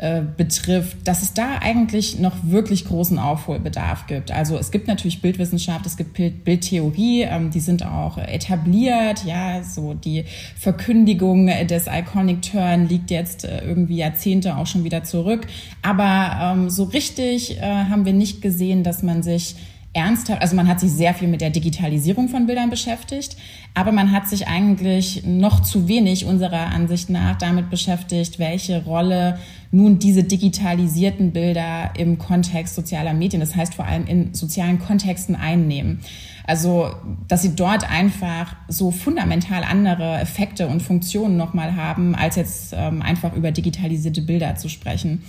äh, 0.00 0.22
betrifft, 0.36 0.96
dass 1.08 1.22
es 1.22 1.34
da 1.34 1.58
eigentlich 1.60 2.20
noch 2.20 2.36
wirklich 2.44 2.84
großen 2.84 3.18
Aufholbedarf 3.18 4.06
gibt. 4.06 4.30
Also 4.30 4.56
es 4.56 4.70
gibt 4.70 4.86
natürlich 4.86 5.20
Bildwissenschaft, 5.20 5.84
es 5.86 5.96
gibt 5.96 6.14
Bild 6.14 6.44
Bildtheorie, 6.44 7.22
ähm, 7.22 7.50
die 7.50 7.58
sind 7.58 7.84
auch 7.84 8.16
etabliert. 8.16 9.24
Ja, 9.24 9.64
so 9.64 9.94
die 9.94 10.24
Verkündigung 10.56 11.48
des 11.66 11.88
Iconic 11.88 12.42
Turn 12.42 12.88
liegt 12.88 13.10
jetzt 13.10 13.44
äh, 13.44 13.60
irgendwie 13.66 13.96
Jahrzehnte 13.96 14.56
auch 14.56 14.68
schon 14.68 14.84
wieder 14.84 15.02
zurück. 15.02 15.48
Aber 15.82 16.54
ähm, 16.54 16.70
so 16.70 16.84
richtig 16.84 17.58
äh, 17.58 17.62
haben 17.62 18.04
wir 18.04 18.12
nicht 18.12 18.40
gesehen, 18.40 18.84
dass 18.84 19.02
man 19.02 19.24
sich 19.24 19.56
ernsthaft, 19.94 20.42
also 20.42 20.54
man 20.54 20.68
hat 20.68 20.80
sich 20.80 20.92
sehr 20.92 21.14
viel 21.14 21.28
mit 21.28 21.40
der 21.40 21.50
Digitalisierung 21.50 22.28
von 22.28 22.46
Bildern 22.46 22.70
beschäftigt, 22.70 23.36
aber 23.74 23.90
man 23.90 24.12
hat 24.12 24.28
sich 24.28 24.46
eigentlich 24.46 25.24
noch 25.24 25.60
zu 25.60 25.88
wenig 25.88 26.24
unserer 26.24 26.66
Ansicht 26.66 27.10
nach 27.10 27.36
damit 27.36 27.70
beschäftigt, 27.70 28.38
welche 28.38 28.84
Rolle 28.84 29.38
nun 29.70 29.98
diese 29.98 30.24
digitalisierten 30.24 31.32
Bilder 31.32 31.90
im 31.96 32.18
Kontext 32.18 32.74
sozialer 32.74 33.12
Medien, 33.12 33.40
das 33.40 33.54
heißt 33.54 33.74
vor 33.74 33.84
allem 33.84 34.06
in 34.06 34.34
sozialen 34.34 34.78
Kontexten 34.78 35.36
einnehmen. 35.36 36.00
Also, 36.46 36.88
dass 37.28 37.42
sie 37.42 37.54
dort 37.54 37.90
einfach 37.90 38.56
so 38.68 38.90
fundamental 38.90 39.64
andere 39.64 40.18
Effekte 40.18 40.66
und 40.68 40.80
Funktionen 40.80 41.36
nochmal 41.36 41.76
haben, 41.76 42.14
als 42.14 42.36
jetzt 42.36 42.74
ähm, 42.74 43.02
einfach 43.02 43.34
über 43.34 43.50
digitalisierte 43.52 44.22
Bilder 44.22 44.56
zu 44.56 44.70
sprechen. 44.70 45.22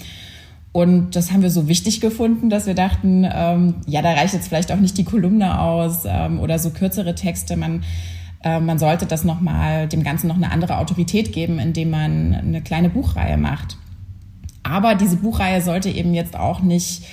Und 0.72 1.16
das 1.18 1.32
haben 1.32 1.42
wir 1.42 1.50
so 1.50 1.68
wichtig 1.68 2.00
gefunden, 2.00 2.50
dass 2.50 2.68
wir 2.68 2.76
dachten, 2.76 3.28
ähm, 3.30 3.76
ja, 3.86 4.02
da 4.02 4.14
reicht 4.14 4.34
jetzt 4.34 4.48
vielleicht 4.48 4.72
auch 4.72 4.80
nicht 4.80 4.98
die 4.98 5.04
Kolumne 5.04 5.60
aus 5.60 6.04
ähm, 6.06 6.40
oder 6.40 6.58
so 6.60 6.70
kürzere 6.70 7.16
Texte. 7.16 7.58
Man, 7.58 7.84
äh, 8.44 8.62
man 8.62 8.80
sollte 8.80 9.06
das 9.06 9.26
noch 9.26 9.42
mal 9.42 9.90
dem 9.90 10.04
Ganzen 10.04 10.28
noch 10.28 10.38
eine 10.38 10.52
andere 10.52 10.78
Autorität 10.78 11.34
geben, 11.34 11.60
indem 11.60 11.90
man 11.90 12.34
eine 12.34 12.62
kleine 12.62 12.90
Buchreihe 12.90 13.36
macht. 13.36 13.78
Aber 14.70 14.96
diese 14.96 15.18
Buchreihe 15.18 15.62
sollte 15.62 15.90
eben 15.90 16.14
jetzt 16.14 16.38
auch 16.38 16.62
nicht 16.62 17.04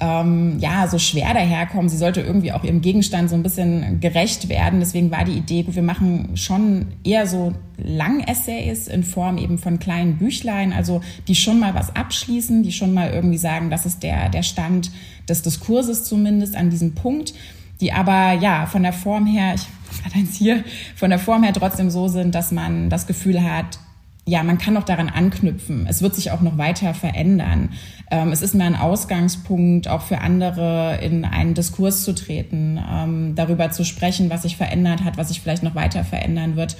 ähm, 0.00 0.58
ja, 0.60 0.86
so 0.86 0.98
schwer 0.98 1.34
daherkommen. 1.34 1.88
Sie 1.88 1.96
sollte 1.96 2.20
irgendwie 2.20 2.52
auch 2.52 2.62
ihrem 2.62 2.80
Gegenstand 2.80 3.30
so 3.30 3.34
ein 3.34 3.42
bisschen 3.42 4.00
gerecht 4.00 4.48
werden. 4.48 4.78
Deswegen 4.78 5.10
war 5.10 5.24
die 5.24 5.32
Idee, 5.32 5.64
gut, 5.64 5.74
wir 5.74 5.82
machen 5.82 6.36
schon 6.36 6.86
eher 7.02 7.26
so 7.26 7.52
Lang-Essays 7.78 8.86
in 8.86 9.02
Form 9.02 9.38
eben 9.38 9.58
von 9.58 9.78
kleinen 9.78 10.16
Büchlein, 10.18 10.72
also 10.72 11.00
die 11.26 11.34
schon 11.34 11.58
mal 11.58 11.74
was 11.74 11.96
abschließen, 11.96 12.62
die 12.62 12.72
schon 12.72 12.94
mal 12.94 13.10
irgendwie 13.10 13.38
sagen, 13.38 13.70
das 13.70 13.86
ist 13.86 14.02
der, 14.02 14.28
der 14.28 14.44
Stand 14.44 14.92
des 15.28 15.42
Diskurses 15.42 16.04
zumindest 16.04 16.54
an 16.54 16.70
diesem 16.70 16.94
Punkt, 16.94 17.34
die 17.80 17.92
aber 17.92 18.34
ja 18.34 18.66
von 18.66 18.82
der 18.82 18.92
Form 18.92 19.26
her, 19.26 19.54
ich 19.56 19.66
hatte 20.04 20.16
eins 20.16 20.36
hier, 20.36 20.62
von 20.94 21.10
der 21.10 21.18
Form 21.18 21.42
her 21.42 21.52
trotzdem 21.52 21.90
so 21.90 22.06
sind, 22.06 22.36
dass 22.36 22.52
man 22.52 22.88
das 22.88 23.08
Gefühl 23.08 23.42
hat, 23.42 23.80
ja, 24.28 24.42
man 24.42 24.58
kann 24.58 24.74
noch 24.74 24.84
daran 24.84 25.08
anknüpfen. 25.08 25.86
Es 25.88 26.02
wird 26.02 26.14
sich 26.14 26.30
auch 26.30 26.42
noch 26.42 26.58
weiter 26.58 26.92
verändern. 26.92 27.70
Ähm, 28.10 28.30
es 28.30 28.42
ist 28.42 28.54
mehr 28.54 28.66
ein 28.66 28.76
Ausgangspunkt, 28.76 29.88
auch 29.88 30.02
für 30.02 30.18
andere 30.18 30.98
in 31.02 31.24
einen 31.24 31.54
Diskurs 31.54 32.04
zu 32.04 32.14
treten, 32.14 32.78
ähm, 32.78 33.34
darüber 33.34 33.70
zu 33.70 33.84
sprechen, 33.84 34.28
was 34.28 34.42
sich 34.42 34.58
verändert 34.58 35.02
hat, 35.02 35.16
was 35.16 35.28
sich 35.28 35.40
vielleicht 35.40 35.62
noch 35.62 35.74
weiter 35.74 36.04
verändern 36.04 36.56
wird. 36.56 36.76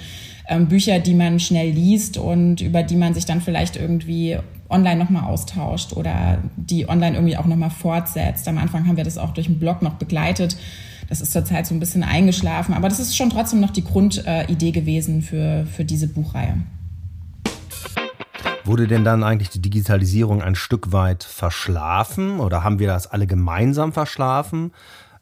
Ähm, 0.47 0.67
Bücher, 0.67 0.99
die 0.99 1.15
man 1.15 1.39
schnell 1.39 1.71
liest 1.71 2.19
und 2.19 2.61
über 2.61 2.83
die 2.83 2.95
man 2.95 3.15
sich 3.15 3.25
dann 3.25 3.41
vielleicht 3.41 3.77
irgendwie 3.77 4.37
online 4.69 4.97
nochmal 4.97 5.23
austauscht 5.23 5.93
oder 5.93 6.37
die 6.55 6.87
online 6.87 7.15
irgendwie 7.15 7.37
auch 7.37 7.47
nochmal 7.47 7.71
fortsetzt. 7.71 8.47
Am 8.47 8.59
Anfang 8.59 8.87
haben 8.87 8.97
wir 8.97 9.03
das 9.03 9.17
auch 9.17 9.33
durch 9.33 9.47
einen 9.47 9.59
Blog 9.59 9.81
noch 9.81 9.95
begleitet. 9.95 10.55
Das 11.07 11.19
ist 11.19 11.31
zurzeit 11.31 11.65
so 11.65 11.73
ein 11.73 11.79
bisschen 11.79 12.03
eingeschlafen, 12.03 12.75
aber 12.75 12.89
das 12.89 12.99
ist 12.99 13.17
schon 13.17 13.31
trotzdem 13.31 13.59
noch 13.59 13.71
die 13.71 13.83
Grundidee 13.83 14.71
gewesen 14.71 15.23
für, 15.23 15.65
für 15.65 15.83
diese 15.83 16.07
Buchreihe. 16.07 16.57
Wurde 18.69 18.87
denn 18.87 19.03
dann 19.03 19.23
eigentlich 19.23 19.49
die 19.49 19.63
Digitalisierung 19.63 20.43
ein 20.43 20.53
Stück 20.53 20.91
weit 20.91 21.23
verschlafen 21.23 22.39
oder 22.39 22.63
haben 22.63 22.77
wir 22.77 22.85
das 22.85 23.07
alle 23.07 23.25
gemeinsam 23.25 23.93
verschlafen? 23.93 24.73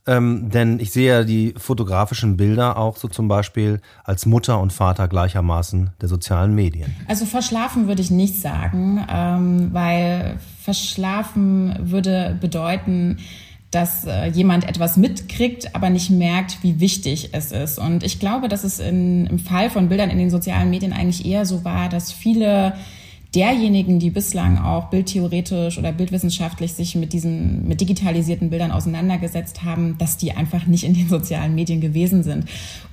Ähm, 0.05 0.49
denn 0.49 0.81
ich 0.81 0.91
sehe 0.91 1.07
ja 1.07 1.23
die 1.23 1.53
fotografischen 1.55 2.35
Bilder 2.35 2.75
auch 2.75 2.97
so 2.97 3.07
zum 3.07 3.29
Beispiel 3.29 3.79
als 4.03 4.25
Mutter 4.25 4.59
und 4.59 4.73
Vater 4.73 5.07
gleichermaßen 5.07 5.91
der 6.01 6.09
sozialen 6.09 6.55
Medien. 6.55 6.93
Also 7.07 7.25
verschlafen 7.25 7.87
würde 7.87 8.01
ich 8.01 8.11
nicht 8.11 8.35
sagen, 8.41 9.05
ähm, 9.09 9.69
weil 9.71 10.39
verschlafen 10.61 11.73
würde 11.79 12.37
bedeuten, 12.41 13.19
dass 13.71 14.03
äh, 14.03 14.25
jemand 14.27 14.67
etwas 14.67 14.97
mitkriegt, 14.97 15.73
aber 15.73 15.89
nicht 15.89 16.09
merkt, 16.09 16.63
wie 16.63 16.81
wichtig 16.81 17.29
es 17.31 17.53
ist. 17.53 17.79
Und 17.79 18.03
ich 18.03 18.19
glaube, 18.19 18.49
dass 18.49 18.65
es 18.65 18.79
in, 18.79 19.25
im 19.27 19.39
Fall 19.39 19.69
von 19.69 19.87
Bildern 19.87 20.09
in 20.09 20.17
den 20.17 20.31
sozialen 20.31 20.69
Medien 20.69 20.91
eigentlich 20.91 21.25
eher 21.25 21.45
so 21.45 21.63
war, 21.63 21.87
dass 21.87 22.11
viele 22.11 22.73
derjenigen, 23.37 23.99
die 23.99 24.09
bislang 24.09 24.57
auch 24.57 24.85
bildtheoretisch 24.85 25.77
oder 25.77 25.91
bildwissenschaftlich 25.91 26.73
sich 26.73 26.95
mit 26.95 27.13
diesen, 27.13 27.67
mit 27.67 27.79
digitalisierten 27.79 28.49
Bildern 28.49 28.71
auseinandergesetzt 28.71 29.63
haben, 29.63 29.95
dass 29.99 30.17
die 30.17 30.31
einfach 30.31 30.65
nicht 30.65 30.83
in 30.83 30.95
den 30.95 31.07
sozialen 31.07 31.53
Medien 31.53 31.79
gewesen 31.79 32.23
sind. 32.23 32.45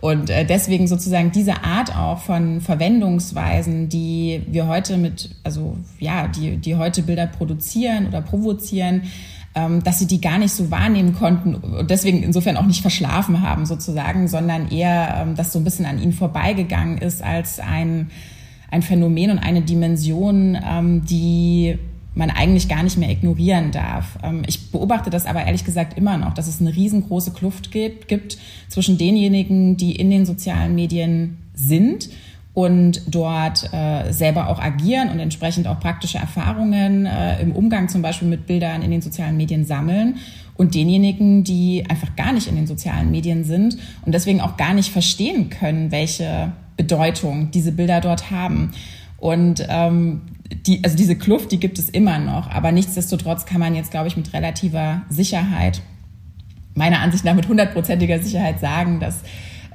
Und 0.02 0.28
äh, 0.28 0.44
deswegen 0.44 0.86
sozusagen 0.86 1.32
diese 1.32 1.64
Art 1.64 1.96
auch 1.96 2.18
von 2.18 2.60
Verwendungsweisen, 2.60 3.88
die 3.88 4.42
wir 4.46 4.66
heute 4.66 4.98
mit, 4.98 5.30
also 5.44 5.78
ja, 5.98 6.28
die, 6.28 6.58
die 6.58 6.76
heute 6.76 7.02
Bilder 7.02 7.26
produzieren 7.26 8.06
oder 8.06 8.20
provozieren, 8.20 9.04
ähm, 9.54 9.82
dass 9.82 9.98
sie 9.98 10.06
die 10.06 10.20
gar 10.20 10.36
nicht 10.36 10.52
so 10.52 10.70
wahrnehmen 10.70 11.14
konnten 11.14 11.54
und 11.54 11.88
deswegen 11.88 12.22
insofern 12.22 12.58
auch 12.58 12.66
nicht 12.66 12.82
verschlafen 12.82 13.40
haben 13.40 13.64
sozusagen, 13.64 14.28
sondern 14.28 14.68
eher, 14.70 15.22
ähm, 15.22 15.36
dass 15.36 15.54
so 15.54 15.58
ein 15.58 15.64
bisschen 15.64 15.86
an 15.86 16.02
ihnen 16.02 16.12
vorbeigegangen 16.12 16.98
ist 16.98 17.22
als 17.22 17.60
ein 17.60 18.10
ein 18.74 18.82
Phänomen 18.82 19.30
und 19.30 19.38
eine 19.38 19.62
Dimension, 19.62 20.58
ähm, 20.68 21.04
die 21.04 21.78
man 22.16 22.30
eigentlich 22.30 22.68
gar 22.68 22.82
nicht 22.82 22.98
mehr 22.98 23.08
ignorieren 23.08 23.70
darf. 23.70 24.18
Ähm, 24.22 24.42
ich 24.46 24.72
beobachte 24.72 25.10
das 25.10 25.26
aber 25.26 25.44
ehrlich 25.44 25.64
gesagt 25.64 25.96
immer 25.96 26.18
noch, 26.18 26.34
dass 26.34 26.48
es 26.48 26.60
eine 26.60 26.74
riesengroße 26.74 27.32
Kluft 27.32 27.70
gibt, 27.70 28.08
gibt 28.08 28.36
zwischen 28.68 28.98
denjenigen, 28.98 29.76
die 29.76 29.94
in 29.94 30.10
den 30.10 30.26
sozialen 30.26 30.74
Medien 30.74 31.38
sind 31.54 32.08
und 32.52 33.02
dort 33.06 33.72
äh, 33.72 34.12
selber 34.12 34.48
auch 34.48 34.60
agieren 34.60 35.08
und 35.10 35.20
entsprechend 35.20 35.68
auch 35.68 35.78
praktische 35.78 36.18
Erfahrungen 36.18 37.06
äh, 37.06 37.40
im 37.40 37.52
Umgang 37.52 37.88
zum 37.88 38.02
Beispiel 38.02 38.28
mit 38.28 38.46
Bildern 38.46 38.82
in 38.82 38.90
den 38.90 39.02
sozialen 39.02 39.36
Medien 39.36 39.64
sammeln 39.64 40.16
und 40.56 40.74
denjenigen, 40.74 41.44
die 41.44 41.84
einfach 41.88 42.16
gar 42.16 42.32
nicht 42.32 42.48
in 42.48 42.56
den 42.56 42.66
sozialen 42.66 43.12
Medien 43.12 43.44
sind 43.44 43.76
und 44.04 44.12
deswegen 44.12 44.40
auch 44.40 44.56
gar 44.56 44.74
nicht 44.74 44.90
verstehen 44.90 45.50
können, 45.50 45.92
welche 45.92 46.52
Bedeutung 46.76 47.50
diese 47.50 47.72
Bilder 47.72 48.00
dort 48.00 48.30
haben. 48.30 48.72
Und 49.18 49.64
ähm, 49.68 50.22
die, 50.66 50.82
also 50.84 50.96
diese 50.96 51.16
Kluft, 51.16 51.52
die 51.52 51.60
gibt 51.60 51.78
es 51.78 51.88
immer 51.88 52.18
noch, 52.18 52.50
aber 52.50 52.72
nichtsdestotrotz 52.72 53.46
kann 53.46 53.60
man 53.60 53.74
jetzt, 53.74 53.90
glaube 53.90 54.08
ich, 54.08 54.16
mit 54.16 54.32
relativer 54.32 55.02
Sicherheit, 55.08 55.82
meiner 56.74 57.00
Ansicht 57.00 57.24
nach 57.24 57.34
mit 57.34 57.48
hundertprozentiger 57.48 58.18
Sicherheit 58.20 58.60
sagen, 58.60 59.00
dass 59.00 59.20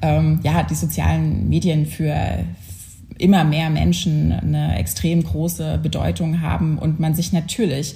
ähm, 0.02 0.40
ja 0.44 0.64
die 0.64 0.76
sozialen 0.76 1.50
Medien 1.50 1.86
für 1.86 2.46
immer 3.18 3.44
mehr 3.44 3.70
Menschen 3.70 4.32
eine 4.32 4.78
extrem 4.78 5.24
große 5.24 5.80
Bedeutung 5.82 6.42
haben 6.42 6.78
und 6.78 7.00
man 7.00 7.16
sich 7.16 7.34
natürlich 7.34 7.96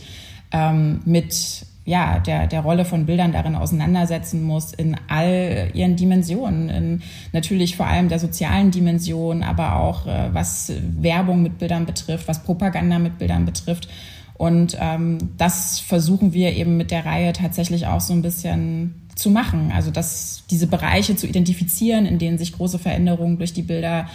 ähm, 0.52 1.02
mit 1.06 1.66
ja, 1.86 2.20
der, 2.20 2.48
der 2.48 2.62
Rolle 2.62 2.86
von 2.86 3.06
Bildern 3.06 3.34
darin 3.34 3.56
auseinandersetzen 3.56 4.42
muss, 4.44 4.74
in 4.74 4.96
all 5.10 5.70
ihren 5.74 5.96
Dimensionen, 5.96 6.70
in 6.70 7.02
natürlich 7.34 7.76
vor 7.76 7.88
allem 7.88 8.08
der 8.08 8.20
sozialen 8.20 8.72
Dimension, 8.72 9.44
aber 9.44 9.76
auch 9.76 10.08
äh, 10.08 10.30
was 10.34 10.72
Werbung 11.00 11.42
mit 11.42 11.58
Bildern 11.58 11.86
betrifft, 11.86 12.28
was 12.28 12.44
Propaganda 12.44 13.00
mit 13.00 13.18
Bildern 13.18 13.46
betrifft. 13.46 13.90
Und 14.36 14.78
ähm, 14.80 15.18
das 15.38 15.80
versuchen 15.80 16.34
wir 16.34 16.54
eben 16.54 16.78
mit 16.78 16.90
der 16.90 17.06
Reihe 17.06 17.34
tatsächlich 17.34 17.86
auch 17.88 18.02
so 18.02 18.14
ein 18.14 18.22
bisschen 18.22 19.08
zu 19.16 19.30
machen. 19.30 19.72
Also 19.74 19.92
dass 19.92 20.44
diese 20.50 20.68
Bereiche 20.68 21.16
zu 21.16 21.28
identifizieren, 21.28 22.06
in 22.06 22.18
denen 22.18 22.38
sich 22.38 22.54
große 22.54 22.80
Veränderungen 22.80 23.38
durch 23.38 23.54
die 23.54 23.62
Bilder 23.62 24.08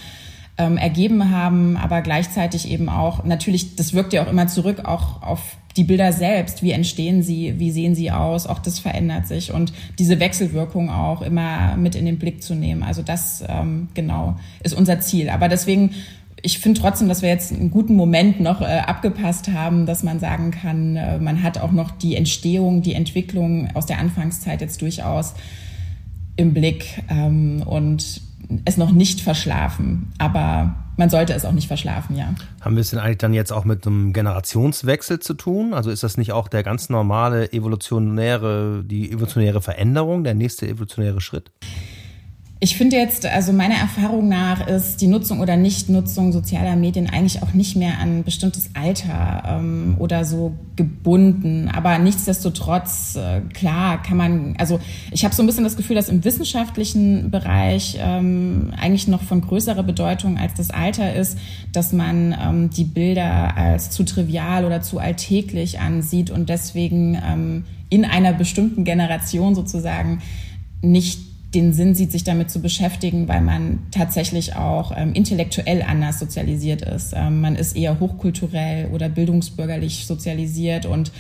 ähm, 0.59 0.77
ergeben 0.77 1.31
haben, 1.31 1.77
aber 1.77 2.03
gleichzeitig 2.03 2.69
eben 2.71 2.89
auch, 2.89 3.25
natürlich, 3.25 3.77
das 3.77 3.95
wirkt 3.95 4.13
ja 4.13 4.25
auch 4.25 4.31
immer 4.31 4.49
zurück, 4.49 4.85
auch 4.85 5.23
auf 5.23 5.57
die 5.77 5.85
Bilder 5.85 6.13
selbst, 6.13 6.63
wie 6.63 6.73
entstehen 6.73 7.23
sie, 7.23 7.55
wie 7.59 7.71
sehen 7.71 7.95
sie 7.95 8.11
aus, 8.11 8.47
auch 8.47 8.59
das 8.59 8.81
verändert 8.81 9.29
sich 9.29 9.53
und 9.53 9.73
diese 9.99 10.19
Wechselwirkung 10.19 10.91
auch 10.91 11.23
immer 11.23 11.77
mit 11.77 11.95
in 11.95 12.05
den 12.05 12.19
Blick 12.19 12.43
zu 12.43 12.57
nehmen. 12.57 12.83
Also 12.83 13.03
das 13.03 13.45
ähm, 13.49 13.89
genau 13.95 14.37
ist 14.65 14.75
unser 14.75 14.99
Ziel. 15.01 15.31
Aber 15.31 15.49
deswegen 15.49 15.95
ich 16.43 16.59
finde 16.59 16.81
trotzdem, 16.81 17.09
dass 17.09 17.23
wir 17.23 17.29
jetzt 17.29 17.53
einen 17.53 17.71
guten 17.71 17.97
Moment 17.97 18.41
noch 18.41 18.61
äh, 18.61 18.65
abgepasst 18.65 19.49
haben, 19.49 19.87
dass 19.87 20.03
man 20.03 20.21
sagen 20.21 20.51
kann, 20.51 20.97
äh, 20.97 21.19
man 21.19 21.43
hat 21.43 21.59
auch 21.59 21.73
noch 21.73 21.91
die 21.91 22.17
Entstehung, 22.17 22.83
die 22.83 22.95
Entwicklung 22.95 23.69
aus 23.75 23.87
der 23.87 23.99
Anfangszeit 23.99 24.61
jetzt 24.61 24.81
durchaus 24.83 25.35
im 26.37 26.55
Blick 26.55 27.03
ähm, 27.11 27.63
und 27.67 28.21
es 28.65 28.77
noch 28.77 28.91
nicht 28.91 29.21
verschlafen. 29.21 30.13
Aber 30.19 30.75
man 30.97 31.11
sollte 31.11 31.33
es 31.33 31.45
auch 31.45 31.53
nicht 31.53 31.69
verschlafen, 31.69 32.17
ja. 32.17 32.35
Haben 32.61 32.77
wir 32.77 32.81
es 32.81 32.91
denn 32.91 32.99
eigentlich 32.99 33.19
dann 33.19 33.33
jetzt 33.33 33.53
auch 33.53 33.65
mit 33.65 33.87
einem 33.87 34.13
Generationswechsel 34.13 35.21
zu 35.21 35.35
tun? 35.35 35.75
Also 35.75 35.91
ist 35.91 36.03
das 36.03 36.17
nicht 36.17 36.33
auch 36.33 36.49
der 36.49 36.63
ganz 36.63 36.89
normale 36.89 37.53
evolutionäre, 37.53 38.83
die 38.85 39.13
evolutionäre 39.13 39.63
Veränderung, 39.63 40.25
der 40.25 40.35
nächste 40.35 40.67
evolutionäre 40.67 41.21
Schritt? 41.21 41.53
Ich 42.61 42.77
finde 42.77 42.97
jetzt, 42.97 43.25
also 43.25 43.53
meiner 43.53 43.77
Erfahrung 43.77 44.29
nach 44.29 44.67
ist 44.67 45.01
die 45.01 45.07
Nutzung 45.07 45.39
oder 45.39 45.57
Nichtnutzung 45.57 46.33
sozialer 46.33 46.75
Medien 46.75 47.09
eigentlich 47.09 47.41
auch 47.41 47.53
nicht 47.55 47.77
mehr 47.77 48.01
an 48.01 48.25
bestimmtes 48.25 48.71
Alter 48.75 49.45
ähm, 49.47 49.95
oder 50.01 50.25
so 50.25 50.55
gebunden. 50.75 51.71
Aber 51.73 51.99
nichtsdestotrotz, 51.99 53.15
äh, 53.15 53.43
klar, 53.55 54.03
kann 54.03 54.17
man, 54.17 54.57
also 54.59 54.81
ich 55.13 55.25
habe 55.25 55.37
so 55.37 55.43
ein 55.45 55.47
bisschen 55.47 55.63
das 55.63 55.77
Gefühl, 55.77 55.95
dass 55.95 56.09
im 56.09 56.25
wissenschaftlichen 56.25 57.31
Bereich 57.31 57.97
ähm, 58.01 58.73
eigentlich 58.77 59.07
noch 59.07 59.23
von 59.23 59.41
größerer 59.41 59.85
Bedeutung 59.85 60.37
als 60.37 60.55
das 60.55 60.71
Alter 60.71 61.15
ist, 61.15 61.39
dass 61.73 61.93
man 61.93 62.37
ähm, 62.43 62.71
die 62.71 62.85
Bilder 62.85 63.57
als 63.57 63.91
zu 63.91 64.03
trivial 64.03 64.65
oder 64.65 64.81
zu 64.81 64.99
alltäglich 64.99 65.79
ansieht 65.79 66.33
und 66.33 66.49
deswegen 66.49 67.17
ähm, 67.25 67.65
in 67.89 68.05
einer 68.05 68.33
bestimmten 68.33 68.83
Generation 68.83 69.55
sozusagen 69.55 70.23
nicht 70.83 71.28
den 71.55 71.73
Sinn 71.73 71.95
sieht, 71.95 72.13
sich 72.13 72.25
damit 72.25 72.51
zu 72.51 72.61
beschäftigen, 72.61 73.27
weil 73.27 73.41
man 73.41 73.87
tatsächlich 73.91 74.57
auch 74.57 74.93
ähm, 74.95 75.15
intellektuell 75.15 75.83
anders 75.83 76.19
sozialisiert 76.19 76.83
ist. 76.83 77.15
Ähm, 77.17 77.41
man 77.41 77.57
ist 77.57 77.75
eher 77.75 78.01
hochkulturell 78.01 78.89
oder 78.89 79.09
bildungsbürgerlich 79.09 80.07
sozialisiert 80.07 80.85
und 80.85 81.11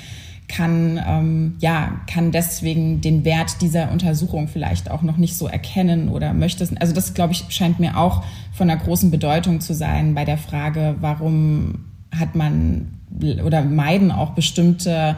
kann 0.46 0.98
ähm, 1.06 1.56
ja 1.60 2.00
kann 2.10 2.32
deswegen 2.32 3.02
den 3.02 3.24
Wert 3.24 3.60
dieser 3.60 3.92
Untersuchung 3.92 4.48
vielleicht 4.48 4.90
auch 4.90 5.02
noch 5.02 5.18
nicht 5.18 5.36
so 5.36 5.46
erkennen 5.46 6.08
oder 6.08 6.32
möchte 6.32 6.64
es. 6.64 6.74
Also 6.76 6.94
das 6.94 7.14
glaube 7.14 7.34
ich 7.34 7.44
scheint 7.50 7.78
mir 7.78 7.98
auch 7.98 8.24
von 8.52 8.68
einer 8.68 8.80
großen 8.80 9.10
Bedeutung 9.10 9.60
zu 9.60 9.74
sein 9.74 10.14
bei 10.14 10.24
der 10.24 10.38
Frage, 10.38 10.96
warum 11.00 11.84
hat 12.18 12.34
man 12.34 12.98
oder 13.44 13.62
meiden 13.62 14.10
auch 14.10 14.30
bestimmte 14.30 15.16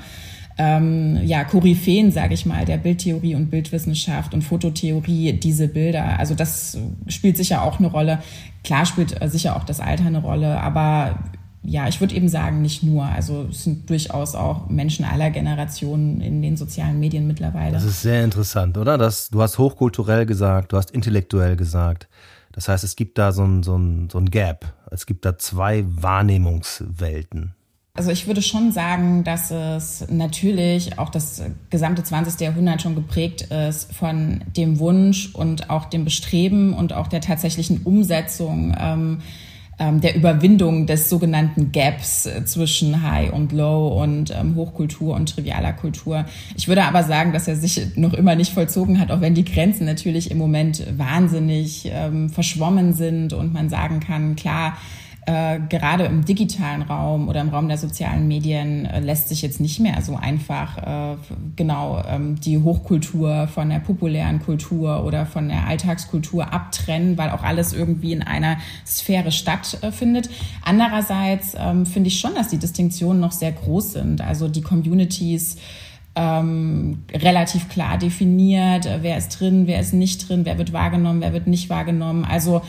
ähm, 0.62 1.18
ja, 1.24 1.44
Koryphäen, 1.44 2.12
sage 2.12 2.34
ich 2.34 2.44
mal, 2.44 2.66
der 2.66 2.76
Bildtheorie 2.76 3.34
und 3.34 3.50
Bildwissenschaft 3.50 4.34
und 4.34 4.42
Fototheorie 4.42 5.32
diese 5.32 5.68
Bilder. 5.68 6.18
Also 6.18 6.34
das 6.34 6.76
spielt 7.06 7.38
sicher 7.38 7.62
auch 7.62 7.78
eine 7.78 7.88
Rolle. 7.88 8.18
Klar 8.62 8.84
spielt 8.84 9.22
äh, 9.22 9.28
sicher 9.30 9.56
auch 9.56 9.64
das 9.64 9.80
Alter 9.80 10.04
eine 10.04 10.20
Rolle, 10.20 10.60
aber 10.60 11.18
ja, 11.62 11.88
ich 11.88 12.00
würde 12.00 12.14
eben 12.14 12.28
sagen, 12.28 12.60
nicht 12.60 12.82
nur. 12.82 13.06
Also 13.06 13.46
es 13.50 13.64
sind 13.64 13.88
durchaus 13.88 14.34
auch 14.34 14.68
Menschen 14.68 15.06
aller 15.06 15.30
Generationen 15.30 16.20
in 16.20 16.42
den 16.42 16.58
sozialen 16.58 17.00
Medien 17.00 17.26
mittlerweile. 17.26 17.72
Das 17.72 17.84
ist 17.84 18.02
sehr 18.02 18.22
interessant, 18.22 18.76
oder? 18.76 18.98
Das, 18.98 19.30
du 19.30 19.40
hast 19.40 19.56
hochkulturell 19.56 20.26
gesagt, 20.26 20.72
du 20.72 20.76
hast 20.76 20.90
intellektuell 20.90 21.56
gesagt. 21.56 22.06
Das 22.52 22.68
heißt, 22.68 22.84
es 22.84 22.96
gibt 22.96 23.16
da 23.16 23.32
so 23.32 23.44
ein, 23.44 23.62
so 23.62 23.78
ein, 23.78 24.10
so 24.10 24.18
ein 24.18 24.26
Gap. 24.26 24.74
Es 24.90 25.06
gibt 25.06 25.24
da 25.24 25.38
zwei 25.38 25.84
Wahrnehmungswelten. 25.86 27.54
Also 27.92 28.10
ich 28.12 28.26
würde 28.26 28.40
schon 28.40 28.70
sagen, 28.70 29.24
dass 29.24 29.50
es 29.50 30.06
natürlich 30.08 30.98
auch 30.98 31.08
das 31.08 31.42
gesamte 31.70 32.04
20. 32.04 32.40
Jahrhundert 32.40 32.82
schon 32.82 32.94
geprägt 32.94 33.42
ist 33.42 33.92
von 33.92 34.42
dem 34.56 34.78
Wunsch 34.78 35.34
und 35.34 35.70
auch 35.70 35.86
dem 35.86 36.04
Bestreben 36.04 36.72
und 36.72 36.92
auch 36.92 37.08
der 37.08 37.20
tatsächlichen 37.20 37.82
Umsetzung 37.82 38.76
ähm, 38.78 39.18
ähm, 39.80 40.00
der 40.00 40.14
Überwindung 40.14 40.86
des 40.86 41.08
sogenannten 41.08 41.72
Gaps 41.72 42.26
äh, 42.26 42.44
zwischen 42.44 43.02
High 43.02 43.32
und 43.32 43.50
Low 43.50 43.88
und 44.02 44.30
ähm, 44.30 44.54
Hochkultur 44.54 45.14
und 45.14 45.30
trivialer 45.30 45.72
Kultur. 45.72 46.26
Ich 46.54 46.68
würde 46.68 46.84
aber 46.84 47.02
sagen, 47.02 47.32
dass 47.32 47.48
er 47.48 47.56
sich 47.56 47.96
noch 47.96 48.12
immer 48.12 48.34
nicht 48.34 48.52
vollzogen 48.52 49.00
hat, 49.00 49.10
auch 49.10 49.22
wenn 49.22 49.34
die 49.34 49.44
Grenzen 49.44 49.86
natürlich 49.86 50.30
im 50.30 50.36
Moment 50.36 50.86
wahnsinnig 50.98 51.90
ähm, 51.90 52.28
verschwommen 52.28 52.92
sind 52.92 53.32
und 53.32 53.54
man 53.54 53.70
sagen 53.70 54.00
kann, 54.00 54.36
klar, 54.36 54.76
äh, 55.26 55.60
gerade 55.68 56.04
im 56.04 56.24
digitalen 56.24 56.82
Raum 56.82 57.28
oder 57.28 57.42
im 57.42 57.50
Raum 57.50 57.68
der 57.68 57.76
sozialen 57.76 58.26
Medien 58.26 58.86
äh, 58.86 59.00
lässt 59.00 59.28
sich 59.28 59.42
jetzt 59.42 59.60
nicht 59.60 59.78
mehr 59.78 60.00
so 60.00 60.16
einfach 60.16 60.78
äh, 60.78 61.16
genau 61.56 62.02
ähm, 62.08 62.40
die 62.40 62.58
Hochkultur 62.58 63.46
von 63.48 63.68
der 63.68 63.80
populären 63.80 64.40
Kultur 64.40 65.04
oder 65.04 65.26
von 65.26 65.48
der 65.48 65.66
Alltagskultur 65.66 66.52
abtrennen, 66.52 67.18
weil 67.18 67.30
auch 67.30 67.42
alles 67.42 67.74
irgendwie 67.74 68.12
in 68.12 68.22
einer 68.22 68.56
Sphäre 68.86 69.30
stattfindet. 69.30 70.30
Andererseits 70.64 71.54
ähm, 71.58 71.84
finde 71.84 72.08
ich 72.08 72.18
schon, 72.18 72.34
dass 72.34 72.48
die 72.48 72.58
Distinktionen 72.58 73.20
noch 73.20 73.32
sehr 73.32 73.52
groß 73.52 73.92
sind. 73.92 74.22
Also 74.22 74.48
die 74.48 74.62
Communities 74.62 75.58
ähm, 76.16 77.04
relativ 77.12 77.68
klar 77.68 77.98
definiert, 77.98 78.88
wer 79.02 79.16
ist 79.16 79.40
drin, 79.40 79.66
wer 79.66 79.80
ist 79.80 79.92
nicht 79.92 80.28
drin, 80.28 80.44
wer 80.44 80.58
wird 80.58 80.72
wahrgenommen, 80.72 81.20
wer 81.20 81.32
wird 81.32 81.46
nicht 81.46 81.70
wahrgenommen. 81.70 82.24
Also 82.24 82.62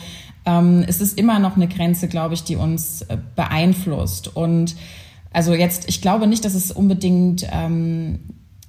ähm, 0.44 0.84
es 0.86 1.00
ist 1.00 1.18
immer 1.18 1.38
noch 1.38 1.56
eine 1.56 1.68
Grenze, 1.68 2.08
glaube 2.08 2.34
ich, 2.34 2.44
die 2.44 2.56
uns 2.56 3.02
äh, 3.02 3.18
beeinflusst. 3.36 4.34
Und 4.36 4.76
also 5.32 5.54
jetzt, 5.54 5.88
ich 5.88 6.02
glaube 6.02 6.26
nicht, 6.26 6.44
dass 6.44 6.54
es 6.54 6.72
unbedingt 6.72 7.46
ähm, 7.50 8.20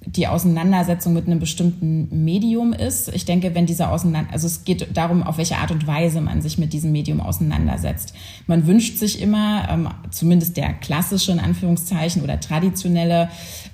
die 0.06 0.28
Auseinandersetzung 0.28 1.14
mit 1.14 1.28
einem 1.28 1.40
bestimmten 1.40 2.24
Medium 2.24 2.74
ist. 2.74 3.10
Ich 3.14 3.26
denke, 3.26 3.56
wenn 3.56 3.66
diese 3.66 3.90
Auseinander, 3.90 4.32
also 4.34 4.48
es 4.48 4.66
geht 4.66 4.96
darum, 4.96 5.24
auf 5.24 5.38
welche 5.38 5.58
Art 5.58 5.72
und 5.72 5.88
Weise 5.88 6.22
man 6.22 6.42
sich 6.42 6.58
mit 6.58 6.74
diesem 6.74 6.92
Medium 6.92 7.22
auseinandersetzt. 7.22 8.14
Man 8.48 8.68
wünscht 8.68 8.98
sich 8.98 9.22
immer, 9.22 9.68
ähm, 9.70 9.90
zumindest 10.12 10.58
der 10.58 10.74
klassische 10.74 11.32
in 11.32 11.40
Anführungszeichen 11.40 12.22
oder 12.22 12.40
traditionelle 12.40 13.30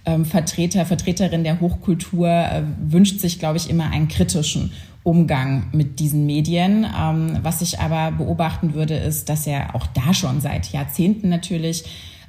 ähm, 0.06 0.26
Vertreter, 0.26 0.86
Vertreterin 0.86 1.44
der 1.44 1.60
Hochkultur 1.60 2.30
äh, 2.30 2.64
wünscht 2.80 3.20
sich, 3.20 3.40
glaube 3.40 3.58
ich, 3.58 3.70
immer 3.70 3.90
einen 3.90 4.08
kritischen 4.08 4.72
Umgang 5.10 5.64
mit 5.72 6.00
diesen 6.00 6.28
Medien. 6.28 6.86
Ähm, 6.86 7.40
was 7.42 7.64
ich 7.64 7.80
aber 7.80 8.12
beobachten 8.12 8.76
würde, 8.76 8.94
ist, 8.94 9.28
dass 9.28 9.48
er 9.48 9.74
auch 9.74 9.88
da 9.88 10.14
schon 10.14 10.40
seit 10.40 10.72
Jahrzehnten 10.72 11.30
natürlich 11.30 11.84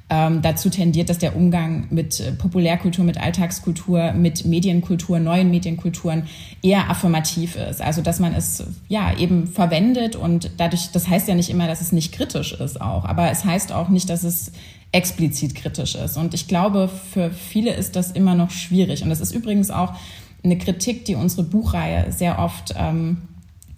ähm, 0.09 0.41
dazu 0.41 0.71
tendiert, 0.71 1.07
dass 1.11 1.19
der 1.19 1.35
Umgang 1.35 1.85
mit 1.91 2.19
äh, 2.19 2.31
Populärkultur, 2.31 3.05
mit 3.05 3.21
Alltagskultur, 3.21 4.13
mit 4.13 4.45
Medienkultur, 4.45 5.19
neuen 5.19 5.51
Medienkulturen 5.51 6.23
eher 6.63 6.89
affirmativ 6.89 7.55
ist. 7.55 7.83
Also 7.83 8.01
dass 8.01 8.19
man 8.19 8.33
es 8.33 8.63
ja 8.87 9.15
eben 9.15 9.45
verwendet 9.45 10.15
und 10.15 10.49
dadurch, 10.57 10.89
das 10.91 11.07
heißt 11.07 11.27
ja 11.27 11.35
nicht 11.35 11.51
immer, 11.51 11.67
dass 11.67 11.81
es 11.81 11.91
nicht 11.91 12.11
kritisch 12.11 12.51
ist 12.53 12.81
auch, 12.81 13.05
aber 13.05 13.29
es 13.29 13.45
heißt 13.45 13.71
auch 13.71 13.89
nicht, 13.89 14.09
dass 14.09 14.23
es 14.23 14.51
explizit 14.91 15.53
kritisch 15.53 15.95
ist. 15.95 16.17
Und 16.17 16.33
ich 16.33 16.47
glaube, 16.47 16.89
für 16.89 17.29
viele 17.29 17.73
ist 17.73 17.95
das 17.95 18.11
immer 18.11 18.33
noch 18.35 18.49
schwierig. 18.49 19.03
Und 19.03 19.09
das 19.09 19.21
ist 19.21 19.33
übrigens 19.33 19.71
auch 19.71 19.93
eine 20.43 20.57
Kritik, 20.57 21.05
die 21.05 21.15
unsere 21.15 21.43
Buchreihe 21.43 22.11
sehr 22.11 22.39
oft 22.39 22.73
ähm, 22.77 23.17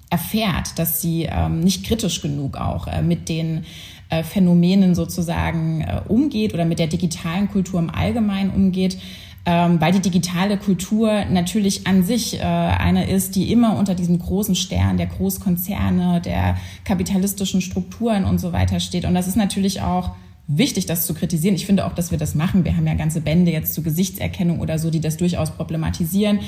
erfährt, 0.10 0.78
dass 0.78 1.02
sie 1.02 1.28
ähm, 1.30 1.62
nicht 1.62 1.86
kritisch 1.86 2.22
genug 2.22 2.58
auch 2.58 2.88
äh, 2.88 3.02
mit 3.02 3.30
den 3.30 3.66
äh, 4.10 4.24
Phänomenen 4.24 4.96
sozusagen 4.96 5.82
äh, 5.82 6.02
umgeht 6.08 6.54
oder 6.54 6.66
mit 6.66 6.80
der 6.80 6.88
digitalen 6.88 7.50
Kultur 7.50 7.80
im 7.80 7.90
Allgemeinen 7.90 8.52
umgeht. 8.52 8.98
Ähm, 9.46 9.82
weil 9.82 9.92
die 9.92 10.00
digitale 10.00 10.58
Kultur 10.58 11.26
natürlich 11.26 11.86
an 11.86 12.04
sich 12.04 12.40
äh, 12.40 12.44
eine 12.44 13.10
ist, 13.10 13.36
die 13.36 13.52
immer 13.52 13.78
unter 13.78 13.94
diesem 13.94 14.18
großen 14.18 14.56
Stern 14.56 14.96
der 14.96 15.08
Großkonzerne, 15.08 16.22
der 16.22 16.56
kapitalistischen 16.86 17.60
Strukturen 17.60 18.24
und 18.24 18.38
so 18.38 18.54
weiter 18.54 18.80
steht. 18.80 19.04
Und 19.04 19.16
das 19.16 19.28
ist 19.28 19.36
natürlich 19.36 19.82
auch 19.82 20.12
wichtig, 20.48 20.86
das 20.86 21.06
zu 21.06 21.14
kritisieren. 21.14 21.56
Ich 21.56 21.66
finde 21.66 21.86
auch, 21.86 21.94
dass 21.94 22.12
wir 22.12 22.18
das 22.18 22.36
machen. 22.36 22.66
Wir 22.66 22.76
haben 22.76 22.86
ja 22.86 22.96
ganze 22.96 23.22
Bände 23.22 23.52
jetzt 23.52 23.74
zur 23.74 23.84
Gesichtserkennung 23.84 24.60
oder 24.60 24.78
so, 24.78 24.90
die 24.90 25.00
das 25.00 25.18
durchaus 25.18 25.52
problematisieren. 25.52 26.40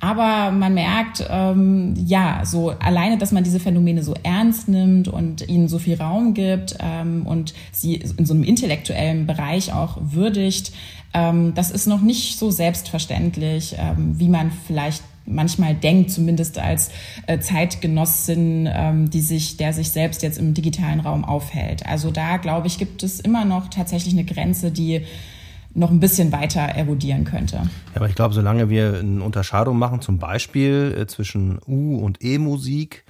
Aber 0.00 0.50
man 0.50 0.74
merkt, 0.74 1.24
ähm, 1.28 1.94
ja, 2.06 2.42
so 2.44 2.70
alleine, 2.70 3.18
dass 3.18 3.30
man 3.30 3.44
diese 3.44 3.60
Phänomene 3.60 4.02
so 4.02 4.14
ernst 4.22 4.68
nimmt 4.68 5.08
und 5.08 5.48
ihnen 5.48 5.68
so 5.68 5.78
viel 5.78 5.96
Raum 5.96 6.34
gibt 6.34 6.76
ähm, 6.80 7.26
und 7.26 7.52
sie 7.72 7.96
in 7.96 8.24
so 8.24 8.34
einem 8.34 8.42
intellektuellen 8.42 9.26
Bereich 9.26 9.72
auch 9.72 9.98
würdigt, 10.00 10.72
ähm, 11.14 11.52
das 11.54 11.70
ist 11.70 11.86
noch 11.86 12.00
nicht 12.00 12.38
so 12.38 12.50
selbstverständlich, 12.50 13.76
ähm, 13.78 14.18
wie 14.18 14.28
man 14.28 14.50
vielleicht 14.66 15.02
manchmal 15.26 15.74
denkt, 15.74 16.10
zumindest 16.10 16.58
als 16.58 16.90
äh, 17.26 17.38
Zeitgenossin, 17.38 18.68
ähm, 18.72 19.10
die 19.10 19.20
sich, 19.20 19.56
der 19.56 19.72
sich 19.72 19.90
selbst 19.90 20.22
jetzt 20.22 20.38
im 20.38 20.54
digitalen 20.54 21.00
Raum 21.00 21.24
aufhält. 21.24 21.86
Also 21.86 22.10
da 22.10 22.36
glaube 22.36 22.66
ich, 22.66 22.78
gibt 22.78 23.02
es 23.02 23.20
immer 23.20 23.44
noch 23.44 23.68
tatsächlich 23.68 24.14
eine 24.14 24.24
Grenze, 24.24 24.70
die 24.70 25.02
noch 25.74 25.90
ein 25.90 26.00
bisschen 26.00 26.32
weiter 26.32 26.60
erodieren 26.60 27.24
könnte. 27.24 27.56
Ja, 27.56 27.70
aber 27.94 28.08
ich 28.08 28.14
glaube, 28.14 28.34
solange 28.34 28.68
wir 28.68 28.98
eine 28.98 29.22
Unterscheidung 29.22 29.78
machen, 29.78 30.00
zum 30.00 30.18
Beispiel 30.18 30.94
äh, 30.98 31.06
zwischen 31.06 31.58
U- 31.66 31.98
und 31.98 32.22
E-Musik 32.22 33.04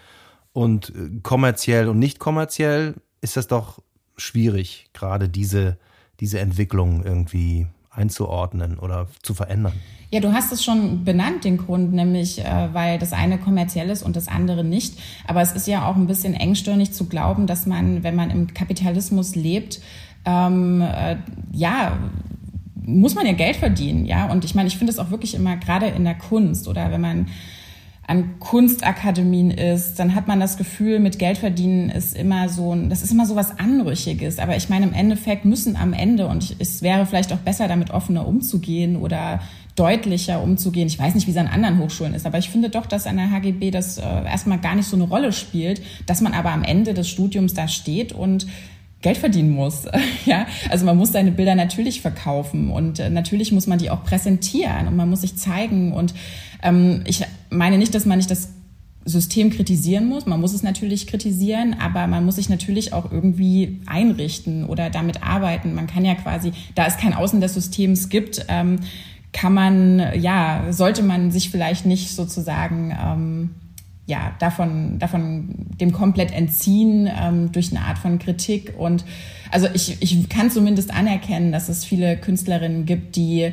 und 0.52 0.90
äh, 0.90 1.20
kommerziell 1.22 1.88
und 1.88 1.98
nicht 1.98 2.18
kommerziell, 2.18 2.94
ist 3.20 3.36
das 3.36 3.48
doch 3.48 3.80
schwierig, 4.16 4.90
gerade 4.92 5.28
diese, 5.28 5.78
diese 6.20 6.38
Entwicklung 6.38 7.04
irgendwie 7.04 7.66
einzuordnen 7.94 8.78
oder 8.78 9.06
zu 9.22 9.34
verändern. 9.34 9.74
Ja, 10.10 10.20
du 10.20 10.32
hast 10.32 10.52
es 10.52 10.62
schon 10.62 11.04
benannt, 11.04 11.44
den 11.44 11.56
Grund, 11.56 11.94
nämlich 11.94 12.44
äh, 12.44 12.68
weil 12.72 12.98
das 12.98 13.14
eine 13.14 13.38
kommerziell 13.38 13.88
ist 13.88 14.02
und 14.02 14.14
das 14.14 14.28
andere 14.28 14.62
nicht. 14.62 14.98
Aber 15.26 15.40
es 15.40 15.52
ist 15.52 15.66
ja 15.66 15.86
auch 15.88 15.96
ein 15.96 16.06
bisschen 16.06 16.34
engstirnig 16.34 16.92
zu 16.92 17.06
glauben, 17.06 17.46
dass 17.46 17.64
man, 17.64 18.02
wenn 18.02 18.14
man 18.14 18.30
im 18.30 18.52
Kapitalismus 18.52 19.34
lebt, 19.34 19.80
ähm, 20.26 20.82
äh, 20.82 21.16
ja, 21.52 21.98
muss 22.84 23.14
man 23.14 23.26
ja 23.26 23.32
Geld 23.32 23.56
verdienen, 23.56 24.04
ja. 24.04 24.30
Und 24.30 24.44
ich 24.44 24.54
meine, 24.54 24.68
ich 24.68 24.76
finde 24.76 24.92
es 24.92 24.98
auch 24.98 25.10
wirklich 25.10 25.34
immer 25.34 25.56
gerade 25.56 25.86
in 25.86 26.04
der 26.04 26.14
Kunst 26.14 26.68
oder 26.68 26.90
wenn 26.90 27.00
man 27.00 27.28
an 28.12 28.38
Kunstakademien 28.40 29.50
ist, 29.50 29.98
dann 29.98 30.14
hat 30.14 30.28
man 30.28 30.38
das 30.38 30.58
Gefühl, 30.58 31.00
mit 31.00 31.18
Geld 31.18 31.38
verdienen 31.38 31.88
ist 31.88 32.14
immer 32.14 32.50
so, 32.50 32.74
das 32.74 33.02
ist 33.02 33.10
immer 33.10 33.24
so 33.24 33.36
was 33.36 33.58
Anrüchiges. 33.58 34.38
Aber 34.38 34.54
ich 34.54 34.68
meine, 34.68 34.84
im 34.84 34.92
Endeffekt 34.92 35.46
müssen 35.46 35.76
am 35.76 35.94
Ende, 35.94 36.26
und 36.26 36.54
es 36.58 36.82
wäre 36.82 37.06
vielleicht 37.06 37.32
auch 37.32 37.38
besser, 37.38 37.68
damit 37.68 37.90
offener 37.90 38.26
umzugehen 38.26 38.96
oder 38.96 39.40
deutlicher 39.76 40.42
umzugehen. 40.42 40.88
Ich 40.88 40.98
weiß 40.98 41.14
nicht, 41.14 41.26
wie 41.26 41.30
es 41.30 41.38
an 41.38 41.46
anderen 41.46 41.78
Hochschulen 41.78 42.12
ist, 42.12 42.26
aber 42.26 42.36
ich 42.36 42.50
finde 42.50 42.68
doch, 42.68 42.84
dass 42.84 43.06
an 43.06 43.16
der 43.16 43.30
HGB 43.30 43.70
das 43.70 43.96
äh, 43.96 44.02
erstmal 44.02 44.58
gar 44.58 44.74
nicht 44.74 44.88
so 44.88 44.96
eine 44.96 45.04
Rolle 45.04 45.32
spielt, 45.32 45.80
dass 46.04 46.20
man 46.20 46.34
aber 46.34 46.50
am 46.50 46.64
Ende 46.64 46.92
des 46.92 47.08
Studiums 47.08 47.54
da 47.54 47.66
steht 47.66 48.12
und 48.12 48.46
Geld 49.00 49.16
verdienen 49.16 49.52
muss. 49.52 49.86
ja, 50.26 50.46
also 50.68 50.84
man 50.84 50.98
muss 50.98 51.12
seine 51.12 51.32
Bilder 51.32 51.54
natürlich 51.54 52.02
verkaufen 52.02 52.70
und 52.70 52.98
äh, 52.98 53.08
natürlich 53.08 53.52
muss 53.52 53.66
man 53.66 53.78
die 53.78 53.88
auch 53.88 54.04
präsentieren 54.04 54.86
und 54.86 54.96
man 54.96 55.08
muss 55.08 55.22
sich 55.22 55.36
zeigen 55.36 55.94
und 55.94 56.12
ähm, 56.62 57.02
ich 57.06 57.22
meine 57.50 57.78
nicht, 57.78 57.94
dass 57.94 58.06
man 58.06 58.18
nicht 58.18 58.30
das 58.30 58.50
System 59.04 59.50
kritisieren 59.50 60.06
muss. 60.06 60.26
Man 60.26 60.40
muss 60.40 60.54
es 60.54 60.62
natürlich 60.62 61.06
kritisieren, 61.06 61.74
aber 61.80 62.06
man 62.06 62.24
muss 62.24 62.36
sich 62.36 62.48
natürlich 62.48 62.92
auch 62.92 63.10
irgendwie 63.10 63.80
einrichten 63.86 64.64
oder 64.64 64.90
damit 64.90 65.22
arbeiten. 65.22 65.74
Man 65.74 65.86
kann 65.86 66.04
ja 66.04 66.14
quasi, 66.14 66.52
da 66.74 66.86
es 66.86 66.96
kein 66.96 67.14
Außen 67.14 67.40
des 67.40 67.54
Systems 67.54 68.08
gibt, 68.08 68.46
ähm, 68.48 68.78
kann 69.32 69.54
man, 69.54 70.20
ja, 70.20 70.66
sollte 70.70 71.02
man 71.02 71.30
sich 71.30 71.50
vielleicht 71.50 71.86
nicht 71.86 72.10
sozusagen 72.14 72.96
ähm, 73.02 73.50
ja, 74.06 74.34
davon, 74.38 74.98
davon 74.98 75.48
dem 75.80 75.92
komplett 75.92 76.32
entziehen 76.32 77.08
ähm, 77.20 77.50
durch 77.50 77.70
eine 77.70 77.84
Art 77.86 77.98
von 77.98 78.18
Kritik. 78.18 78.74
Und 78.76 79.04
also 79.50 79.68
ich, 79.74 79.96
ich 80.00 80.28
kann 80.28 80.50
zumindest 80.50 80.92
anerkennen, 80.92 81.50
dass 81.50 81.68
es 81.68 81.84
viele 81.84 82.16
Künstlerinnen 82.16 82.84
gibt, 82.84 83.16
die 83.16 83.52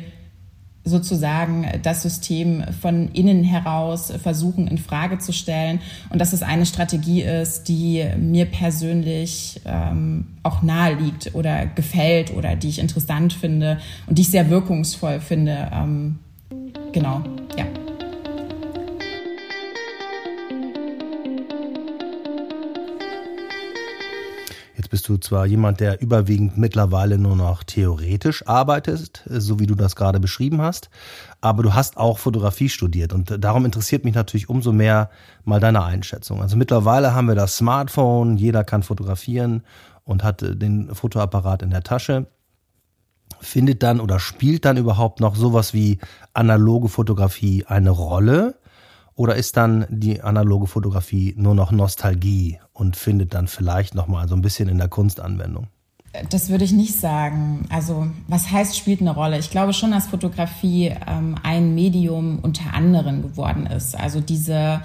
sozusagen 0.84 1.66
das 1.82 2.02
System 2.02 2.64
von 2.80 3.08
innen 3.12 3.44
heraus 3.44 4.12
versuchen 4.22 4.66
in 4.66 4.78
Frage 4.78 5.18
zu 5.18 5.32
stellen 5.32 5.80
und 6.08 6.20
dass 6.20 6.32
es 6.32 6.42
eine 6.42 6.64
Strategie 6.64 7.22
ist, 7.22 7.64
die 7.68 8.04
mir 8.18 8.46
persönlich 8.46 9.60
ähm, 9.66 10.26
auch 10.42 10.62
nahe 10.62 10.94
liegt 10.94 11.34
oder 11.34 11.66
gefällt 11.66 12.34
oder 12.34 12.56
die 12.56 12.68
ich 12.68 12.78
interessant 12.78 13.32
finde 13.32 13.78
und 14.06 14.16
die 14.16 14.22
ich 14.22 14.30
sehr 14.30 14.48
wirkungsvoll 14.48 15.20
finde. 15.20 15.70
Ähm, 15.72 16.18
genau, 16.92 17.22
ja. 17.58 17.66
Bist 24.90 25.08
du 25.08 25.16
zwar 25.16 25.46
jemand, 25.46 25.80
der 25.80 26.02
überwiegend 26.02 26.58
mittlerweile 26.58 27.16
nur 27.16 27.36
noch 27.36 27.62
theoretisch 27.62 28.46
arbeitet, 28.46 29.22
so 29.26 29.58
wie 29.58 29.66
du 29.66 29.74
das 29.74 29.96
gerade 29.96 30.20
beschrieben 30.20 30.60
hast, 30.60 30.90
aber 31.40 31.62
du 31.62 31.74
hast 31.74 31.96
auch 31.96 32.18
Fotografie 32.18 32.68
studiert 32.68 33.12
und 33.12 33.42
darum 33.42 33.64
interessiert 33.64 34.04
mich 34.04 34.14
natürlich 34.14 34.48
umso 34.48 34.72
mehr 34.72 35.10
mal 35.44 35.60
deine 35.60 35.84
Einschätzung. 35.84 36.42
Also 36.42 36.56
mittlerweile 36.56 37.14
haben 37.14 37.28
wir 37.28 37.36
das 37.36 37.56
Smartphone, 37.56 38.36
jeder 38.36 38.64
kann 38.64 38.82
fotografieren 38.82 39.62
und 40.04 40.24
hat 40.24 40.42
den 40.42 40.94
Fotoapparat 40.94 41.62
in 41.62 41.70
der 41.70 41.84
Tasche. 41.84 42.26
Findet 43.40 43.82
dann 43.82 44.00
oder 44.00 44.18
spielt 44.18 44.64
dann 44.64 44.76
überhaupt 44.76 45.20
noch 45.20 45.36
sowas 45.36 45.72
wie 45.72 45.98
analoge 46.34 46.88
Fotografie 46.88 47.64
eine 47.66 47.90
Rolle? 47.90 48.56
Oder 49.20 49.34
ist 49.34 49.58
dann 49.58 49.84
die 49.90 50.22
analoge 50.22 50.66
Fotografie 50.66 51.34
nur 51.36 51.54
noch 51.54 51.72
Nostalgie 51.72 52.58
und 52.72 52.96
findet 52.96 53.34
dann 53.34 53.48
vielleicht 53.48 53.94
nochmal 53.94 54.26
so 54.28 54.34
ein 54.34 54.40
bisschen 54.40 54.70
in 54.70 54.78
der 54.78 54.88
Kunstanwendung? 54.88 55.66
Das 56.30 56.48
würde 56.48 56.64
ich 56.64 56.72
nicht 56.72 56.98
sagen. 56.98 57.66
Also 57.68 58.06
was 58.28 58.50
heißt 58.50 58.78
spielt 58.78 59.02
eine 59.02 59.10
Rolle? 59.10 59.38
Ich 59.38 59.50
glaube 59.50 59.74
schon, 59.74 59.90
dass 59.90 60.06
Fotografie 60.06 60.94
ähm, 61.06 61.34
ein 61.42 61.74
Medium 61.74 62.38
unter 62.38 62.72
anderem 62.72 63.20
geworden 63.20 63.66
ist. 63.66 63.94
Also 63.94 64.22
diese 64.22 64.80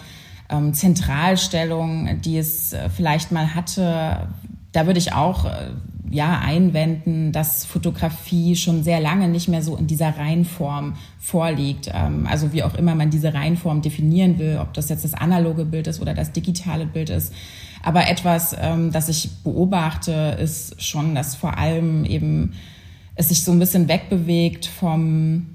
ähm, 0.49 0.73
Zentralstellung, 0.73 2.19
die 2.19 2.37
es 2.37 2.73
äh, 2.73 2.89
vielleicht 2.89 3.31
mal 3.31 3.55
hatte, 3.55 4.27
da 4.73 4.85
würde 4.85 4.99
ich 4.99 5.13
auch 5.13 5.45
äh, 5.45 5.69
ja 6.09 6.39
einwenden, 6.39 7.31
dass 7.31 7.65
Fotografie 7.65 8.55
schon 8.55 8.83
sehr 8.83 8.99
lange 8.99 9.27
nicht 9.27 9.47
mehr 9.47 9.61
so 9.61 9.75
in 9.75 9.87
dieser 9.87 10.17
Reihenform 10.17 10.95
vorliegt. 11.19 11.89
Ähm, 11.93 12.27
also 12.29 12.53
wie 12.53 12.63
auch 12.63 12.75
immer 12.75 12.95
man 12.95 13.09
diese 13.09 13.33
Reihenform 13.33 13.81
definieren 13.81 14.37
will, 14.39 14.59
ob 14.61 14.73
das 14.73 14.89
jetzt 14.89 15.03
das 15.03 15.13
analoge 15.13 15.65
Bild 15.65 15.87
ist 15.87 16.01
oder 16.01 16.13
das 16.13 16.31
digitale 16.31 16.85
Bild 16.85 17.09
ist. 17.09 17.33
Aber 17.83 18.09
etwas, 18.09 18.55
ähm, 18.59 18.91
das 18.91 19.09
ich 19.09 19.29
beobachte, 19.43 20.37
ist 20.41 20.81
schon, 20.81 21.15
dass 21.15 21.35
vor 21.35 21.57
allem 21.57 22.05
eben 22.05 22.53
es 23.15 23.29
sich 23.29 23.43
so 23.43 23.51
ein 23.51 23.59
bisschen 23.59 23.87
wegbewegt 23.87 24.65
vom 24.65 25.54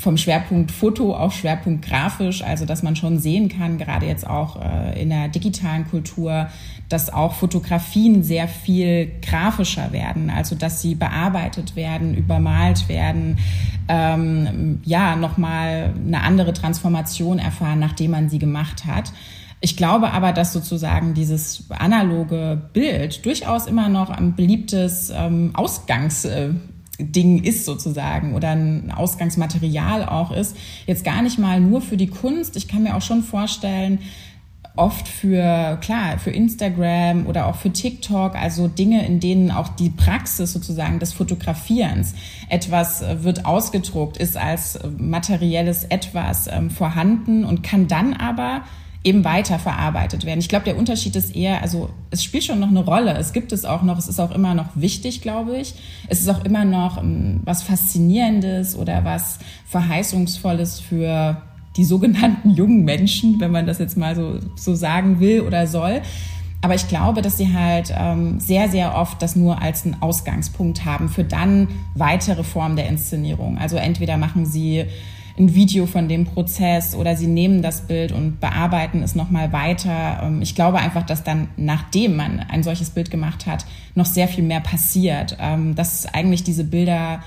vom 0.00 0.16
Schwerpunkt 0.16 0.70
Foto 0.70 1.14
auf 1.14 1.34
Schwerpunkt 1.34 1.84
grafisch, 1.84 2.42
also 2.42 2.64
dass 2.64 2.82
man 2.82 2.96
schon 2.96 3.18
sehen 3.18 3.50
kann, 3.50 3.76
gerade 3.76 4.06
jetzt 4.06 4.26
auch 4.26 4.58
äh, 4.58 5.00
in 5.00 5.10
der 5.10 5.28
digitalen 5.28 5.86
Kultur, 5.86 6.48
dass 6.88 7.12
auch 7.12 7.34
Fotografien 7.34 8.22
sehr 8.22 8.48
viel 8.48 9.10
grafischer 9.20 9.92
werden, 9.92 10.30
also 10.30 10.54
dass 10.54 10.80
sie 10.80 10.94
bearbeitet 10.94 11.76
werden, 11.76 12.14
übermalt 12.14 12.88
werden, 12.88 13.38
ähm, 13.88 14.80
ja, 14.84 15.16
nochmal 15.16 15.92
eine 15.94 16.22
andere 16.22 16.54
Transformation 16.54 17.38
erfahren, 17.38 17.78
nachdem 17.78 18.12
man 18.12 18.30
sie 18.30 18.38
gemacht 18.38 18.86
hat. 18.86 19.12
Ich 19.60 19.76
glaube 19.76 20.12
aber, 20.12 20.32
dass 20.32 20.54
sozusagen 20.54 21.12
dieses 21.12 21.66
analoge 21.68 22.58
Bild 22.72 23.26
durchaus 23.26 23.66
immer 23.66 23.90
noch 23.90 24.08
ein 24.08 24.34
beliebtes 24.34 25.12
ähm, 25.14 25.50
Ausgangsding 27.00 27.42
ist 27.42 27.64
sozusagen 27.64 28.34
oder 28.34 28.50
ein 28.50 28.90
Ausgangsmaterial 28.90 30.04
auch 30.04 30.30
ist. 30.30 30.56
Jetzt 30.86 31.04
gar 31.04 31.22
nicht 31.22 31.38
mal 31.38 31.60
nur 31.60 31.80
für 31.80 31.96
die 31.96 32.08
Kunst. 32.08 32.56
Ich 32.56 32.68
kann 32.68 32.82
mir 32.82 32.96
auch 32.96 33.02
schon 33.02 33.22
vorstellen, 33.22 34.00
oft 34.76 35.08
für, 35.08 35.78
klar, 35.80 36.18
für 36.18 36.30
Instagram 36.30 37.26
oder 37.26 37.46
auch 37.46 37.56
für 37.56 37.72
TikTok, 37.72 38.36
also 38.36 38.68
Dinge, 38.68 39.04
in 39.04 39.18
denen 39.18 39.50
auch 39.50 39.68
die 39.68 39.90
Praxis 39.90 40.52
sozusagen 40.52 41.00
des 41.00 41.12
Fotografierens 41.12 42.14
etwas 42.48 43.02
äh, 43.02 43.24
wird 43.24 43.46
ausgedruckt, 43.46 44.16
ist 44.16 44.36
als 44.36 44.78
materielles 44.96 45.84
etwas 45.84 46.46
ähm, 46.46 46.70
vorhanden 46.70 47.44
und 47.44 47.62
kann 47.62 47.88
dann 47.88 48.14
aber 48.14 48.62
eben 49.02 49.24
weiter 49.24 49.58
verarbeitet 49.58 50.26
werden. 50.26 50.40
Ich 50.40 50.48
glaube, 50.48 50.66
der 50.66 50.76
Unterschied 50.76 51.16
ist 51.16 51.34
eher, 51.34 51.62
also 51.62 51.88
es 52.10 52.22
spielt 52.22 52.44
schon 52.44 52.60
noch 52.60 52.68
eine 52.68 52.84
Rolle. 52.84 53.16
Es 53.16 53.32
gibt 53.32 53.52
es 53.52 53.64
auch 53.64 53.82
noch, 53.82 53.96
es 53.98 54.08
ist 54.08 54.20
auch 54.20 54.30
immer 54.30 54.54
noch 54.54 54.68
wichtig, 54.74 55.22
glaube 55.22 55.56
ich. 55.56 55.74
Es 56.08 56.20
ist 56.20 56.28
auch 56.28 56.44
immer 56.44 56.64
noch 56.66 56.98
um, 56.98 57.04
ähm, 57.04 57.40
was 57.44 57.62
Faszinierendes 57.62 58.76
oder 58.76 59.04
was 59.04 59.38
Verheißungsvolles 59.66 60.80
für 60.80 61.40
die 61.76 61.84
sogenannten 61.84 62.50
jungen 62.50 62.84
Menschen, 62.84 63.40
wenn 63.40 63.52
man 63.52 63.66
das 63.66 63.78
jetzt 63.78 63.96
mal 63.96 64.14
so, 64.14 64.38
so 64.54 64.74
sagen 64.74 65.18
will 65.18 65.42
oder 65.42 65.66
soll. 65.66 66.02
Aber 66.62 66.74
ich 66.74 66.88
glaube, 66.88 67.22
dass 67.22 67.38
sie 67.38 67.54
halt 67.54 67.94
ähm, 67.96 68.38
sehr, 68.38 68.68
sehr 68.68 68.94
oft 68.94 69.22
das 69.22 69.34
nur 69.34 69.62
als 69.62 69.86
einen 69.86 70.02
Ausgangspunkt 70.02 70.84
haben 70.84 71.08
für 71.08 71.24
dann 71.24 71.68
weitere 71.94 72.44
Formen 72.44 72.76
der 72.76 72.88
Inszenierung. 72.88 73.56
Also 73.56 73.76
entweder 73.76 74.18
machen 74.18 74.44
sie 74.44 74.84
ein 75.38 75.54
Video 75.54 75.86
von 75.86 76.08
dem 76.08 76.24
Prozess 76.24 76.94
oder 76.94 77.16
sie 77.16 77.26
nehmen 77.26 77.62
das 77.62 77.82
Bild 77.82 78.12
und 78.12 78.40
bearbeiten 78.40 79.02
es 79.02 79.14
nochmal 79.14 79.52
weiter. 79.52 80.20
Ähm, 80.22 80.42
ich 80.42 80.54
glaube 80.54 80.78
einfach, 80.78 81.04
dass 81.04 81.24
dann, 81.24 81.48
nachdem 81.56 82.16
man 82.16 82.40
ein 82.40 82.62
solches 82.62 82.90
Bild 82.90 83.10
gemacht 83.10 83.46
hat, 83.46 83.64
noch 83.94 84.06
sehr 84.06 84.28
viel 84.28 84.44
mehr 84.44 84.60
passiert. 84.60 85.36
Ähm, 85.40 85.74
dass 85.74 86.06
eigentlich 86.06 86.44
diese 86.44 86.64
Bilder 86.64 87.20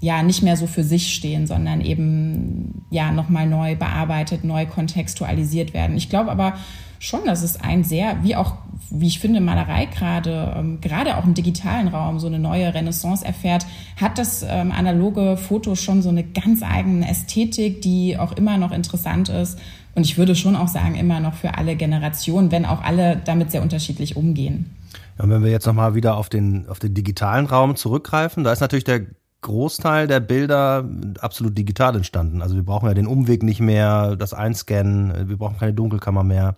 ja 0.00 0.22
nicht 0.22 0.42
mehr 0.42 0.56
so 0.56 0.66
für 0.66 0.84
sich 0.84 1.14
stehen, 1.14 1.46
sondern 1.46 1.80
eben 1.80 2.84
ja 2.90 3.12
nochmal 3.12 3.46
neu 3.46 3.76
bearbeitet, 3.76 4.44
neu 4.44 4.66
kontextualisiert 4.66 5.72
werden. 5.72 5.96
Ich 5.96 6.10
glaube 6.10 6.30
aber 6.30 6.54
schon, 6.98 7.24
dass 7.24 7.42
es 7.42 7.60
ein 7.60 7.84
sehr, 7.84 8.22
wie 8.22 8.36
auch, 8.36 8.54
wie 8.90 9.06
ich 9.06 9.20
finde, 9.20 9.40
Malerei 9.40 9.86
gerade, 9.86 10.54
ähm, 10.56 10.80
gerade 10.80 11.16
auch 11.16 11.24
im 11.24 11.34
digitalen 11.34 11.88
Raum 11.88 12.18
so 12.18 12.26
eine 12.26 12.38
neue 12.38 12.72
Renaissance 12.74 13.24
erfährt, 13.24 13.66
hat 14.00 14.18
das 14.18 14.44
ähm, 14.48 14.72
analoge 14.72 15.36
Foto 15.36 15.74
schon 15.74 16.02
so 16.02 16.08
eine 16.08 16.24
ganz 16.24 16.62
eigene 16.62 17.08
Ästhetik, 17.08 17.82
die 17.82 18.18
auch 18.18 18.32
immer 18.32 18.58
noch 18.58 18.72
interessant 18.72 19.28
ist. 19.28 19.58
Und 19.94 20.04
ich 20.04 20.18
würde 20.18 20.34
schon 20.34 20.56
auch 20.56 20.68
sagen, 20.68 20.94
immer 20.94 21.20
noch 21.20 21.34
für 21.34 21.56
alle 21.56 21.74
Generationen, 21.74 22.50
wenn 22.52 22.66
auch 22.66 22.82
alle 22.82 23.20
damit 23.24 23.50
sehr 23.50 23.62
unterschiedlich 23.62 24.16
umgehen. 24.16 24.76
Ja, 25.18 25.24
und 25.24 25.30
wenn 25.30 25.42
wir 25.42 25.50
jetzt 25.50 25.66
nochmal 25.66 25.94
wieder 25.94 26.16
auf 26.16 26.28
den, 26.28 26.68
auf 26.68 26.78
den 26.78 26.92
digitalen 26.92 27.46
Raum 27.46 27.76
zurückgreifen, 27.76 28.44
da 28.44 28.52
ist 28.52 28.60
natürlich 28.60 28.84
der 28.84 29.06
Großteil 29.46 30.06
der 30.06 30.20
Bilder 30.20 30.84
absolut 31.20 31.56
digital 31.56 31.96
entstanden. 31.96 32.42
Also 32.42 32.56
wir 32.56 32.64
brauchen 32.64 32.88
ja 32.88 32.94
den 32.94 33.06
Umweg 33.06 33.42
nicht 33.42 33.60
mehr, 33.60 34.16
das 34.16 34.34
Einscannen, 34.34 35.28
wir 35.28 35.36
brauchen 35.36 35.58
keine 35.58 35.72
Dunkelkammer 35.72 36.24
mehr. 36.24 36.56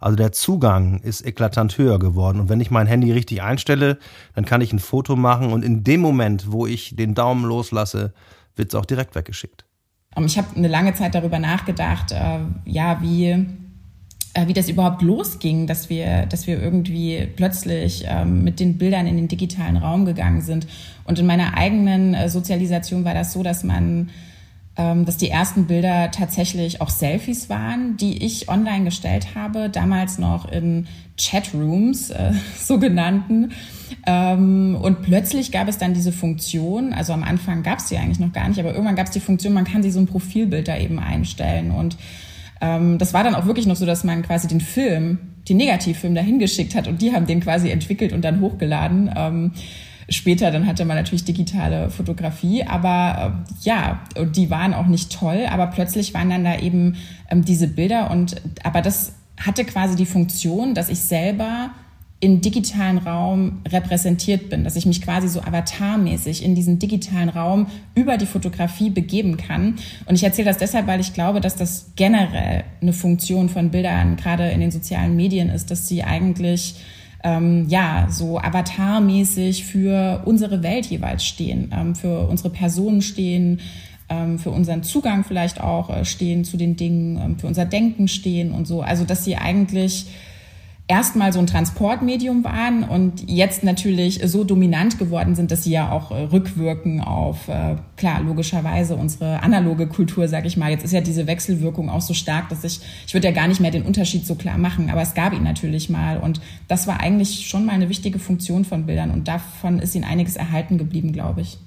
Also 0.00 0.16
der 0.16 0.32
Zugang 0.32 1.00
ist 1.00 1.24
eklatant 1.26 1.76
höher 1.76 1.98
geworden. 1.98 2.40
Und 2.40 2.48
wenn 2.48 2.60
ich 2.60 2.70
mein 2.70 2.86
Handy 2.86 3.12
richtig 3.12 3.42
einstelle, 3.42 3.98
dann 4.34 4.44
kann 4.44 4.60
ich 4.60 4.72
ein 4.72 4.78
Foto 4.78 5.16
machen 5.16 5.52
und 5.52 5.64
in 5.64 5.84
dem 5.84 6.00
Moment, 6.00 6.52
wo 6.52 6.66
ich 6.66 6.94
den 6.96 7.14
Daumen 7.14 7.44
loslasse, 7.44 8.12
wird 8.56 8.72
es 8.72 8.74
auch 8.74 8.86
direkt 8.86 9.14
weggeschickt. 9.14 9.64
Ich 10.24 10.38
habe 10.38 10.48
eine 10.56 10.68
lange 10.68 10.94
Zeit 10.94 11.14
darüber 11.14 11.38
nachgedacht, 11.38 12.12
äh, 12.12 12.40
ja, 12.64 13.00
wie 13.02 13.46
äh, 14.34 14.46
wie 14.46 14.52
das 14.52 14.68
überhaupt 14.68 15.02
losging, 15.02 15.66
dass 15.66 15.88
wir, 15.88 16.26
dass 16.26 16.46
wir 16.46 16.60
irgendwie 16.60 17.26
plötzlich 17.36 18.04
ähm, 18.06 18.44
mit 18.44 18.60
den 18.60 18.78
Bildern 18.78 19.06
in 19.06 19.16
den 19.16 19.28
digitalen 19.28 19.76
Raum 19.76 20.04
gegangen 20.04 20.42
sind. 20.42 20.66
Und 21.04 21.18
in 21.18 21.26
meiner 21.26 21.56
eigenen 21.56 22.14
äh, 22.14 22.28
Sozialisation 22.28 23.04
war 23.04 23.14
das 23.14 23.32
so, 23.32 23.42
dass 23.42 23.64
man 23.64 23.82
ähm, 23.84 24.08
dass 24.78 25.16
die 25.16 25.28
ersten 25.28 25.66
Bilder 25.66 26.10
tatsächlich 26.12 26.80
auch 26.80 26.88
Selfies 26.90 27.50
waren, 27.50 27.96
die 27.96 28.24
ich 28.24 28.48
online 28.48 28.84
gestellt 28.84 29.34
habe, 29.34 29.68
damals 29.68 30.18
noch 30.18 30.50
in 30.50 30.86
Chatrooms, 31.20 32.10
äh, 32.10 32.32
sogenannten. 32.58 33.50
Ähm, 34.06 34.78
und 34.80 35.02
plötzlich 35.02 35.50
gab 35.50 35.68
es 35.68 35.78
dann 35.78 35.94
diese 35.94 36.12
Funktion, 36.12 36.92
also 36.92 37.12
am 37.12 37.24
Anfang 37.24 37.62
gab 37.62 37.78
es 37.78 37.88
sie 37.88 37.96
eigentlich 37.96 38.20
noch 38.20 38.32
gar 38.32 38.48
nicht, 38.48 38.60
aber 38.60 38.70
irgendwann 38.70 38.96
gab 38.96 39.06
es 39.06 39.12
die 39.12 39.20
Funktion, 39.20 39.52
man 39.52 39.64
kann 39.64 39.82
sich 39.82 39.92
so 39.92 39.98
ein 39.98 40.06
Profilbild 40.06 40.68
da 40.68 40.78
eben 40.78 40.98
einstellen. 40.98 41.72
Und 41.72 41.96
ähm, 42.60 42.98
das 42.98 43.12
war 43.12 43.24
dann 43.24 43.34
auch 43.34 43.46
wirklich 43.46 43.66
noch 43.66 43.76
so, 43.76 43.84
dass 43.86 44.04
man 44.04 44.22
quasi 44.22 44.48
den 44.48 44.60
Film, 44.60 45.18
den 45.48 45.56
Negativfilm 45.56 46.14
dahin 46.14 46.38
geschickt 46.38 46.74
hat 46.74 46.86
und 46.86 47.02
die 47.02 47.12
haben 47.12 47.26
den 47.26 47.40
quasi 47.40 47.70
entwickelt 47.70 48.12
und 48.12 48.22
dann 48.22 48.40
hochgeladen. 48.40 49.10
Ähm, 49.16 49.52
Später 50.10 50.50
dann 50.50 50.66
hatte 50.66 50.84
man 50.84 50.96
natürlich 50.96 51.24
digitale 51.24 51.90
Fotografie, 51.90 52.64
aber 52.64 53.44
äh, 53.46 53.66
ja, 53.66 54.00
die 54.24 54.48
waren 54.48 54.72
auch 54.72 54.86
nicht 54.86 55.12
toll, 55.12 55.46
aber 55.50 55.66
plötzlich 55.66 56.14
waren 56.14 56.30
dann 56.30 56.44
da 56.44 56.58
eben 56.58 56.96
ähm, 57.30 57.44
diese 57.44 57.68
Bilder 57.68 58.10
und 58.10 58.36
aber 58.64 58.80
das 58.80 59.14
hatte 59.38 59.64
quasi 59.64 59.96
die 59.96 60.06
Funktion, 60.06 60.74
dass 60.74 60.88
ich 60.88 61.00
selber 61.00 61.70
in 62.20 62.40
digitalen 62.40 62.98
Raum 62.98 63.60
repräsentiert 63.68 64.50
bin, 64.50 64.64
dass 64.64 64.74
ich 64.74 64.86
mich 64.86 65.02
quasi 65.02 65.28
so 65.28 65.40
avatarmäßig 65.40 66.42
in 66.44 66.56
diesen 66.56 66.80
digitalen 66.80 67.28
Raum 67.28 67.68
über 67.94 68.16
die 68.16 68.26
Fotografie 68.26 68.90
begeben 68.90 69.36
kann. 69.36 69.76
Und 70.06 70.16
ich 70.16 70.24
erzähle 70.24 70.48
das 70.48 70.58
deshalb, 70.58 70.88
weil 70.88 70.98
ich 70.98 71.14
glaube, 71.14 71.40
dass 71.40 71.54
das 71.54 71.92
generell 71.94 72.64
eine 72.82 72.92
Funktion 72.92 73.48
von 73.48 73.70
Bildern 73.70 74.16
gerade 74.16 74.50
in 74.50 74.60
den 74.60 74.72
sozialen 74.72 75.14
Medien 75.14 75.48
ist, 75.48 75.70
dass 75.70 75.86
sie 75.86 76.02
eigentlich 76.02 76.76
ähm, 77.24 77.66
ja, 77.68 78.06
so 78.10 78.38
avatarmäßig 78.38 79.64
für 79.64 80.22
unsere 80.24 80.62
Welt 80.62 80.86
jeweils 80.86 81.24
stehen, 81.24 81.72
ähm, 81.76 81.94
für 81.94 82.28
unsere 82.28 82.50
Personen 82.50 83.02
stehen, 83.02 83.60
ähm, 84.08 84.38
für 84.38 84.50
unseren 84.50 84.82
Zugang 84.82 85.24
vielleicht 85.24 85.60
auch 85.60 85.90
äh, 85.90 86.04
stehen 86.04 86.44
zu 86.44 86.56
den 86.56 86.76
Dingen, 86.76 87.20
ähm, 87.20 87.38
für 87.38 87.46
unser 87.46 87.64
Denken 87.64 88.08
stehen 88.08 88.52
und 88.52 88.66
so. 88.66 88.82
Also, 88.82 89.04
dass 89.04 89.24
sie 89.24 89.36
eigentlich 89.36 90.06
erstmal 90.88 91.34
so 91.34 91.38
ein 91.38 91.46
Transportmedium 91.46 92.42
waren 92.44 92.82
und 92.82 93.28
jetzt 93.28 93.62
natürlich 93.62 94.20
so 94.24 94.42
dominant 94.42 94.98
geworden 94.98 95.34
sind, 95.34 95.50
dass 95.50 95.64
sie 95.64 95.70
ja 95.70 95.92
auch 95.92 96.10
äh, 96.10 96.22
rückwirken 96.22 97.02
auf, 97.02 97.46
äh, 97.48 97.76
klar, 97.96 98.22
logischerweise 98.22 98.96
unsere 98.96 99.42
analoge 99.42 99.86
Kultur, 99.86 100.28
sag 100.28 100.46
ich 100.46 100.56
mal. 100.56 100.70
Jetzt 100.70 100.84
ist 100.84 100.92
ja 100.92 101.02
diese 101.02 101.26
Wechselwirkung 101.26 101.90
auch 101.90 102.00
so 102.00 102.14
stark, 102.14 102.48
dass 102.48 102.64
ich, 102.64 102.80
ich 103.06 103.12
würde 103.12 103.28
ja 103.28 103.34
gar 103.34 103.48
nicht 103.48 103.60
mehr 103.60 103.70
den 103.70 103.82
Unterschied 103.82 104.26
so 104.26 104.34
klar 104.34 104.56
machen, 104.56 104.88
aber 104.88 105.02
es 105.02 105.12
gab 105.12 105.34
ihn 105.34 105.42
natürlich 105.44 105.90
mal 105.90 106.18
und 106.18 106.40
das 106.68 106.86
war 106.86 107.00
eigentlich 107.00 107.46
schon 107.46 107.66
mal 107.66 107.72
eine 107.72 107.90
wichtige 107.90 108.18
Funktion 108.18 108.64
von 108.64 108.86
Bildern 108.86 109.10
und 109.10 109.28
davon 109.28 109.78
ist 109.80 109.94
ihnen 109.94 110.04
einiges 110.04 110.36
erhalten 110.36 110.78
geblieben, 110.78 111.12
glaube 111.12 111.42
ich. 111.42 111.58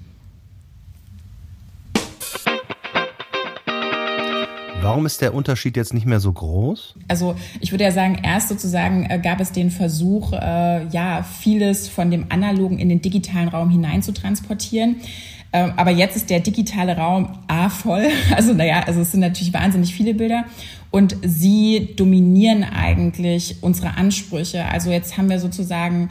Warum 4.82 5.06
ist 5.06 5.20
der 5.20 5.34
Unterschied 5.34 5.76
jetzt 5.76 5.94
nicht 5.94 6.06
mehr 6.06 6.20
so 6.20 6.32
groß? 6.32 6.94
Also 7.08 7.36
ich 7.60 7.72
würde 7.72 7.84
ja 7.84 7.92
sagen, 7.92 8.20
erst 8.22 8.48
sozusagen 8.48 9.06
äh, 9.08 9.20
gab 9.22 9.40
es 9.40 9.52
den 9.52 9.70
Versuch, 9.70 10.32
äh, 10.32 10.86
ja, 10.88 11.22
vieles 11.22 11.88
von 11.88 12.10
dem 12.10 12.26
analogen 12.30 12.78
in 12.78 12.88
den 12.88 13.00
digitalen 13.00 13.48
Raum 13.48 13.70
hinein 13.70 14.02
zu 14.02 14.12
transportieren. 14.12 14.96
Äh, 15.52 15.70
aber 15.76 15.90
jetzt 15.90 16.16
ist 16.16 16.30
der 16.30 16.40
digitale 16.40 16.96
Raum 16.96 17.38
A 17.46 17.68
voll. 17.68 18.08
Also 18.34 18.54
naja, 18.54 18.82
also 18.86 19.00
es 19.00 19.12
sind 19.12 19.20
natürlich 19.20 19.52
wahnsinnig 19.52 19.94
viele 19.94 20.14
Bilder. 20.14 20.44
Und 20.90 21.16
sie 21.22 21.94
dominieren 21.96 22.64
eigentlich 22.64 23.56
unsere 23.62 23.96
Ansprüche. 23.96 24.64
Also 24.66 24.90
jetzt 24.90 25.16
haben 25.16 25.30
wir 25.30 25.38
sozusagen 25.38 26.10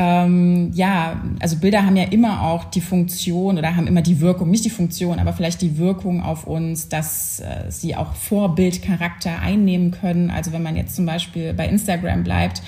ähm, 0.00 0.70
ja, 0.74 1.20
also 1.40 1.56
Bilder 1.56 1.84
haben 1.84 1.96
ja 1.96 2.04
immer 2.04 2.42
auch 2.44 2.66
die 2.66 2.80
Funktion 2.80 3.58
oder 3.58 3.74
haben 3.74 3.88
immer 3.88 4.00
die 4.00 4.20
Wirkung, 4.20 4.48
nicht 4.48 4.64
die 4.64 4.70
Funktion, 4.70 5.18
aber 5.18 5.32
vielleicht 5.32 5.60
die 5.60 5.76
Wirkung 5.76 6.22
auf 6.22 6.46
uns, 6.46 6.88
dass 6.88 7.40
äh, 7.40 7.68
sie 7.68 7.96
auch 7.96 8.14
Vorbildcharakter 8.14 9.40
einnehmen 9.40 9.90
können. 9.90 10.30
Also 10.30 10.52
wenn 10.52 10.62
man 10.62 10.76
jetzt 10.76 10.94
zum 10.94 11.04
Beispiel 11.04 11.52
bei 11.52 11.66
Instagram 11.66 12.22
bleibt, 12.22 12.62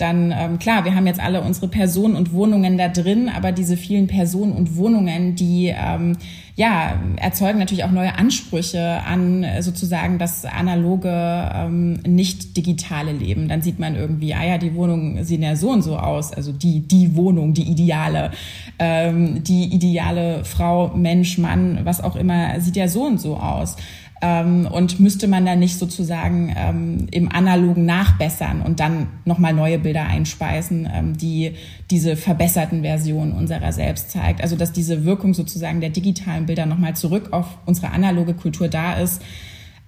dann 0.00 0.32
ähm, 0.36 0.58
klar, 0.58 0.84
wir 0.84 0.94
haben 0.94 1.06
jetzt 1.06 1.20
alle 1.20 1.42
unsere 1.42 1.68
Personen 1.68 2.16
und 2.16 2.32
Wohnungen 2.32 2.78
da 2.78 2.88
drin, 2.88 3.28
aber 3.28 3.52
diese 3.52 3.76
vielen 3.76 4.06
Personen 4.06 4.52
und 4.52 4.76
Wohnungen, 4.76 5.34
die 5.34 5.74
ähm, 5.76 6.16
ja 6.56 7.00
erzeugen 7.16 7.58
natürlich 7.58 7.84
auch 7.84 7.90
neue 7.90 8.16
Ansprüche 8.16 9.02
an 9.06 9.44
äh, 9.44 9.62
sozusagen 9.62 10.18
das 10.18 10.44
analoge, 10.44 11.10
ähm, 11.54 11.94
nicht 12.06 12.56
digitale 12.56 13.12
Leben. 13.12 13.48
Dann 13.48 13.62
sieht 13.62 13.78
man 13.78 13.96
irgendwie, 13.96 14.34
ah 14.34 14.44
ja, 14.44 14.58
die 14.58 14.74
Wohnung 14.74 15.24
sieht 15.24 15.42
ja 15.42 15.56
so 15.56 15.70
und 15.70 15.82
so 15.82 15.96
aus, 15.96 16.32
also 16.32 16.52
die 16.52 16.80
die 16.80 17.16
Wohnung, 17.16 17.54
die 17.54 17.70
ideale, 17.70 18.30
ähm, 18.78 19.42
die 19.44 19.64
ideale 19.74 20.44
Frau, 20.44 20.88
Mensch, 20.94 21.38
Mann, 21.38 21.80
was 21.84 22.02
auch 22.02 22.16
immer, 22.16 22.60
sieht 22.60 22.76
ja 22.76 22.88
so 22.88 23.04
und 23.04 23.20
so 23.20 23.36
aus. 23.36 23.76
Ähm, 24.22 24.66
und 24.66 25.00
müsste 25.00 25.28
man 25.28 25.46
dann 25.46 25.60
nicht 25.60 25.78
sozusagen 25.78 26.54
ähm, 26.54 27.06
im 27.10 27.32
Analogen 27.32 27.86
nachbessern 27.86 28.60
und 28.60 28.78
dann 28.78 29.06
nochmal 29.24 29.54
neue 29.54 29.78
Bilder 29.78 30.04
einspeisen, 30.04 30.86
ähm, 30.92 31.16
die 31.16 31.54
diese 31.90 32.16
verbesserten 32.16 32.82
Versionen 32.82 33.32
unserer 33.32 33.72
selbst 33.72 34.10
zeigt. 34.10 34.42
Also 34.42 34.56
dass 34.56 34.72
diese 34.72 35.06
Wirkung 35.06 35.32
sozusagen 35.32 35.80
der 35.80 35.88
digitalen 35.88 36.44
Bilder 36.44 36.66
nochmal 36.66 36.94
zurück 36.96 37.28
auf 37.32 37.46
unsere 37.64 37.92
analoge 37.92 38.34
Kultur 38.34 38.68
da 38.68 38.94
ist, 38.94 39.22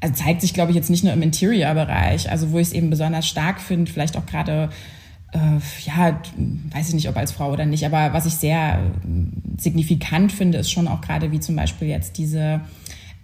also 0.00 0.14
zeigt 0.14 0.40
sich, 0.40 0.54
glaube 0.54 0.70
ich, 0.72 0.76
jetzt 0.76 0.90
nicht 0.90 1.04
nur 1.04 1.12
im 1.12 1.22
Interior-Bereich, 1.22 2.30
also 2.30 2.50
wo 2.50 2.58
ich 2.58 2.68
es 2.68 2.72
eben 2.72 2.90
besonders 2.90 3.28
stark 3.28 3.60
finde, 3.60 3.90
vielleicht 3.90 4.16
auch 4.16 4.26
gerade 4.26 4.70
äh, 5.32 5.38
ja, 5.84 6.20
weiß 6.70 6.88
ich 6.88 6.94
nicht, 6.94 7.08
ob 7.08 7.16
als 7.16 7.32
Frau 7.32 7.52
oder 7.52 7.66
nicht, 7.66 7.84
aber 7.86 8.12
was 8.12 8.26
ich 8.26 8.34
sehr 8.34 8.78
äh, 8.78 9.60
signifikant 9.60 10.32
finde, 10.32 10.58
ist 10.58 10.70
schon 10.70 10.88
auch 10.88 11.00
gerade 11.00 11.32
wie 11.32 11.40
zum 11.40 11.56
Beispiel 11.56 11.88
jetzt 11.88 12.18
diese 12.18 12.62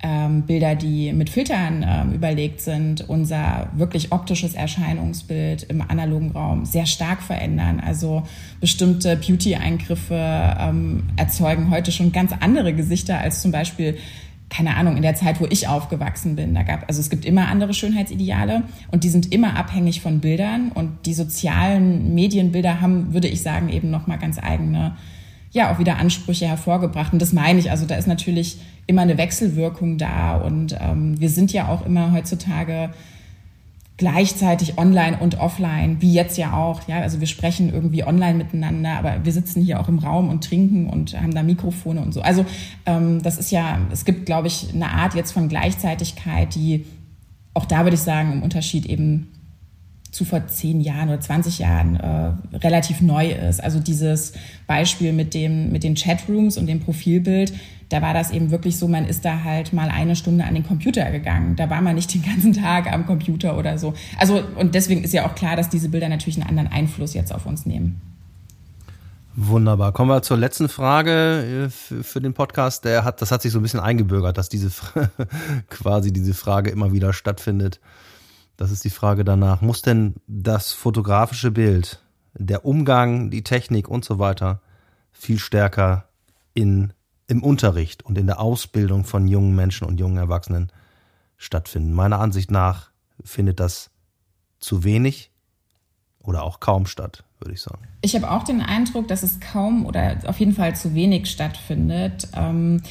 ähm, 0.01 0.42
Bilder, 0.42 0.76
die 0.76 1.12
mit 1.12 1.28
Filtern 1.28 1.84
ähm, 1.86 2.12
überlegt 2.12 2.61
sind, 2.61 3.09
unser 3.09 3.68
wirklich 3.74 4.12
optisches 4.12 4.55
Erscheinungsbild 4.55 5.64
im 5.64 5.82
analogen 5.82 6.30
Raum 6.30 6.64
sehr 6.64 6.86
stark 6.86 7.20
verändern. 7.20 7.80
Also 7.84 8.22
bestimmte 8.61 9.16
Beauty-Eingriffe 9.16 10.57
ähm, 10.61 11.05
erzeugen 11.16 11.70
heute 11.70 11.90
schon 11.90 12.12
ganz 12.12 12.32
andere 12.38 12.74
Gesichter 12.74 13.18
als 13.18 13.42
zum 13.42 13.51
Beispiel 13.51 13.96
keine 14.51 14.76
Ahnung, 14.76 14.96
in 14.96 15.03
der 15.03 15.14
Zeit, 15.14 15.42
wo 15.42 15.46
ich 15.51 15.68
aufgewachsen 15.68 16.34
bin, 16.34 16.55
da 16.55 16.62
gab, 16.62 16.88
also 16.88 17.03
es 17.03 17.11
gibt 17.11 17.26
immer 17.26 17.49
andere 17.49 17.74
Schönheitsideale 17.74 18.62
und 18.90 19.05
die 19.05 19.11
sind 19.11 19.30
immer 19.30 19.57
abhängig 19.57 20.01
von 20.01 20.20
Bildern 20.20 20.72
und 20.72 21.05
die 21.05 21.12
sozialen 21.12 22.14
Medienbilder 22.14 22.80
haben, 22.80 23.12
würde 23.12 23.28
ich 23.28 23.42
sagen, 23.42 23.68
eben 23.68 23.90
nochmal 23.90 24.18
ganz 24.18 24.38
eigene 24.42 24.96
ja 25.51 25.72
auch 25.72 25.78
wieder 25.78 25.99
Ansprüche 25.99 26.46
hervorgebracht. 26.46 27.12
Und 27.12 27.20
das 27.20 27.32
meine 27.32 27.59
ich. 27.59 27.70
Also 27.70 27.86
da 27.86 27.96
ist 27.96 28.07
natürlich 28.07 28.59
immer 28.89 29.03
eine 29.03 29.18
Wechselwirkung 29.18 29.99
da. 29.99 30.36
Und 30.36 30.76
ähm, 30.80 31.20
wir 31.20 31.28
sind 31.28 31.53
ja 31.53 31.68
auch 31.68 31.86
immer 31.86 32.12
heutzutage 32.12 32.91
gleichzeitig 33.99 34.78
online 34.78 35.18
und 35.18 35.39
offline, 35.41 36.01
wie 36.01 36.12
jetzt 36.12 36.39
ja 36.39 36.55
auch. 36.57 36.86
Ja, 36.89 37.01
also 37.01 37.20
wir 37.20 37.26
sprechen 37.26 37.72
irgendwie 37.72 38.05
online 38.05 38.34
miteinander, 38.34 38.93
aber 38.93 39.24
wir 39.24 39.32
sitzen 39.32 39.62
hier 39.62 39.78
auch 39.80 39.89
im 39.89 39.99
Raum 39.99 40.28
und 40.30 40.45
trinken 40.45 40.89
und 40.89 41.20
haben 41.20 41.34
da 41.34 41.43
Mikrofone 41.43 42.01
und 42.01 42.14
so. 42.14 42.22
Also 42.22 42.47
ähm, 42.86 43.22
das 43.22 43.39
ist 43.39 43.51
ja, 43.51 43.78
es 43.93 44.05
gibt, 44.05 44.24
glaube 44.24 44.47
ich, 44.47 44.72
eine 44.72 44.91
Art 44.91 45.14
jetzt 45.14 45.32
von 45.32 45.49
Gleichzeitigkeit, 45.49 46.55
die 46.55 46.86
auch 47.55 47.66
da 47.66 47.82
würde 47.82 47.97
ich 47.97 48.03
sagen, 48.03 48.32
im 48.32 48.43
Unterschied 48.43 48.86
eben 48.86 49.32
zu 50.18 50.24
vor 50.24 50.46
zehn 50.48 50.80
Jahren 50.80 51.08
oder 51.08 51.20
20 51.20 51.60
Jahren 51.60 51.94
äh, 51.96 52.56
relativ 52.56 53.00
neu 53.00 53.30
ist. 53.30 53.62
Also 53.62 53.78
dieses 53.78 54.32
Beispiel 54.66 55.12
mit 55.12 55.32
dem 55.32 55.70
mit 55.70 55.84
den 55.84 55.94
Chatrooms 55.94 56.58
und 56.58 56.66
dem 56.66 56.80
Profilbild, 56.80 57.52
da 57.88 58.02
war 58.02 58.12
das 58.14 58.32
eben 58.32 58.50
wirklich 58.50 58.76
so, 58.76 58.88
man 58.88 59.06
ist 59.06 59.24
da 59.24 59.44
halt 59.44 59.72
mal 59.72 59.88
eine 59.88 60.16
Stunde 60.16 60.44
an 60.44 60.54
den 60.54 60.66
Computer 60.66 61.10
gegangen. 61.12 61.54
Da 61.54 61.70
war 61.70 61.80
man 61.80 61.94
nicht 61.94 62.12
den 62.12 62.22
ganzen 62.22 62.52
Tag 62.52 62.92
am 62.92 63.06
Computer 63.06 63.56
oder 63.56 63.78
so. 63.78 63.94
Also 64.18 64.42
und 64.56 64.74
deswegen 64.74 65.04
ist 65.04 65.14
ja 65.14 65.24
auch 65.24 65.36
klar, 65.36 65.54
dass 65.54 65.68
diese 65.68 65.88
Bilder 65.88 66.08
natürlich 66.08 66.36
einen 66.40 66.48
anderen 66.48 66.70
Einfluss 66.72 67.14
jetzt 67.14 67.32
auf 67.32 67.46
uns 67.46 67.64
nehmen. 67.64 68.00
Wunderbar. 69.36 69.92
Kommen 69.92 70.10
wir 70.10 70.20
zur 70.22 70.36
letzten 70.36 70.68
Frage 70.68 71.68
äh, 71.68 72.02
für 72.02 72.20
den 72.20 72.34
Podcast. 72.34 72.84
Der 72.84 73.04
hat, 73.04 73.22
das 73.22 73.30
hat 73.30 73.40
sich 73.40 73.52
so 73.52 73.60
ein 73.60 73.62
bisschen 73.62 73.78
eingebürgert, 73.78 74.36
dass 74.36 74.48
diese 74.48 74.68
quasi 75.70 76.12
diese 76.12 76.34
Frage 76.34 76.70
immer 76.70 76.92
wieder 76.92 77.12
stattfindet. 77.12 77.78
Das 78.59 78.72
ist 78.72 78.84
die 78.84 78.90
Frage 78.90 79.24
danach. 79.24 79.62
Muss 79.62 79.82
denn 79.82 80.16
das 80.26 80.72
fotografische 80.72 81.52
Bild, 81.52 82.02
der 82.34 82.66
Umgang, 82.66 83.30
die 83.30 83.44
Technik 83.44 83.88
und 83.88 84.04
so 84.04 84.18
weiter 84.18 84.61
viel 85.12 85.38
stärker 85.38 86.09
in, 86.54 86.92
im 87.28 87.42
Unterricht 87.42 88.04
und 88.04 88.18
in 88.18 88.26
der 88.26 88.40
Ausbildung 88.40 89.04
von 89.04 89.28
jungen 89.28 89.54
Menschen 89.54 89.86
und 89.86 90.00
jungen 90.00 90.16
Erwachsenen 90.16 90.72
stattfinden? 91.36 91.92
Meiner 91.92 92.18
Ansicht 92.18 92.50
nach 92.50 92.90
findet 93.24 93.61
das 93.61 93.90
zu 94.59 94.82
wenig 94.82 95.30
oder 96.18 96.42
auch 96.42 96.59
kaum 96.59 96.86
statt, 96.86 97.22
würde 97.38 97.54
ich 97.54 97.62
sagen. 97.62 97.86
Ich 98.02 98.16
habe 98.16 98.28
auch 98.28 98.42
den 98.42 98.61
Eindruck, 98.61 99.06
dass 99.06 99.22
es 99.22 99.38
kaum 99.38 99.86
oder 99.86 100.18
auf 100.26 100.40
jeden 100.40 100.52
Fall 100.52 100.74
zu 100.74 100.94
wenig 100.94 101.30
stattfindet. 101.30 102.26
Ähm 102.34 102.82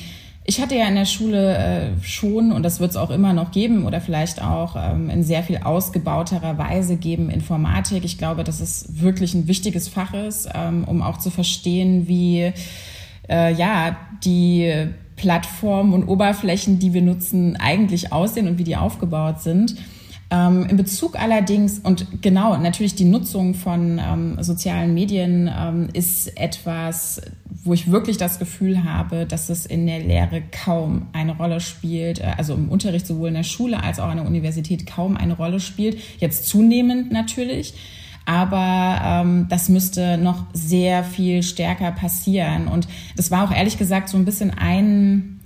ich 0.49 0.61
hatte 0.61 0.75
ja 0.75 0.87
in 0.87 0.95
der 0.95 1.05
Schule 1.05 1.57
äh, 1.57 2.03
schon, 2.03 2.53
und 2.53 2.63
das 2.63 2.79
wird 2.79 2.91
es 2.91 2.95
auch 2.95 3.11
immer 3.11 3.33
noch 3.33 3.51
geben 3.51 3.85
oder 3.85 3.99
vielleicht 3.99 4.41
auch 4.41 4.77
ähm, 4.77 5.09
in 5.09 5.21
sehr 5.21 5.43
viel 5.43 5.57
ausgebauterer 5.57 6.57
Weise 6.57 6.95
geben, 6.95 7.29
Informatik. 7.29 8.05
Ich 8.05 8.17
glaube, 8.17 8.45
dass 8.45 8.61
es 8.61 9.01
wirklich 9.01 9.33
ein 9.33 9.49
wichtiges 9.49 9.89
Fach 9.89 10.13
ist, 10.13 10.47
ähm, 10.55 10.85
um 10.85 11.01
auch 11.01 11.17
zu 11.17 11.31
verstehen, 11.31 12.07
wie 12.07 12.53
äh, 13.29 13.53
ja 13.53 13.97
die 14.23 14.87
Plattformen 15.17 15.91
und 15.91 16.07
Oberflächen, 16.07 16.79
die 16.79 16.93
wir 16.93 17.01
nutzen, 17.01 17.57
eigentlich 17.57 18.13
aussehen 18.13 18.47
und 18.47 18.57
wie 18.57 18.63
die 18.63 18.77
aufgebaut 18.77 19.41
sind. 19.41 19.75
Ähm, 20.29 20.65
in 20.69 20.75
Bezug 20.75 21.17
allerdings, 21.17 21.79
und 21.79 22.21
genau, 22.21 22.57
natürlich 22.57 22.95
die 22.95 23.05
Nutzung 23.05 23.53
von 23.53 23.99
ähm, 23.99 24.37
sozialen 24.41 24.93
Medien 24.93 25.49
ähm, 25.57 25.87
ist 25.93 26.37
etwas, 26.37 27.21
wo 27.63 27.73
ich 27.73 27.91
wirklich 27.91 28.17
das 28.17 28.37
Gefühl 28.37 28.83
habe, 28.83 29.25
dass 29.25 29.49
es 29.49 29.65
in 29.65 29.87
der 29.87 29.99
Lehre 29.99 30.41
kaum 30.51 31.07
eine 31.13 31.37
Rolle 31.37 31.61
spielt, 31.61 32.19
äh, 32.19 32.33
also 32.37 32.55
im 32.55 32.67
Unterricht 32.67 33.07
sowohl 33.07 33.29
in 33.29 33.35
der 33.35 33.43
Schule 33.43 33.81
als 33.81 33.99
auch 33.99 34.09
an 34.09 34.17
der 34.17 34.25
Universität 34.25 34.85
kaum 34.85 35.15
eine 35.15 35.33
Rolle 35.37 35.61
spielt. 35.61 35.97
Jetzt 36.19 36.47
zunehmend 36.47 37.11
natürlich. 37.11 37.73
Aber 38.25 38.99
ähm, 39.01 39.45
das 39.47 39.69
müsste 39.69 40.17
noch 40.17 40.43
sehr 40.51 41.05
viel 41.05 41.43
stärker 41.43 41.93
passieren. 41.93 42.67
Und 42.67 42.89
das 43.15 43.31
war 43.31 43.45
auch 43.45 43.55
ehrlich 43.55 43.77
gesagt 43.77 44.09
so 44.09 44.17
ein 44.17 44.25
bisschen 44.25 44.51
ein, 44.51 45.39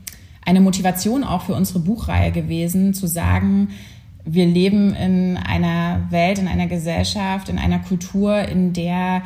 eine 0.44 0.62
Motivation 0.62 1.24
auch 1.24 1.44
für 1.44 1.54
unsere 1.54 1.78
Buchreihe 1.78 2.32
gewesen, 2.32 2.96
zu 2.96 3.06
sagen, 3.06 3.70
wir 4.34 4.46
leben 4.46 4.96
in 4.96 5.38
einer 5.38 6.08
Welt, 6.10 6.40
in 6.40 6.48
einer 6.48 6.68
Gesellschaft, 6.68 7.50
in 7.50 7.60
einer 7.60 7.80
Kultur, 7.80 8.40
in 8.40 8.72
der 8.74 9.24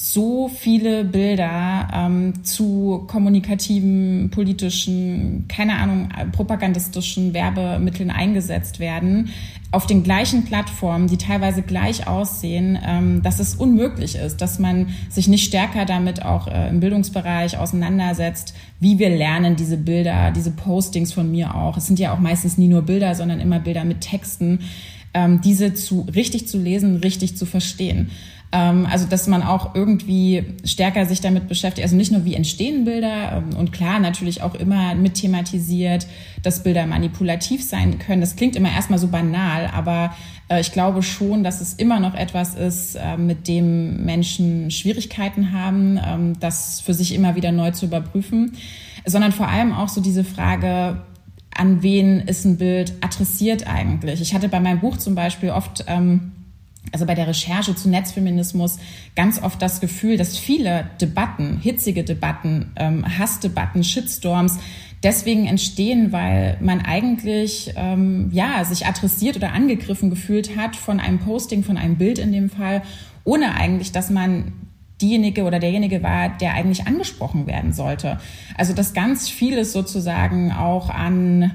so 0.00 0.46
viele 0.46 1.04
Bilder 1.04 1.88
ähm, 1.92 2.44
zu 2.44 3.02
kommunikativen, 3.08 4.30
politischen, 4.30 5.46
keine 5.48 5.74
Ahnung, 5.74 6.08
propagandistischen 6.30 7.34
Werbemitteln 7.34 8.12
eingesetzt 8.12 8.78
werden, 8.78 9.30
auf 9.72 9.86
den 9.86 10.04
gleichen 10.04 10.44
Plattformen, 10.44 11.08
die 11.08 11.16
teilweise 11.16 11.62
gleich 11.62 12.06
aussehen, 12.06 12.78
ähm, 12.86 13.22
dass 13.24 13.40
es 13.40 13.56
unmöglich 13.56 14.14
ist, 14.14 14.40
dass 14.40 14.60
man 14.60 14.90
sich 15.10 15.26
nicht 15.26 15.44
stärker 15.44 15.84
damit 15.84 16.24
auch 16.24 16.46
äh, 16.46 16.68
im 16.68 16.78
Bildungsbereich 16.78 17.58
auseinandersetzt, 17.58 18.54
wie 18.78 19.00
wir 19.00 19.10
lernen 19.10 19.56
diese 19.56 19.76
Bilder, 19.76 20.30
diese 20.30 20.52
Postings 20.52 21.12
von 21.12 21.28
mir 21.32 21.56
auch. 21.56 21.76
Es 21.76 21.88
sind 21.88 21.98
ja 21.98 22.14
auch 22.14 22.20
meistens 22.20 22.56
nie 22.56 22.68
nur 22.68 22.82
Bilder, 22.82 23.16
sondern 23.16 23.40
immer 23.40 23.58
Bilder 23.58 23.84
mit 23.84 24.00
Texten, 24.02 24.60
ähm, 25.12 25.40
diese 25.42 25.74
zu 25.74 26.06
richtig 26.14 26.46
zu 26.46 26.56
lesen, 26.56 26.98
richtig 26.98 27.36
zu 27.36 27.46
verstehen. 27.46 28.10
Ähm, 28.50 28.86
also 28.90 29.06
dass 29.06 29.26
man 29.26 29.42
auch 29.42 29.74
irgendwie 29.74 30.44
stärker 30.64 31.04
sich 31.04 31.20
damit 31.20 31.48
beschäftigt. 31.48 31.84
Also 31.84 31.96
nicht 31.96 32.12
nur 32.12 32.24
wie 32.24 32.34
entstehen 32.34 32.84
Bilder 32.84 33.32
ähm, 33.32 33.56
und 33.56 33.72
klar 33.72 33.98
natürlich 33.98 34.42
auch 34.42 34.54
immer 34.54 34.94
mit 34.94 35.14
thematisiert, 35.14 36.06
dass 36.42 36.62
Bilder 36.62 36.86
manipulativ 36.86 37.62
sein 37.62 37.98
können. 37.98 38.22
Das 38.22 38.36
klingt 38.36 38.56
immer 38.56 38.70
erstmal 38.70 38.98
so 38.98 39.08
banal, 39.08 39.70
aber 39.74 40.14
äh, 40.48 40.60
ich 40.60 40.72
glaube 40.72 41.02
schon, 41.02 41.44
dass 41.44 41.60
es 41.60 41.74
immer 41.74 42.00
noch 42.00 42.14
etwas 42.14 42.54
ist, 42.54 42.94
äh, 42.94 43.18
mit 43.18 43.48
dem 43.48 44.04
Menschen 44.06 44.70
Schwierigkeiten 44.70 45.52
haben, 45.52 46.00
ähm, 46.02 46.40
das 46.40 46.80
für 46.80 46.94
sich 46.94 47.14
immer 47.14 47.36
wieder 47.36 47.52
neu 47.52 47.72
zu 47.72 47.84
überprüfen, 47.84 48.52
sondern 49.04 49.32
vor 49.32 49.48
allem 49.48 49.74
auch 49.74 49.88
so 49.88 50.00
diese 50.00 50.24
Frage, 50.24 51.02
an 51.54 51.82
wen 51.82 52.20
ist 52.20 52.46
ein 52.46 52.56
Bild 52.56 52.94
adressiert 53.02 53.66
eigentlich? 53.66 54.22
Ich 54.22 54.32
hatte 54.32 54.48
bei 54.48 54.60
meinem 54.60 54.80
Buch 54.80 54.96
zum 54.96 55.14
Beispiel 55.14 55.50
oft 55.50 55.84
ähm, 55.86 56.32
also 56.92 57.06
bei 57.06 57.14
der 57.14 57.26
Recherche 57.26 57.74
zu 57.74 57.88
Netzfeminismus 57.88 58.78
ganz 59.14 59.42
oft 59.42 59.60
das 59.60 59.80
Gefühl, 59.80 60.16
dass 60.16 60.38
viele 60.38 60.90
Debatten, 61.00 61.58
hitzige 61.58 62.04
Debatten, 62.04 62.72
ähm, 62.76 63.18
Hassdebatten, 63.18 63.84
Shitstorms 63.84 64.58
deswegen 65.02 65.46
entstehen, 65.46 66.12
weil 66.12 66.56
man 66.60 66.80
eigentlich 66.80 67.72
ähm, 67.76 68.30
ja 68.32 68.64
sich 68.64 68.86
adressiert 68.86 69.36
oder 69.36 69.52
angegriffen 69.52 70.10
gefühlt 70.10 70.56
hat 70.56 70.76
von 70.76 71.00
einem 71.00 71.18
Posting, 71.18 71.62
von 71.62 71.76
einem 71.76 71.96
Bild 71.96 72.18
in 72.18 72.32
dem 72.32 72.50
Fall, 72.50 72.82
ohne 73.24 73.54
eigentlich, 73.54 73.92
dass 73.92 74.10
man 74.10 74.52
diejenige 75.00 75.44
oder 75.44 75.60
derjenige 75.60 76.02
war, 76.02 76.30
der 76.38 76.54
eigentlich 76.54 76.86
angesprochen 76.86 77.46
werden 77.46 77.72
sollte. 77.72 78.18
Also 78.56 78.72
dass 78.72 78.94
ganz 78.94 79.28
vieles 79.28 79.72
sozusagen 79.72 80.50
auch 80.52 80.90
an 80.90 81.52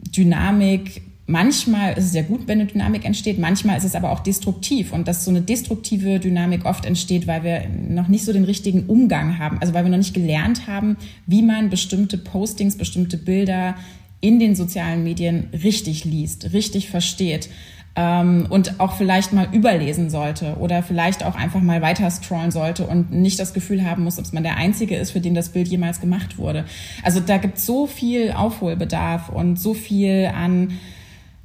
Dynamik 0.00 1.02
Manchmal 1.26 1.96
ist 1.96 2.06
es 2.06 2.12
sehr 2.12 2.24
gut, 2.24 2.48
wenn 2.48 2.60
eine 2.60 2.68
Dynamik 2.68 3.04
entsteht, 3.04 3.38
manchmal 3.38 3.78
ist 3.78 3.84
es 3.84 3.94
aber 3.94 4.10
auch 4.10 4.20
destruktiv 4.20 4.92
und 4.92 5.06
dass 5.06 5.24
so 5.24 5.30
eine 5.30 5.42
destruktive 5.42 6.18
Dynamik 6.18 6.64
oft 6.64 6.84
entsteht, 6.84 7.28
weil 7.28 7.44
wir 7.44 7.68
noch 7.88 8.08
nicht 8.08 8.24
so 8.24 8.32
den 8.32 8.44
richtigen 8.44 8.86
Umgang 8.86 9.38
haben, 9.38 9.58
also 9.60 9.72
weil 9.72 9.84
wir 9.84 9.90
noch 9.90 9.98
nicht 9.98 10.14
gelernt 10.14 10.66
haben, 10.66 10.96
wie 11.26 11.42
man 11.42 11.70
bestimmte 11.70 12.18
Postings, 12.18 12.76
bestimmte 12.76 13.16
Bilder 13.16 13.76
in 14.20 14.40
den 14.40 14.56
sozialen 14.56 15.04
Medien 15.04 15.48
richtig 15.52 16.04
liest, 16.04 16.52
richtig 16.52 16.90
versteht 16.90 17.48
ähm, 17.96 18.46
und 18.48 18.80
auch 18.80 18.94
vielleicht 18.96 19.32
mal 19.32 19.48
überlesen 19.52 20.10
sollte 20.10 20.56
oder 20.58 20.82
vielleicht 20.82 21.24
auch 21.24 21.34
einfach 21.34 21.60
mal 21.60 21.82
weiter 21.82 22.10
scrollen 22.10 22.50
sollte 22.50 22.86
und 22.86 23.12
nicht 23.12 23.38
das 23.38 23.52
Gefühl 23.52 23.84
haben 23.84 24.04
muss, 24.04 24.16
dass 24.16 24.32
man 24.32 24.42
der 24.42 24.56
Einzige 24.56 24.96
ist, 24.96 25.10
für 25.10 25.20
den 25.20 25.34
das 25.34 25.50
Bild 25.50 25.68
jemals 25.68 26.00
gemacht 26.00 26.38
wurde. 26.38 26.64
Also 27.02 27.20
da 27.20 27.38
gibt 27.38 27.58
es 27.58 27.66
so 27.66 27.86
viel 27.86 28.32
Aufholbedarf 28.32 29.28
und 29.28 29.58
so 29.58 29.74
viel 29.74 30.30
an 30.34 30.78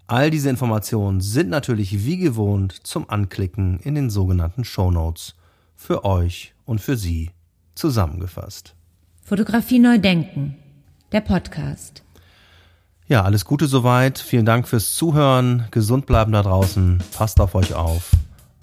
All 0.08 0.32
diese 0.32 0.50
Informationen 0.50 1.22
sind 1.22 1.50
natürlich 1.50 2.04
wie 2.06 2.18
gewohnt 2.18 2.86
zum 2.86 3.10
Anklicken 3.10 3.80
in 3.80 3.96
den 3.96 4.10
sogenannten 4.10 4.66
Show 4.66 4.92
Notes 4.92 5.36
für 5.76 6.04
euch 6.04 6.54
und 6.66 6.82
für 6.82 6.98
Sie 6.98 7.32
zusammengefasst. 7.76 8.76
Fotografie 9.24 9.80
neu 9.80 10.00
denken. 10.00 10.58
Der 11.12 11.22
Podcast. 11.22 12.04
Ja, 13.08 13.24
alles 13.24 13.46
Gute 13.46 13.68
soweit. 13.68 14.18
Vielen 14.18 14.46
Dank 14.46 14.68
fürs 14.68 14.96
Zuhören. 14.96 15.68
Gesund 15.72 16.06
bleiben 16.08 16.32
da 16.32 16.42
draußen. 16.42 17.04
Passt 17.16 17.40
auf 17.40 17.54
euch 17.56 17.76
auf 17.76 18.10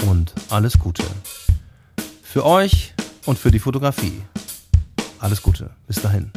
und 0.08 0.34
alles 0.50 0.76
Gute. 0.78 1.04
Für 2.22 2.44
euch 2.44 2.92
und 3.26 3.38
für 3.38 3.52
die 3.52 3.60
Fotografie. 3.60 4.22
Alles 5.20 5.42
Gute. 5.42 5.70
Bis 5.86 6.02
dahin. 6.02 6.32